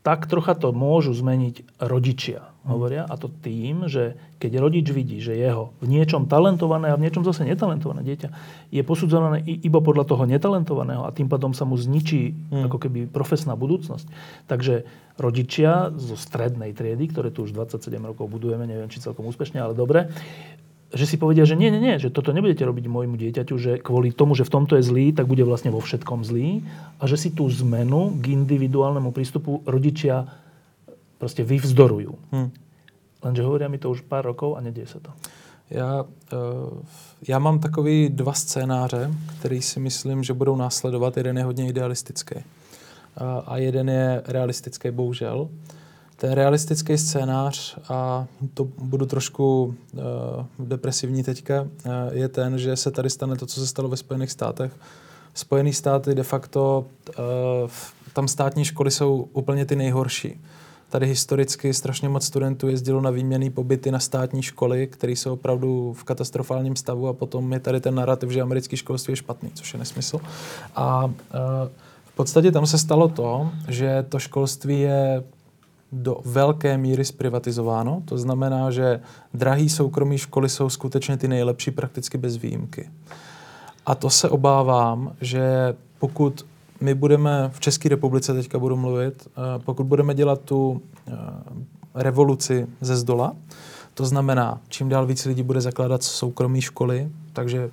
[0.00, 3.04] tak trocha to môžu zmeniť rodičia, hovoria.
[3.04, 7.22] A to tým, že keď rodič vidí, že jeho v niečom talentované a v niečom
[7.24, 8.28] zase netalentované dieťa
[8.72, 12.64] je posudzované iba podľa toho netalentovaného a tým pádom sa mu zničí hmm.
[12.68, 14.08] ako keby profesná budúcnosť.
[14.48, 14.88] Takže
[15.20, 19.76] rodičia zo strednej triedy, ktoré tu už 27 rokov budujeme, neviem, či celkom úspešne, ale
[19.76, 20.10] dobre,
[20.94, 24.14] že si povedia, že nie, nie, nie, že toto nebudete robiť môjmu dieťaťu, že kvôli
[24.14, 26.62] tomu, že v tomto je zlý, tak bude vlastne vo všetkom zlý
[27.02, 30.30] a že si tú zmenu k individuálnemu prístupu rodičia
[31.24, 32.12] proste vyvzdorujú.
[32.28, 32.52] Hmm.
[33.24, 35.10] Lenže hovoria mi to už pár rokov a nedieje sa to.
[35.72, 36.04] Já,
[37.28, 41.16] já mám takový dva scénáře, který si myslím, že budou následovat.
[41.16, 42.44] Jeden je hodně idealistický
[43.46, 45.48] a jeden je realistický, bohužel.
[46.16, 50.02] Ten realistický scénář, a to budu trošku uh,
[50.58, 51.68] depresivní teďka, uh,
[52.12, 54.72] je ten, že se tady stane to, co se stalo ve Spojených státech.
[55.34, 56.86] Spojené státy de facto,
[57.18, 57.70] uh,
[58.12, 60.40] tam státní školy jsou úplně ty nejhorší.
[60.94, 65.92] Tady historicky strašně moc studentů jezdilo na výměný pobyty na státní školy, které jsou opravdu
[65.92, 69.72] v katastrofálním stavu a potom je tady ten narrativ, že americké školství je špatný, což
[69.72, 70.20] je nesmysl.
[70.76, 71.10] A uh,
[72.04, 75.24] v podstatě tam se stalo to, že to školství je
[75.92, 78.02] do velké míry zprivatizováno.
[78.04, 79.00] To znamená, že
[79.34, 82.90] drahé soukromé školy jsou skutečně ty nejlepší prakticky bez výjimky.
[83.86, 86.46] A to se obávám, že pokud
[86.84, 91.12] my budeme, v České republice teďka budu mluvit, eh, pokud budeme dělat tu eh,
[91.94, 93.36] revoluci ze zdola,
[93.94, 97.70] to znamená, čím dál víc lidí bude zakládat soukromé školy, takže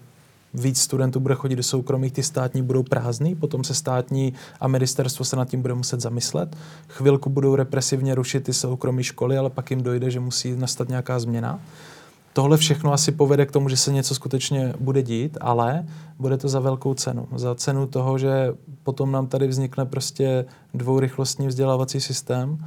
[0.53, 5.25] víc studentů bude chodit do soukromých, ty státní budou prázdný, potom se státní a ministerstvo
[5.25, 6.55] se nad tím bude muset zamyslet.
[6.88, 11.19] Chvilku budou represivně rušit ty soukromé školy, ale pak jim dojde, že musí nastat nějaká
[11.19, 11.59] změna.
[12.33, 15.85] Tohle všechno asi povede k tomu, že se něco skutečně bude dít, ale
[16.19, 17.27] bude to za velkou cenu.
[17.35, 18.53] Za cenu toho, že
[18.83, 22.57] potom nám tady vznikne prostě dvourychlostní vzdělávací systém,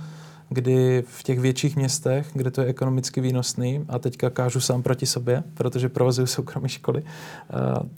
[0.48, 5.06] kdy v těch větších městech, kde to je ekonomicky výnosný, a teďka kážu sám proti
[5.06, 7.54] sobě, protože provozuju soukromé školy, eh,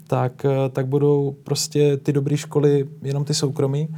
[0.07, 3.89] tak, eh, tak budou prostě ty dobré školy jenom ty soukromí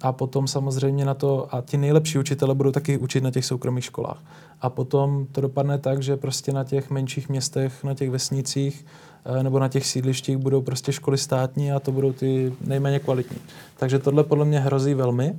[0.00, 3.84] a potom samozřejmě na to, a ti nejlepší učitele budou taky učit na těch soukromých
[3.84, 4.18] školách.
[4.60, 8.86] A potom to dopadne tak, že prostě na těch menších městech, na těch vesnicích
[9.24, 13.38] eh, nebo na těch sídlištích budou prostě školy státní a to budou ty nejméně kvalitní.
[13.76, 15.36] Takže tohle podle mě hrozí velmi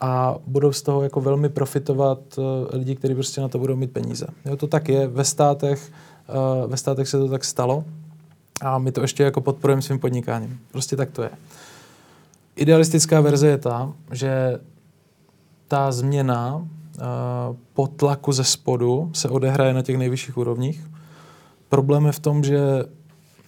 [0.00, 3.92] a budou z toho jako velmi profitovat uh, lidi, kteří prostě na to budou mít
[3.92, 4.26] peníze.
[4.44, 5.06] Jo, to tak je.
[5.06, 5.92] Ve státech,
[6.64, 7.84] uh, ve státech se to tak stalo
[8.60, 10.60] a my to ještě jako podporujeme svým podnikáním.
[10.72, 11.30] Prostě tak to je.
[12.60, 14.60] Idealistická verze je ta, že
[15.68, 16.64] ta změna uh,
[17.74, 20.90] po tlaku ze spodu se odehraje na těch nejvyšších úrovních.
[21.68, 22.60] Problém je v tom, že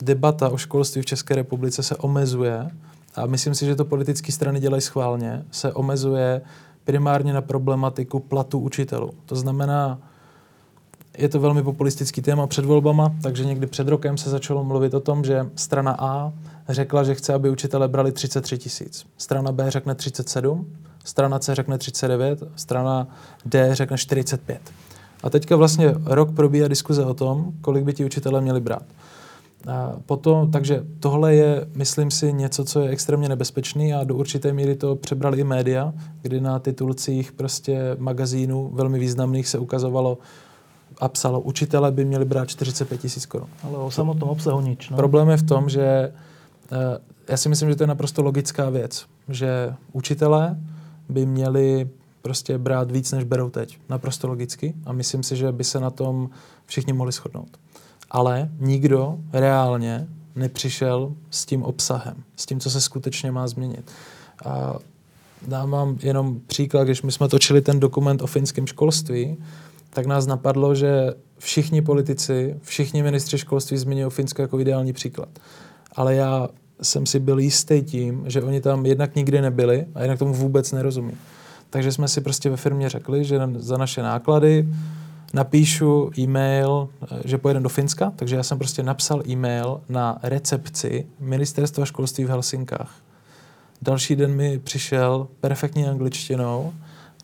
[0.03, 2.71] debata o školství v České republice se omezuje
[3.15, 6.43] a myslím si, že to politické strany dělají schválně, se omezuje
[6.85, 9.11] primárně na problematiku platu učitelů.
[9.27, 9.99] To znamená,
[11.19, 15.01] je to velmi populistický téma před volbama, takže někdy před rokem se začalo mluvit o
[15.01, 16.33] tom, že strana A
[16.69, 19.07] řekla, že chce, aby učitele brali 33 tisíc.
[19.19, 20.67] Strana B řekne 37,
[21.05, 23.09] strana C řekne 39, strana
[23.45, 24.61] D řekne 45.
[25.23, 28.83] A teďka vlastně rok probíhá diskuze o tom, kolik by ti učitelé měli brát.
[29.69, 34.53] A potom, takže tohle je, myslím si, něco, co je extrémně nebezpečný a do určité
[34.53, 40.19] míry to přebrali i média, kdy na titulcích prostě magazínů velmi významných se ukazovalo
[41.01, 43.49] a psalo, učitele by měli brát 45 tisíc korun.
[43.63, 44.91] Ale o samotnom obsahu nič.
[44.91, 44.97] No?
[44.97, 46.13] Problém je v tom, že
[47.28, 50.61] já si myslím, že to je naprosto logická věc, že učitelé
[51.09, 51.89] by měli
[52.23, 53.78] prostě brát víc, než berou teď.
[53.89, 54.74] Naprosto logicky.
[54.86, 56.31] A myslím si, že by se na tom
[56.66, 57.59] všichni mohli shodnout
[58.12, 63.90] ale nikdo reálně nepřišel s tím obsahem, s tím, co se skutečně má změnit.
[64.44, 64.74] A
[65.49, 69.36] dám vám jenom příklad, když my jsme točili ten dokument o finském školství,
[69.90, 75.28] tak nás napadlo, že všichni politici, všichni ministři školství změnili Finsko jako ideální příklad.
[75.97, 76.49] Ale já
[76.82, 80.73] jsem si byl jistý tím, že oni tam jednak nikdy nebyli a jinak tomu vůbec
[80.73, 81.12] nerozumí.
[81.70, 84.69] Takže jsme si prostě ve firmě řekli, že za naše náklady
[85.35, 91.07] napíšu e-mail, eh, že pojedem do Finska, takže já jsem prostě napsal e-mail na recepci
[91.20, 92.94] Ministerstva školství v Helsinkách.
[93.82, 96.73] Další den mi přišel perfektní angličtinou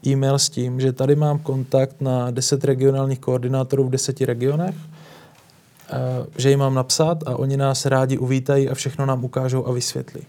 [0.07, 4.75] e-mail s tím, že tady mám kontakt na 10 regionálních koordinátorů v 10 regionech,
[6.37, 10.21] že jim mám napsat a oni nás rádi uvítají a všechno nám ukážou a vysvětlí.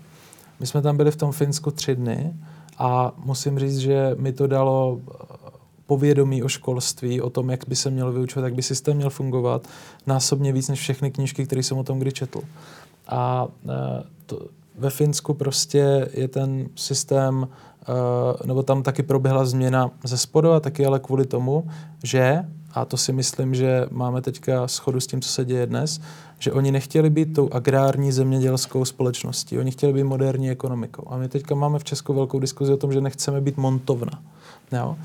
[0.59, 2.33] My jsme tam byli v tom Finsku tři dny
[2.77, 4.99] a musím říct, že mi to dalo
[5.85, 9.67] povědomí o školství, o tom, jak by se měl vyučovat, jak by systém měl fungovat,
[10.07, 12.41] násobně víc než všechny knížky, které jsem o tom kdy četl.
[13.07, 17.47] A e, to, ve Finsku prostě je ten systém,
[18.45, 21.67] nebo tam taky proběhla změna ze spodu a taky ale kvůli tomu,
[22.03, 26.01] že, a to si myslím, že máme teďka schodu s tím, co se děje dnes,
[26.39, 31.03] že oni nechtěli být tou agrární zemědělskou společností, oni chtěli být moderní ekonomikou.
[31.07, 34.21] A my teďka máme v Česku velkou diskuzi o tom, že nechceme být montovna.
[34.71, 34.95] Jo?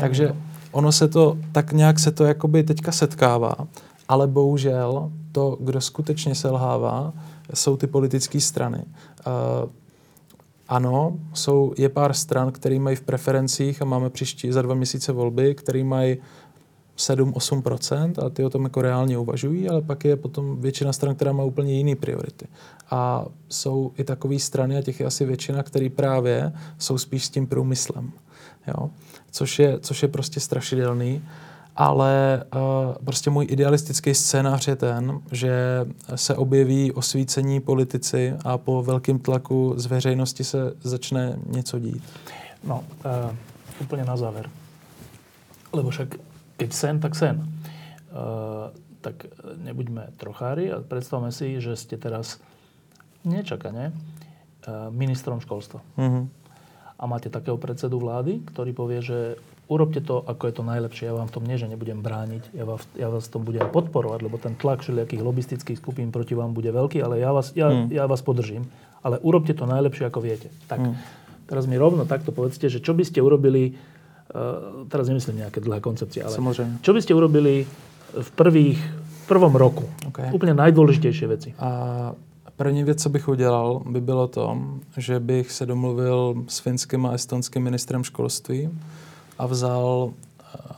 [0.00, 0.36] Takže
[0.72, 3.54] ono se to, tak nějak se to jakoby teďka setkává,
[4.08, 7.12] ale bohužel to, kdo skutečně selhává,
[7.54, 8.78] jsou ty politické strany.
[8.78, 9.70] Uh,
[10.68, 15.12] ano, jsou, je pár stran, které mají v preferencích a máme příští za dva měsíce
[15.12, 16.16] volby, které mají
[16.98, 21.32] 7-8% a ty o tom jako reálně uvažují, ale pak je potom většina stran, která
[21.32, 22.46] má úplně jiné priority.
[22.90, 27.30] A jsou i takové strany, a těch je asi většina, které právě jsou spíš s
[27.30, 28.12] tím průmyslem.
[28.68, 28.90] Jo?
[29.30, 31.22] Což, je, což je prostě strašidelný
[31.76, 38.82] ale uh, prostě můj idealistický scénář je ten, že se objeví osvícení politici a po
[38.82, 42.02] velkém tlaku z veřejnosti se začne něco dít.
[42.64, 43.36] No, uh,
[43.80, 44.50] úplně na závěr.
[45.72, 46.14] Lebo však
[46.58, 47.42] keď sen, tak sen.
[48.14, 48.70] Uh,
[49.04, 49.28] tak
[49.60, 52.40] nebuďme trochári a predstavme si, že ste teraz
[53.26, 55.84] nečakane uh, ministrom školstva.
[56.00, 56.24] Mm-hmm.
[56.94, 59.18] A máte takého predsedu vlády, ktorý povie, že
[59.66, 61.04] urobte to, ako je to najlepšie.
[61.10, 62.54] Ja vám v tom nie, že nebudem brániť.
[62.54, 66.38] Ja vás, ja vás v tom budem podporovať, lebo ten tlak všelijakých lobistických skupín proti
[66.38, 67.92] vám bude veľký, ale ja vás, ja, mm.
[67.92, 68.70] ja vás podržím.
[69.04, 70.48] Ale urobte to najlepšie, ako viete.
[70.70, 70.94] Tak, mm.
[71.50, 73.93] teraz mi rovno takto povedzte, že čo by ste urobili, uh,
[74.88, 76.82] teraz nemyslím nejaké dlhé koncepcie, ale Samozrejme.
[76.82, 77.66] čo by ste urobili
[78.14, 78.80] v prvých,
[79.24, 79.86] v prvom roku?
[80.06, 80.30] Okay.
[80.32, 81.54] Úplně najdůležitější věci.
[81.58, 82.12] A
[82.56, 84.58] První věc, co bych udělal, by bylo to,
[84.96, 88.70] že bych se domluvil s finským a estonským ministrem školství,
[89.38, 90.12] a vzal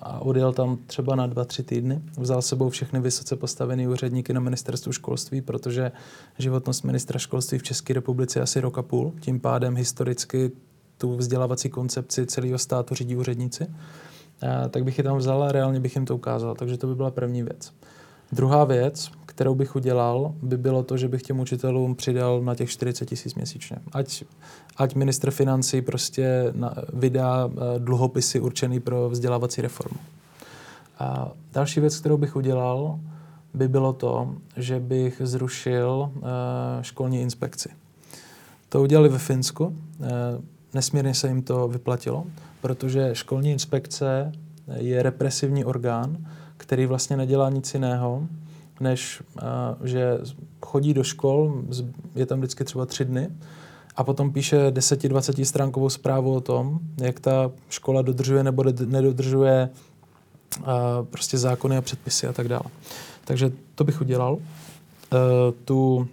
[0.03, 2.01] a odjel tam třeba na dva, tři týdny.
[2.19, 5.93] Vzal sebou všechny vysoce postavené úředníky na ministerstvu školství, protože
[6.39, 9.13] životnost ministra školství v České republice je asi rok a půl.
[9.21, 10.51] Tím pádem historicky
[10.99, 13.67] tu vzdělávací koncepci celého státu řídí úředníci.
[14.71, 16.55] Tak bych je tam vzal a reálně bych jim to ukázal.
[16.55, 17.73] Takže to by byla první věc.
[18.33, 22.71] Druhá věc, kterou bych udělal, by bylo to, že bych těm učitelům přidal na těch
[22.71, 23.77] 40 tisíc měsíčně.
[23.93, 24.25] Ať,
[24.77, 29.99] ať ministr financí prostě na, vydá eh, dluhopisy určený pro vzdělávací reformu.
[30.99, 33.01] A další věc, kterou bych udělal,
[33.55, 36.23] by bylo to, že bych zrušil uh,
[36.81, 37.69] školní inspekci.
[38.69, 39.65] To udělali ve Finsku.
[39.67, 40.07] Uh,
[40.77, 42.25] nesmírně se jim to vyplatilo,
[42.61, 44.33] protože školní inspekce
[44.77, 46.17] je represivní orgán,
[46.57, 48.27] který vlastně nedělá nic jiného,
[48.81, 50.19] než uh, že
[50.67, 51.63] chodí do škol,
[52.15, 53.29] je tam vždycky třeba tři dny,
[53.97, 59.69] a potom píše 10-20 stránkovou zprávu o tom, jak ta škola dodržuje nebo nedodržuje
[60.59, 60.65] uh,
[61.11, 62.65] prostě zákony a předpisy a tak dále.
[63.25, 64.33] Takže to bych udělal.
[64.33, 64.41] Uh,
[65.65, 66.09] tu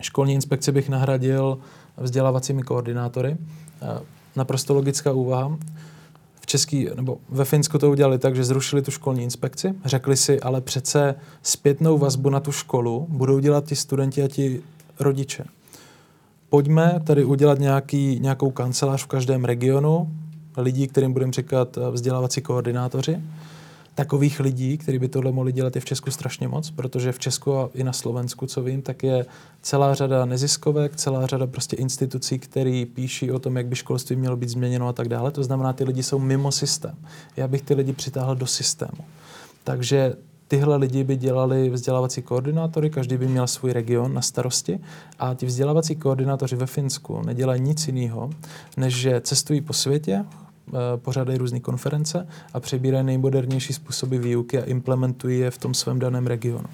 [0.00, 1.58] školní inspekci bych nahradil
[1.96, 3.36] vzdělávacími koordinátory.
[3.84, 4.00] Uh,
[4.36, 5.58] naprosto logická úvaha.
[6.40, 10.40] V Český, nebo ve Finsku to udělali tak, že zrušili tu školní inspekci, řekli si,
[10.40, 14.62] ale přece zpětnou vazbu na tu školu budou dělat ti studenti a ti
[15.00, 15.44] rodiče.
[16.48, 20.10] Pojďme tady udělat nějaký, nějakou kancelář v každém regionu,
[20.56, 23.20] lidí, kterým budeme říkat eh, vzdělávací koordinátoři,
[23.94, 27.56] takových lidí, kteří by tohle mohli dělat, je v Česku strašně moc, protože v Česku
[27.56, 29.26] a i na Slovensku, co vím, tak je
[29.62, 34.36] celá řada neziskovek, celá řada prostě institucí, které píší o tom, jak by školství mělo
[34.36, 35.30] být změněno a tak dále.
[35.30, 36.94] To znamená, ty lidi jsou mimo systém.
[37.36, 39.04] Já bych ty lidi přitáhl do systému.
[39.64, 40.14] Takže
[40.48, 44.80] tyhle lidi by dělali vzdělávací koordinátory, každý by měl svůj region na starosti
[45.18, 48.30] a ti vzdělávací koordinátoři ve Finsku nedělají nic jiného,
[48.76, 50.24] než že cestují po světě,
[50.96, 56.26] pořádají různé konference a přebírají nejmodernější způsoby výuky a implementují je v tom svém daném
[56.26, 56.68] regionu.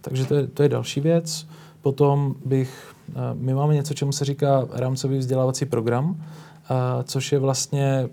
[0.00, 1.46] Takže to je, to je další věc.
[1.82, 7.38] Potom bych, eh, my máme něco, čemu se říká rámcový vzdělávací program, eh, což je
[7.38, 8.08] vlastně,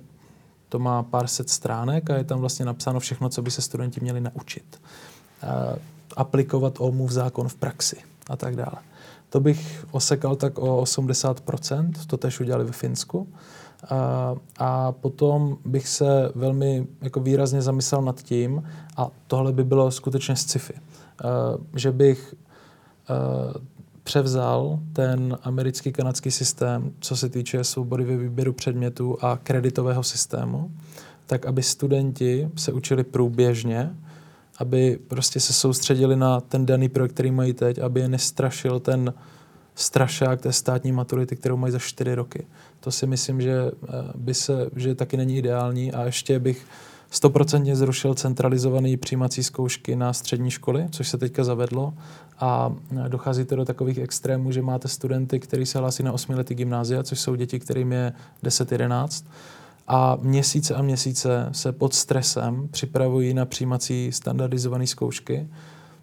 [0.70, 4.02] to má pár set stránek a je tam vlastně napsáno všechno, co by se studenti
[4.02, 4.82] měli naučit.
[6.18, 7.96] Aplikovat OMUV zákon v praxi
[8.30, 8.76] a tak dále.
[9.30, 13.28] To bych osekal tak o 80%, to tež udělali ve Finsku.
[13.90, 18.64] A, a potom bych se velmi jako výrazně zamyslel nad tím,
[18.98, 20.74] a tohle by bylo skutečně sci-fi,
[21.76, 22.36] že bych
[24.04, 30.72] převzal ten americký kanadský systém, co se týče svobody ve výběru předmětů a kreditového systému,
[31.26, 33.96] tak aby studenti se učili průběžně,
[34.58, 39.14] aby prostě se soustředili na ten daný projekt, který mají teď, aby je nestrašil ten
[39.76, 42.48] strašák té státní maturity, kterou mají za čtyři roky.
[42.84, 46.66] To si myslím, že, eh, by se, že taky není ideální a ještě bych
[47.10, 51.94] stoprocentně zrušil centralizované přijímací zkoušky na střední školy, což se teďka zavedlo.
[52.40, 52.76] A
[53.08, 57.20] dochází to do takových extrémů, že máte studenty, kteří se hlásí na osmiletý gymnázia, což
[57.20, 59.26] jsou děti, kterým je 10-11
[59.88, 65.48] a měsíce a měsíce se pod stresem připravují na přijímací standardizované zkoušky.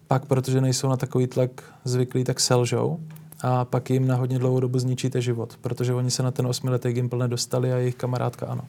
[0.07, 2.99] Pak, protože nejsou na takový tlak zvyklí, tak selžou
[3.41, 6.91] a pak jim na hodně dlouhou dobu zničíte život, protože oni se na ten osmiletý
[6.93, 8.61] gimpl nedostali a jejich kamarádka ano.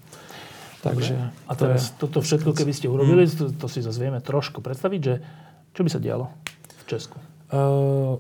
[0.83, 1.77] Takže a to je...
[1.99, 3.37] toto všetko, keby ste urobili, hmm.
[3.39, 5.15] to, to si zase vieme trošku predstaviť, že
[5.73, 6.27] čo by sa dialo
[6.67, 7.23] v Česku?
[7.55, 8.19] Uh,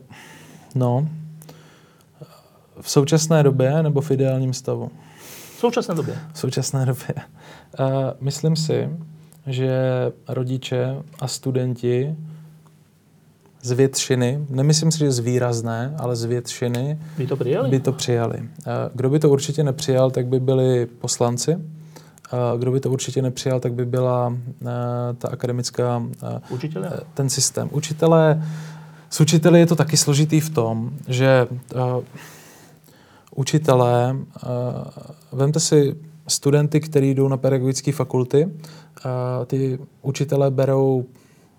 [0.74, 1.08] no,
[2.80, 4.90] v současné době nebo v ideálním stavu?
[5.56, 6.18] V současné době.
[6.32, 7.14] V současné době.
[7.14, 7.86] Uh,
[8.20, 8.88] myslím si,
[9.46, 9.72] že
[10.28, 12.16] rodiče a studenti
[13.62, 17.70] z většiny, nemyslím si, že z výrazné, ale z většiny by to přijali.
[17.70, 18.38] By to přijali.
[18.38, 18.46] Uh,
[18.94, 21.56] kdo by to určitě nepřijal, tak by byli poslanci,
[22.58, 24.66] kdo by to určitě nepřijal, tak by byla eh,
[25.18, 26.02] ta akademická...
[26.22, 26.90] Eh, Učitelé?
[26.94, 27.68] Eh, ten systém.
[27.72, 28.42] Učitelé,
[29.10, 31.46] s učiteli je to taky složitý v tom, že
[33.34, 34.16] učitelé,
[35.32, 35.96] vemte si
[36.28, 38.48] studenty, kteří jdou na pedagogické fakulty,
[39.46, 41.04] ty učitelé berou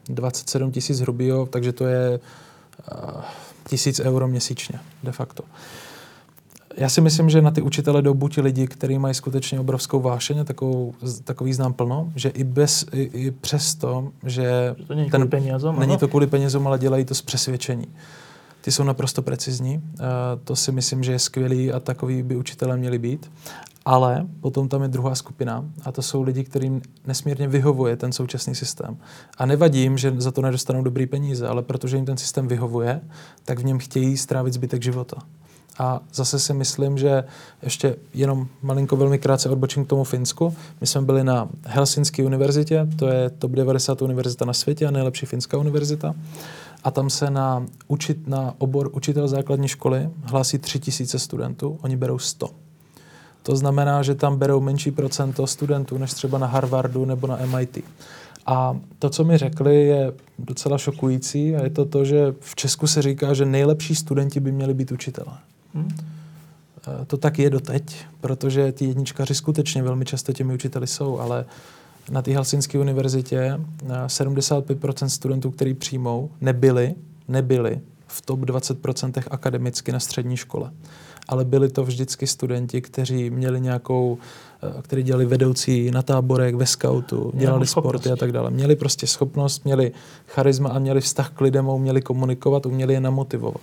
[0.10, 2.20] 27 tisíc hrubýho, takže to je
[3.70, 5.44] tisíc euro měsíčně de facto
[6.78, 10.40] já si myslím, že na ty učitele jdou buď lidi, kteří mají skutečně obrovskou vášeň
[10.40, 10.94] a takovou,
[11.24, 15.30] takový znám plno, že i, bez, i, i přesto, že, že to není, ten, kvůli
[15.30, 17.88] penězům, není to kvůli penězům, ale dělají to z přesvědčení.
[18.64, 20.06] Ty jsou naprosto precizní, uh,
[20.44, 23.32] to si myslím, že je skvělý a takový by učitelé měli být.
[23.86, 28.56] Ale potom tam je druhá skupina a to jsou lidi, kterým nesmírně vyhovuje ten současný
[28.56, 28.98] systém.
[29.38, 33.02] A nevadí jim, že za to nedostanou dobrý peníze, ale protože jim ten systém vyhovuje,
[33.46, 35.18] tak v něm chtějí strávit zbytek života.
[35.80, 37.24] A zase si myslím, že
[37.64, 40.56] ještě jenom malinko velmi krátce odbočím k tomu Finsku.
[40.82, 45.26] My jsme byli na Helsinské univerzitě, to je top 90 univerzita na světě a nejlepší
[45.26, 46.16] finská univerzita.
[46.84, 52.20] A tam se na, učit, na obor učitel základní školy hlásí 3000 studentů, oni berou
[52.20, 52.50] 100.
[53.44, 57.78] To znamená, že tam berou menší procento studentů než třeba na Harvardu nebo na MIT.
[58.46, 62.88] A to, co mi řekli, je docela šokující a je to to, že v Česku
[62.88, 65.34] se říká, že nejlepší studenti by měli být učitelé.
[65.74, 65.90] Hmm.
[67.08, 71.46] To tak je doteď, protože ty jedničkaři skutečně velmi často těmi učiteli jsou, ale
[72.12, 73.60] na té Helsinské univerzitě
[74.08, 76.96] 75% studentů, který přijmou, nebyli,
[77.28, 80.72] nebyli v top 20% akademicky na střední škole.
[81.28, 84.18] Ale byli to vždycky studenti, kteří měli nějakou,
[84.64, 88.52] eh, kteří dělali vedoucí na táborech, ve scoutu, dělali sporty a tak dále.
[88.52, 89.92] Měli prostě schopnost, měli
[90.28, 93.62] charisma a měli vztah k lidem, uměli komunikovat, uměli je namotivovat.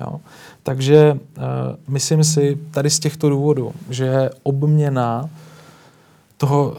[0.00, 0.20] Jo?
[0.62, 1.42] Takže uh,
[1.88, 5.30] myslím si tady z těchto důvodů, že obměna
[6.42, 6.76] toho,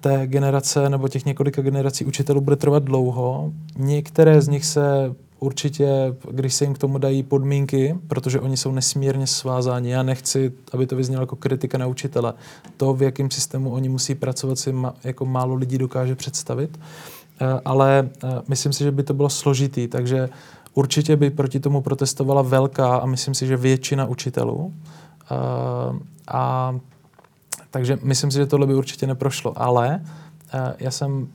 [0.00, 3.52] té generace nebo těch několika generací učitelů bude trvat dlouho.
[3.76, 8.72] Některé z nich se určitě, když se jim k tomu dají podmínky, protože oni jsou
[8.72, 9.90] nesmírně svázáni.
[9.90, 12.34] Já nechci, aby to vyznělo jako kritika na učitele.
[12.76, 16.78] To, v jakém systému oni musí pracovat, si ma, jako málo lidí dokáže představit.
[16.78, 20.28] Uh, ale uh, myslím si, že by to bylo složitý, takže
[20.74, 24.54] Určitě by proti tomu protestovala velká a myslím si, že většina učitelů.
[24.54, 24.72] Uh,
[26.28, 26.74] a
[27.70, 29.52] takže myslím si, že tohle by určitě neprošlo.
[29.56, 30.00] Ale
[30.54, 31.28] uh, já jsem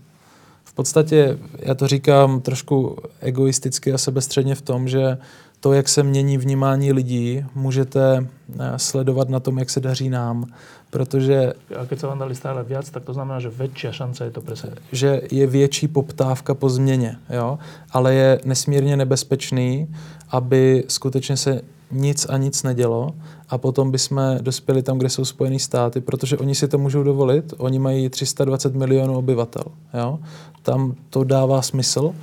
[0.64, 5.18] v podstatě, já to říkám trošku egoisticky a sebestředně v tom, že
[5.64, 8.28] to, jak se mění vnímání lidí, můžete
[8.60, 10.46] eh, sledovat na tom, jak se daří nám.
[10.90, 11.54] Protože...
[11.80, 14.42] A když se vám dali stále víc, tak to znamená, že větší šance je to
[14.42, 14.80] presadiť.
[14.92, 17.60] Že je větší poptávka po změně, jo?
[17.92, 19.96] ale je nesmírně nebezpečný,
[20.30, 21.62] aby skutečně se
[21.94, 23.12] nic a nic nedělo
[23.50, 27.54] a potom bychom dospěli tam, kde jsou Spojené státy, protože oni si to můžou dovolit,
[27.58, 29.64] oni mají 320 milionů obyvatel.
[29.94, 30.20] Jo?
[30.62, 32.14] Tam to dává smysl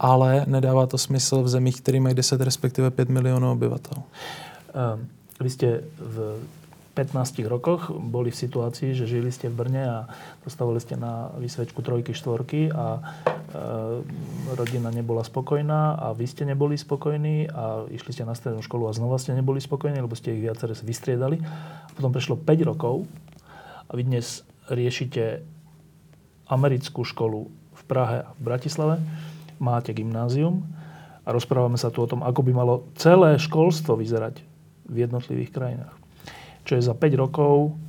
[0.00, 4.02] ale nedává to smysl v zemích, které mají 10 respektive 5 milionů obyvatel.
[4.94, 5.08] Um,
[5.40, 6.38] vy jste v
[6.98, 9.98] 15 rokoch boli v situácii, že žili ste v Brne a
[10.42, 13.00] dostávali ste na vysvečku trojky, štvorky a e,
[14.58, 18.96] rodina nebola spokojná a vy ste neboli spokojní a išli ste na strednú školu a
[18.98, 21.38] znova ste neboli spokojní, lebo ste ich viaceré vystriedali.
[21.46, 23.06] A potom prešlo 5 rokov
[23.86, 25.46] a vy dnes riešite
[26.50, 27.46] americkú školu
[27.78, 28.98] v Prahe a v Bratislave
[29.62, 30.66] máte gymnázium
[31.22, 34.42] a rozprávame sa tu o tom, ako by malo celé školstvo vyzerať
[34.90, 35.97] v jednotlivých krajinách.
[36.68, 37.80] Čo je za 5 rokov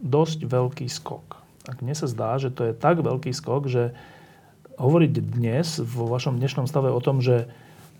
[0.00, 1.44] dosť veľký skok.
[1.68, 3.92] A mne sa zdá, že to je tak veľký skok, že
[4.80, 7.52] hovoriť dnes, vo vašom dnešnom stave o tom, že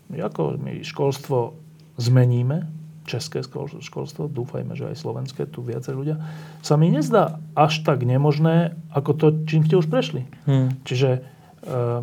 [0.09, 1.53] ako my školstvo
[1.97, 2.65] zmeníme,
[3.05, 6.17] české školstvo, dúfajme, že aj slovenské, tu viacej ľudia,
[6.65, 10.25] sa mi nezdá až tak nemožné, ako to, čím ste už prešli.
[10.49, 10.73] Hmm.
[10.83, 11.21] Čiže,
[11.69, 12.01] uh,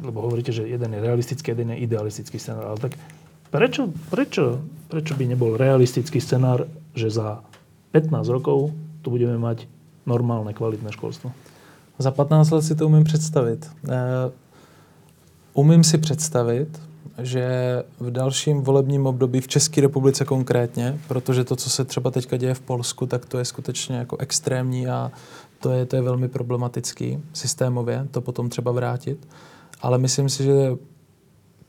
[0.00, 2.96] lebo hovoríte, že jeden je realistický, jeden je idealistický scenár, ale tak
[3.50, 7.42] prečo, prečo, prečo by nebol realistický scenár, že za
[7.92, 8.70] 15 rokov
[9.02, 9.66] tu budeme mať
[10.06, 11.34] normálne, kvalitné školstvo?
[11.98, 13.70] Za 15 let si to umím představit.
[13.84, 13.92] Uh,
[15.54, 16.80] umím si představit,
[17.18, 17.44] že
[18.00, 22.54] v dalším volebním období v České republice konkrétně, protože to, co se třeba teďka děje
[22.54, 25.12] v Polsku, tak to je skutečně jako extrémní a
[25.60, 29.28] to je, to je velmi problematický systémově, to potom třeba vrátit.
[29.82, 30.52] Ale myslím si, že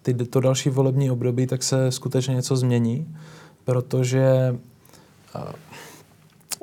[0.02, 3.16] ty, to další volební období, tak se skutečně něco změní,
[3.64, 4.56] protože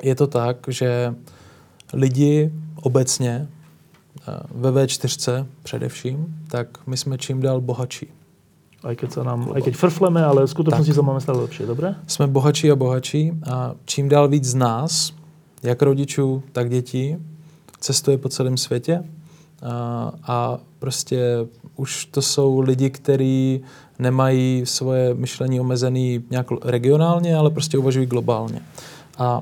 [0.03, 1.15] je to tak, že
[1.93, 3.47] lidi obecně
[4.51, 8.07] ve V4 především, tak my jsme čím dál bohatší.
[8.79, 11.99] Aj keď, sa nám, aj keď frfleme, ale v skutečnosti sa máme stále lepšie, dobre?
[12.07, 15.11] Jsme bohatší a bohatší a čím dál víc z nás,
[15.63, 17.19] jak rodičů, tak dětí,
[17.79, 19.03] cestuje po celém světě
[19.63, 21.47] a, a prostě
[21.79, 23.61] už to jsou lidi, kteří
[23.99, 28.61] nemají svoje myšlení omezené nějak regionálně, ale prostě uvažují globálně.
[29.17, 29.41] A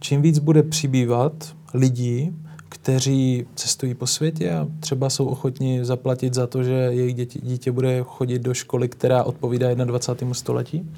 [0.00, 1.32] čím víc bude přibývat
[1.74, 2.32] lidí,
[2.68, 7.72] kteří cestují po světě a třeba jsou ochotni zaplatit za to, že jejich děti, dítě
[7.72, 10.34] bude chodit do školy, která odpovídá 21.
[10.34, 10.90] století,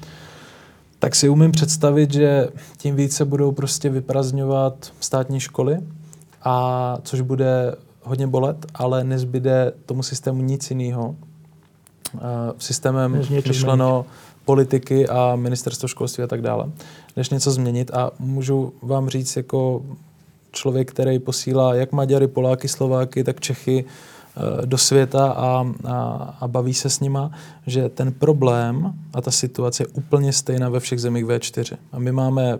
[0.99, 2.47] tak si umím představit, že
[2.77, 5.77] tím více budou prostě vyprazňovat státní školy,
[6.43, 7.75] a což bude
[8.05, 11.15] hodně bolet, ale nezbyde tomu systému nic jiného.
[12.57, 14.05] Systémem myšleno
[14.45, 16.71] politiky a ministerstvo školství a tak dále,
[17.15, 17.91] než něco změnit.
[17.93, 19.81] A můžu vám říct jako
[20.51, 25.97] člověk, který posílá jak Maďary, Poláky, Slováky, tak Čechy eh, do světa a, a,
[26.39, 27.31] a baví se s nima,
[27.67, 31.77] že ten problém a ta situace je úplně stejná ve všech zemích V4.
[31.91, 32.59] A my máme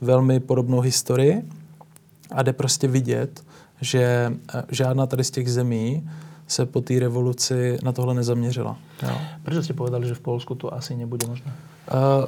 [0.00, 1.42] velmi podobnou historii
[2.30, 3.44] a jde prostě vidět,
[3.80, 6.10] že eh, žádná tady z těch zemí
[6.46, 8.76] se po té revoluci na tohle nezaměřila.
[9.02, 9.18] Jo.
[9.42, 11.52] Proč jste povedali, že v Polsku to asi nebude možné?
[11.92, 12.26] Uh,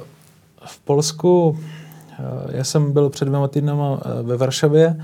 [0.65, 1.57] v Polsku
[2.19, 5.01] Eh, já jsem byl před dvěma týdnama eh, ve Varšavě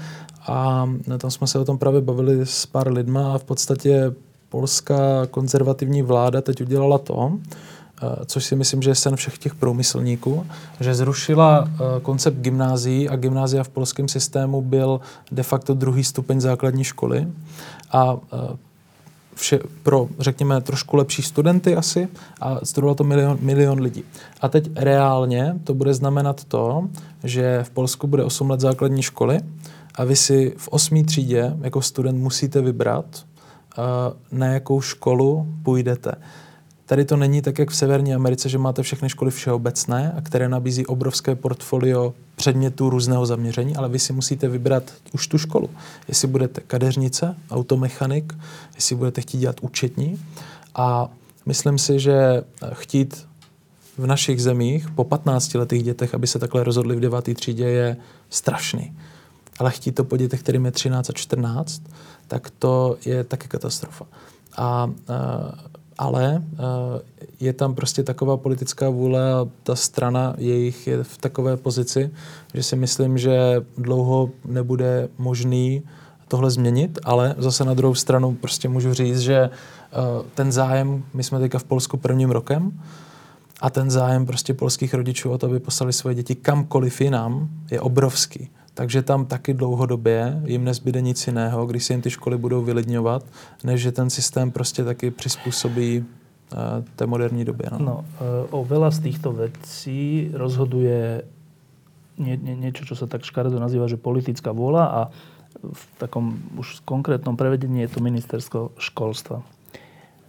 [0.47, 4.13] a tam jsme se o tom právě bavili s pár lidma a v podstatě
[4.49, 7.31] polská konzervativní vláda teď udělala to,
[8.26, 10.45] což si myslím, že je sen všech těch průmyslníků,
[10.80, 11.69] že zrušila
[12.01, 14.99] koncept gymnázií a gymnázia v polském systému byl
[15.31, 17.27] de facto druhý stupeň základní školy
[17.91, 18.17] a
[19.35, 22.07] vše, pro, řekněme, trošku lepší studenty asi
[22.41, 24.03] a studovalo to milion, milion lidí.
[24.41, 26.88] A teď reálně to bude znamenat to,
[27.23, 29.39] že v Polsku bude 8 let základní školy
[29.95, 31.05] a vy si v 8.
[31.05, 33.05] třídě jako student musíte vybrat,
[34.31, 36.11] na jakou školu půjdete.
[36.86, 40.49] Tady to není tak, jak v Severní Americe, že máte všechny školy všeobecné, a které
[40.49, 44.84] nabízí obrovské portfolio předmětů různého zaměření, ale vy si musíte vybrat
[45.14, 45.70] už tu školu.
[46.07, 48.34] Jestli budete kadeřnice, automechanik,
[48.76, 50.22] jestli budete chtít dělat účetní.
[50.76, 51.10] A
[51.45, 52.44] myslím si, že
[52.74, 53.28] chtít
[53.98, 57.34] v našich zemích po 15 letých dětech, aby se takhle rozhodli v 9.
[57.34, 57.98] třídě, je
[58.30, 58.98] strašný.
[59.60, 61.82] Ale chtít to po dětech, kterým je 13 a 14,
[62.28, 64.06] tak to je taky katastrofa.
[64.57, 64.90] A, a
[65.97, 66.57] ale eh,
[67.39, 72.11] je tam prostě taková politická vůle a ta strana jejich je v takové pozici,
[72.53, 75.84] že si myslím, že dlouho nebude možný
[76.27, 79.49] tohle změnit, ale zase na druhou stranu prostě můžu říct, že eh,
[80.35, 82.80] ten zájem, my jsme teďka v Polsku prvním rokem,
[83.61, 87.81] a ten zájem prostě polských rodičů o to, aby poslali svoje děti kamkoliv jinam, je
[87.81, 88.49] obrovský.
[88.76, 93.23] Takže tam taky dlouhodobě jim nezbyde nic jiného, když se jim ty školy budou vylidňovat,
[93.64, 96.60] než že ten systém prostě taky přizpůsobí uh,
[96.95, 97.69] té moderní době.
[97.72, 98.06] No, no
[98.52, 101.23] uh, o veľa z týchto vecí rozhoduje
[102.19, 105.02] nie, nie, niečo, čo sa tak škaredo nazýva, že politická vôľa a
[105.64, 109.43] v takom už konkrétnom prevedení je to ministerstvo školstva.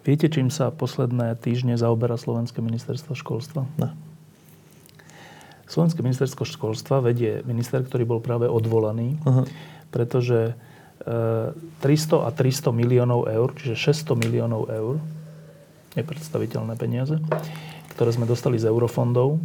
[0.06, 3.66] Viete, čím sa posledné týždne zaoberá Slovenské ministerstvo školstva?
[3.78, 3.90] Ne.
[5.66, 9.42] Slovenské ministerstvo školstva vedie minister, ktorý bol práve odvolaný, uh-huh.
[9.90, 10.54] pretože
[11.02, 11.50] e,
[11.82, 15.02] 300 a 300 miliónov eur, čiže 600 miliónov eur,
[15.98, 17.18] nepredstaviteľné peniaze,
[17.98, 19.42] ktoré sme dostali z eurofondov,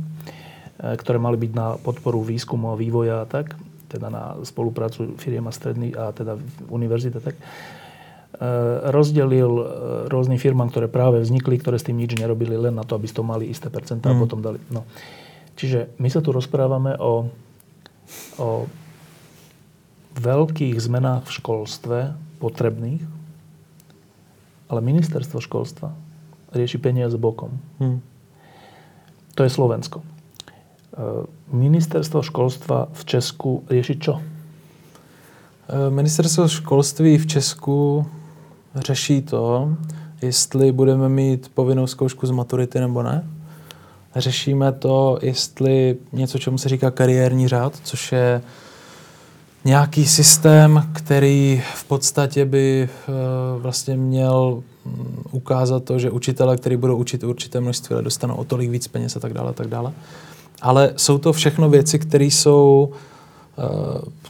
[0.77, 3.57] e, ktoré mali byť na podporu výskumu a vývoja a tak,
[3.89, 6.38] teda na spoluprácu firiem a stredných a teda
[6.69, 7.43] univerzita tak, e,
[8.93, 9.49] rozdelil
[10.06, 13.26] rôznym firmám, ktoré práve vznikli, ktoré s tým nič nerobili, len na to, aby to
[13.26, 14.14] mali isté percentá mm.
[14.14, 14.61] a potom dali.
[14.69, 14.85] No.
[15.62, 17.30] Čiže my sa tu rozprávame o,
[18.42, 18.66] o
[20.18, 21.98] veľkých zmenách v školstve
[22.42, 23.06] potrebných,
[24.74, 25.94] ale ministerstvo školstva
[26.50, 27.62] rieši peniaze bokom.
[27.78, 28.02] Hmm.
[29.38, 30.02] To je Slovensko.
[31.54, 34.18] Ministerstvo školstva v Česku rieši čo?
[35.70, 38.06] Ministerstvo školství v Česku
[38.76, 39.78] řeší to,
[40.22, 43.40] jestli budeme mít povinnou zkoušku z maturity nebo ne.
[44.16, 48.42] Řešíme to, jestli něco, čemu se říká kariérní řád, což je
[49.66, 53.12] nějaký systém, který v podstatě by eh,
[53.58, 58.70] vlastně měl mm, ukázat to, že učitele, který budou učit určité množství, dostanou o tolik
[58.70, 59.94] víc peněz a tak dále, a tak dále.
[60.62, 62.92] Ale jsou to všechno věci, které jsou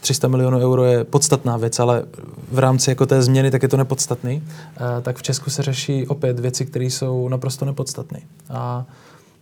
[0.02, 2.04] 300 eh, milionů euro je podstatná věc, ale
[2.52, 4.44] v rámci jako té změny tak je to nepodstatný.
[4.76, 8.20] Eh, tak v Česku se řeší opět věci, které jsou naprosto nepodstatné.
[8.50, 8.86] A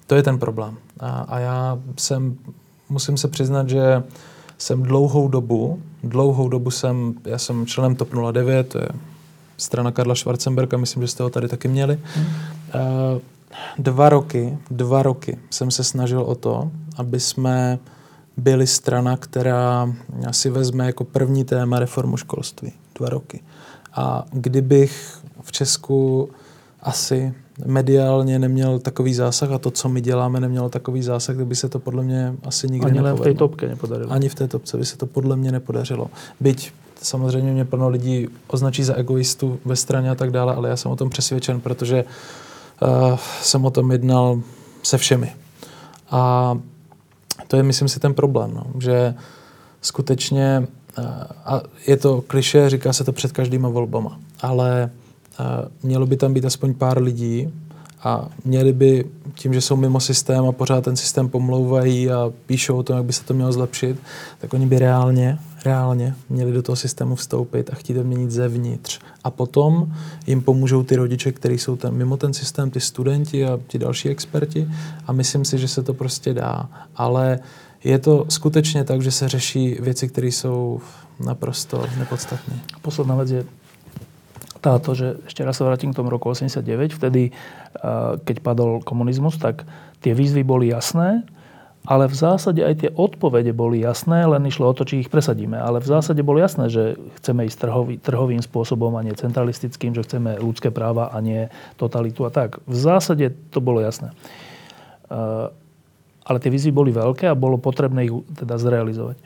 [0.09, 0.77] to je ten problém.
[0.99, 2.37] A, a já jsem,
[2.89, 4.03] musím se přiznat, že
[4.57, 8.87] jsem dlouhou dobu, dlouhou dobu jsem, já jsem členem TOP 09, to je
[9.57, 11.99] strana Karla Schwarzenberga, myslím, že jste ho tady taky měli.
[12.15, 13.21] Uh,
[13.77, 17.79] dva roky, dva roky jsem se snažil o to, aby jsme
[18.37, 19.93] byli strana, která
[20.31, 22.71] si vezme jako první téma reformu školství.
[22.95, 23.39] Dva roky.
[23.93, 26.29] A kdybych v Česku
[26.81, 27.33] asi
[27.65, 31.69] mediálně neměl takový zásah a to, co my děláme, nemělo takový zásah, tak by se
[31.69, 33.23] to podle mě asi nikdy Ani nepovedlo.
[33.23, 34.11] v té topce nepodarilo.
[34.11, 36.07] Ani v té topce by se to podle mě nepodařilo.
[36.39, 40.75] Byť samozřejmě mě plno lidí označí za egoistu ve straně a tak dále, ale já
[40.75, 42.05] jsem o tom přesvědčen, protože
[42.81, 44.41] uh, jsem o tom jednal
[44.83, 45.33] se všemi.
[46.11, 46.53] A
[47.47, 49.15] to je, myslím si, ten problém, no, že
[49.81, 50.67] skutečně,
[50.97, 51.05] uh,
[51.45, 54.89] a je to kliše, říká se to před každýma volbama, ale
[55.83, 57.49] mělo by tam být aspoň pár lidí
[58.03, 62.77] a měli by tím, že jsou mimo systém a pořád ten systém pomlouvají a píšou
[62.77, 63.99] o tom, jak by se to mělo zlepšit,
[64.39, 68.99] tak oni by reálně, reálně měli do toho systému vstoupit a chtít měnit zevnitř.
[69.23, 69.93] A potom
[70.27, 74.09] jim pomůžou ty rodiče, kteří jsou tam mimo ten systém, ty studenti a ti další
[74.09, 74.67] experti
[75.07, 76.69] a myslím si, že se to prostě dá.
[76.95, 77.39] Ale
[77.83, 80.81] je to skutečně tak, že se řeší věci, které jsou
[81.25, 82.59] naprosto nepodstatné.
[82.81, 83.45] Posledná věc je,
[84.59, 87.31] táto, že ešte raz sa vrátim k tomu roku 89, vtedy,
[88.23, 89.63] keď padol komunizmus, tak
[90.03, 91.23] tie výzvy boli jasné,
[91.87, 95.55] ale v zásade aj tie odpovede boli jasné, len išlo o to, či ich presadíme.
[95.55, 100.03] Ale v zásade bolo jasné, že chceme ísť trhový, trhovým spôsobom a nie centralistickým, že
[100.03, 101.47] chceme ľudské práva a nie
[101.79, 102.59] totalitu a tak.
[102.67, 104.11] V zásade to bolo jasné.
[106.27, 109.17] Ale tie výzvy boli veľké a bolo potrebné ich teda zrealizovať.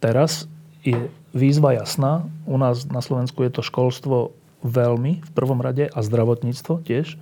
[0.00, 0.48] Teraz
[0.80, 2.24] je výzva jasná.
[2.48, 4.32] U nás na Slovensku je to školstvo
[4.66, 7.16] veľmi v prvom rade a zdravotníctvo tiež.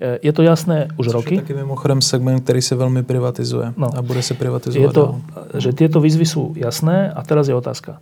[0.00, 1.34] E, je to jasné už Což roky.
[1.34, 3.90] je taky mimochodem segment, který se velmi privatizuje no.
[3.96, 4.88] a bude se privatizovat.
[4.88, 5.44] Je to, dál.
[5.60, 7.98] že tieto výzvy sú jasné a teraz je otázka.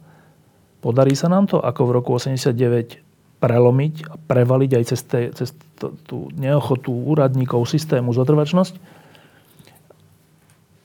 [0.81, 3.01] Podarí sa nám to, ako v roku 89
[3.41, 8.75] prelomiť a prevaliť aj cez, te, cez to, tú neochotu úradníkov systému zotrvačnosť?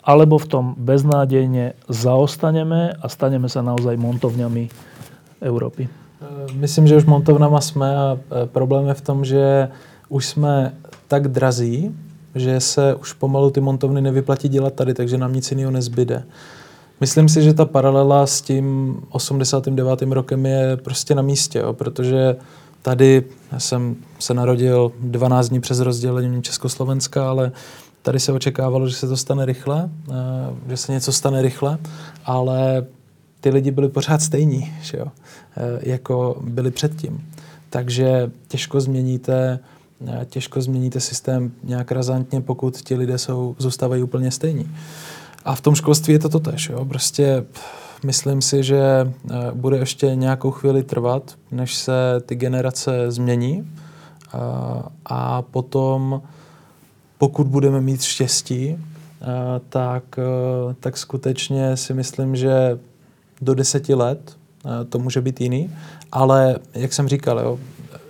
[0.02, 4.64] Alebo v tom beznádejne zaostaneme a staneme sa naozaj montovňami
[5.46, 6.01] Európy?
[6.54, 9.70] Myslím, že už montovnama jsme a eh, problém je v tom, že
[10.10, 10.74] už jsme
[11.08, 11.96] tak drazí,
[12.36, 16.24] že se už pomalu ty montovny nevyplatí dělat tady, takže nám nic jiného nezbyde.
[17.00, 20.02] Myslím si, že ta paralela s tím 89.
[20.02, 22.36] rokem je prostě na místě, jo, protože
[22.82, 27.52] tady já jsem se narodil 12 dní přes rozdělení Československa, ale
[28.02, 30.14] tady se očekávalo, že se to stane rychle, eh,
[30.70, 31.78] že se něco stane rychle,
[32.26, 32.86] ale
[33.42, 35.06] ty lidi byli pořád stejní, že jo,
[35.58, 37.28] e, jako byli předtím.
[37.70, 39.60] Takže těžko změníte,
[40.08, 44.72] e, těžko změníte systém nějak razantně, pokud ti lidé jsou, zůstávají úplně stejní.
[45.46, 46.70] A v tom školství je to totež.
[46.70, 46.86] Jo?
[46.86, 47.46] Prostě
[48.06, 49.08] myslím si, že e,
[49.54, 51.94] bude ještě nějakou chvíli trvat, než se
[52.26, 53.72] ty generace změní.
[55.06, 56.22] A potom,
[57.18, 58.78] pokud budeme mít štěstí,
[59.70, 60.04] tak,
[60.80, 62.80] tak skutečně si myslím, že
[63.42, 65.70] do deseti let, eh, to může být jiný,
[66.12, 67.60] ale jak jsem říkal, jo,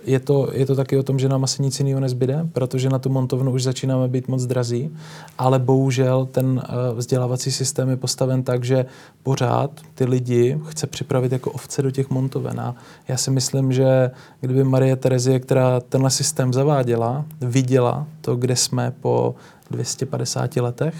[0.04, 2.98] je to, je to taky o tom, že nám asi nic jiného nezbyde, protože na
[2.98, 4.90] tu montovnu už začínáme být moc drazí,
[5.38, 8.86] ale bohužel ten uh, vzdělávací systém je postaven tak, že
[9.22, 12.60] pořád ty lidi chce připravit jako ovce do těch montoven.
[12.60, 12.74] A
[13.08, 14.10] já si myslím, že
[14.40, 19.34] kdyby Marie Terezie, která tenhle systém zaváděla, viděla to, kde jsme po
[19.70, 20.94] 250 letech,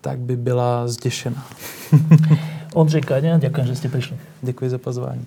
[0.00, 1.46] tak by byla zděšena.
[2.74, 4.16] Ondřej Káňa, ďakujem, že ste prišli.
[4.42, 5.26] Děkuji za pozvání.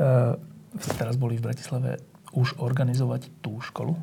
[0.00, 0.40] Uh,
[0.80, 2.00] ste teraz boli v Bratislave
[2.32, 3.90] už organizovat tu školu?
[3.92, 3.98] Uh,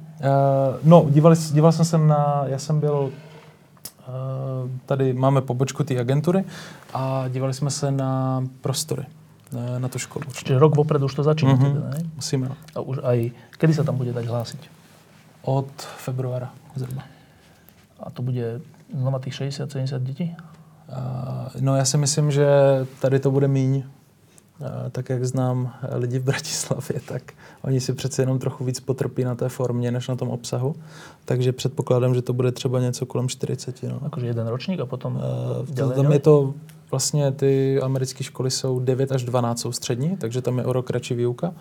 [0.83, 6.43] no, díval, díval jsem se na, já jsem byl, uh, tady máme pobočku té agentury
[6.93, 9.05] a dívali jsme se na prostory
[9.77, 10.25] na tu školu.
[10.33, 11.73] Čiže rok vopred už to začíná mm-hmm.
[11.73, 11.99] teda, ne?
[12.15, 12.51] Musíme.
[12.75, 14.59] A už aj, kedy se tam bude dať hlásit?
[15.41, 17.03] Od februára zhruba.
[17.99, 18.59] A to bude
[18.91, 20.35] znova tých 60-70 dětí?
[21.59, 22.47] No já si myslím, že
[23.01, 23.83] tady to bude míň.
[24.91, 29.35] Tak jak znám lidi v Bratislavě, tak oni si přece jenom trochu víc potrpí na
[29.35, 30.75] té formě, než na tom obsahu.
[31.25, 33.83] Takže předpokládám, že to bude třeba něco kolem 40.
[33.83, 33.99] No.
[34.03, 35.21] Jakože jeden ročník a potom
[35.69, 36.53] uh, Tam je to
[36.91, 40.87] vlastně ty americké školy jsou 9 až 12 jsou střední, takže tam je o rok
[40.87, 41.53] kratší výuka.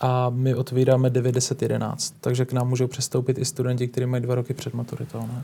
[0.00, 2.14] A my otvíráme 9, 10, 11.
[2.20, 5.20] Takže k nám můžou přestoupit i studenti, kteří mají dva roky před maturitou.
[5.20, 5.42] Ne?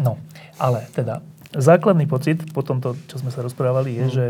[0.00, 0.18] No,
[0.58, 1.22] ale teda
[1.54, 4.14] základný pocit po tomto, čo sme sa rozprávali, je, hmm.
[4.14, 4.24] že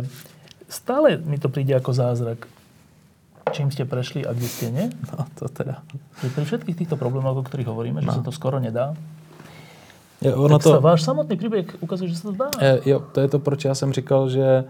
[0.68, 2.44] stále mi to príde ako zázrak,
[3.52, 4.86] čím ste prešli a kde ste, nie?
[5.12, 5.80] No, to teda.
[6.20, 8.08] Že pri všetkých týchto problémoch, o ktorých hovoríme, no.
[8.08, 8.96] že sa to skoro nedá,
[10.24, 10.80] je, ono tak to...
[10.80, 12.50] váš samotný příběh ukazuje, že se to dá.
[12.60, 14.64] Je, jo, to je to, proč já jsem říkal, že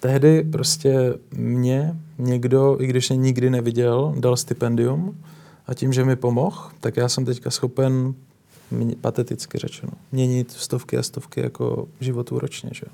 [0.00, 5.18] tehdy prostě mě někdo, i když mě nikdy neviděl, dal stipendium
[5.66, 8.14] a tím, že mi pomohl, tak já jsem teďka schopen
[9.00, 12.70] pateticky řečeno, měnit stovky a stovky jako životů ročně.
[12.74, 12.86] Že?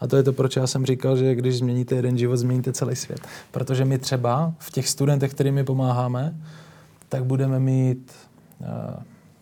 [0.00, 2.96] A to je to, proč já jsem říkal, že když změníte jeden život, změníte celý
[2.96, 3.20] svět.
[3.50, 6.36] Protože my třeba v těch studentech, kterými pomáháme,
[7.08, 8.12] tak budeme mít
[8.60, 8.66] uh,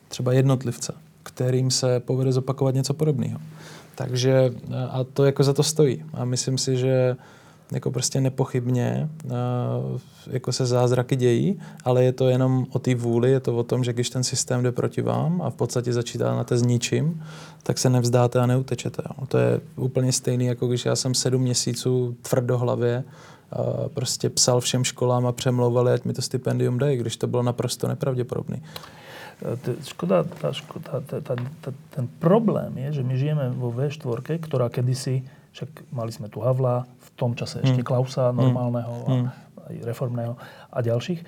[0.09, 3.41] třeba jednotlivce, kterým se povede zopakovat něco podobného.
[3.95, 6.05] Takže uh, a to jako za to stojí.
[6.15, 7.17] A myslím si, že
[7.72, 9.30] jako prostě nepochybně uh,
[10.30, 13.84] jako se zázraky dějí, ale je to jenom o té vůli, je to o tom,
[13.84, 17.22] že když ten systém jde proti vám a v podstatě začínáte s ničím,
[17.62, 19.02] tak se nevzdáte a neutečete.
[19.09, 19.26] Jo.
[19.26, 24.84] To je úplně stejný, jako když já jsem sedm měsíců tvrdohlavě uh, prostě psal všem
[24.84, 28.60] školám a přemlouvali, ať mi to stipendium dají, když to bylo naprosto nepravděpodobné.
[29.88, 31.32] Škoda, tá, škoda tá, tá,
[31.64, 35.24] tá, ten problém je, že my žijeme vo V4, ktorá kedysi,
[35.56, 36.84] však mali sme tu Havla,
[37.20, 37.88] tom čase ešte hmm.
[37.88, 39.28] Klausa normálneho a hmm.
[39.84, 40.34] reformného
[40.72, 41.20] a ďalších,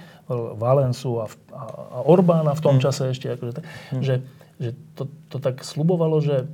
[0.57, 3.65] Valensu a, a, a Orbána v tom čase ešte, akože tak,
[4.01, 4.25] že,
[4.57, 6.49] že to, to tak slubovalo, že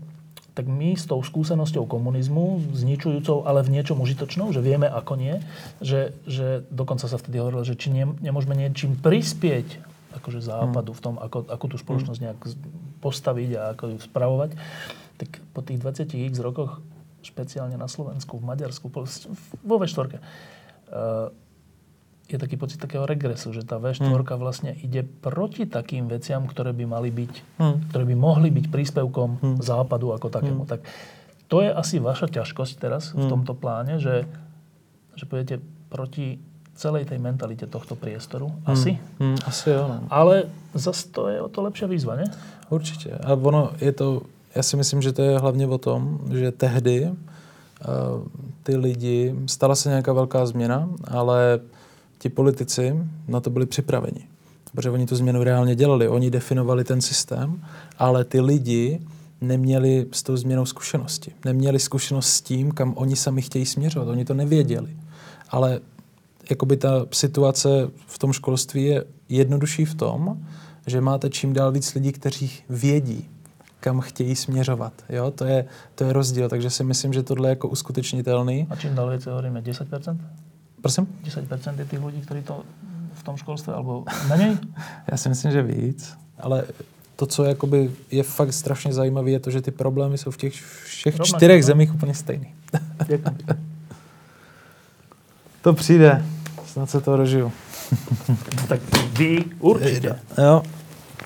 [0.58, 5.38] tak my s tou skúsenosťou komunizmu, zničujúcou, ale v niečom užitočnou, že vieme ako nie,
[5.78, 9.78] že, že dokonca sa vtedy hovorilo, že či ne, nemôžeme niečím prispieť
[10.18, 12.38] akože západu v tom, ako, ako tú spoločnosť nejak
[12.98, 14.50] postaviť a ako ju spravovať,
[15.14, 16.82] tak po tých 20 x rokoch,
[17.22, 18.86] špeciálne na Slovensku, v Maďarsku,
[19.64, 21.28] vo V4, uh,
[22.28, 24.36] je taký pocit takého regresu, že tá V4 hmm.
[24.36, 27.76] vlastne ide proti takým veciam, ktoré by mali byť, hmm.
[27.88, 29.56] ktoré by mohli byť príspevkom hmm.
[29.64, 30.68] západu ako takému.
[30.68, 30.70] Hmm.
[30.76, 30.84] Tak
[31.48, 33.16] to je asi vaša ťažkosť teraz hmm.
[33.16, 34.28] v tomto pláne, že,
[35.16, 36.36] že pôjdete proti
[36.76, 38.52] celej tej mentalite tohto priestoru.
[38.52, 38.76] Hmm.
[38.76, 39.00] Asi?
[39.16, 39.32] Hmm.
[39.32, 39.48] Hmm.
[39.48, 39.88] Asi jo.
[39.88, 39.96] No.
[40.12, 42.28] Ale zase to je o to lepšia výzva, ne?
[42.68, 43.10] Určitě.
[43.24, 44.22] A ono je to,
[44.58, 47.16] já si myslím, že to je hlavně o tom, že tehdy uh,
[48.62, 51.60] ty lidi, stala se nějaká velká změna, ale
[52.18, 52.96] ti politici
[53.28, 54.20] na to byli připraveni.
[54.74, 57.64] Protože oni tu změnu reálně dělali, oni definovali ten systém,
[57.98, 59.00] ale ty lidi
[59.40, 61.32] neměli s tou změnou zkušenosti.
[61.44, 64.08] Neměli zkušenost s tím, kam oni sami chtějí směřovat.
[64.08, 64.96] Oni to nevěděli.
[65.48, 65.80] Ale
[66.50, 70.38] jakoby ta situace v tom školství je jednodušší v tom,
[70.86, 73.28] že máte čím dál víc lidí, kteří vědí,
[73.80, 74.92] kam chtějí směřovat.
[75.08, 75.30] Jo?
[75.30, 75.64] To, je,
[75.94, 78.66] to je rozdíl, takže si myslím, že tohle je jako uskutečnitelný.
[78.70, 79.60] A čím dál víc hovoríme?
[79.60, 80.18] 10%?
[80.82, 81.06] Prosím?
[81.24, 82.62] 10% je těch lidí, kteří to
[83.14, 84.58] v tom školství, alebo méně?
[85.10, 86.64] Já si myslím, že víc, ale
[87.16, 90.54] to, co jakoby je fakt strašně zajímavé, je to, že ty problémy jsou v těch
[90.84, 91.66] všech Rovnak, čtyřech no.
[91.66, 92.54] zemích úplně stejný.
[95.62, 96.24] to přijde.
[96.66, 97.52] Snad se to dožiju.
[98.68, 98.80] tak
[99.18, 100.14] vy určitě.
[100.38, 100.62] Jo.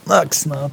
[0.08, 0.72] Tak snad.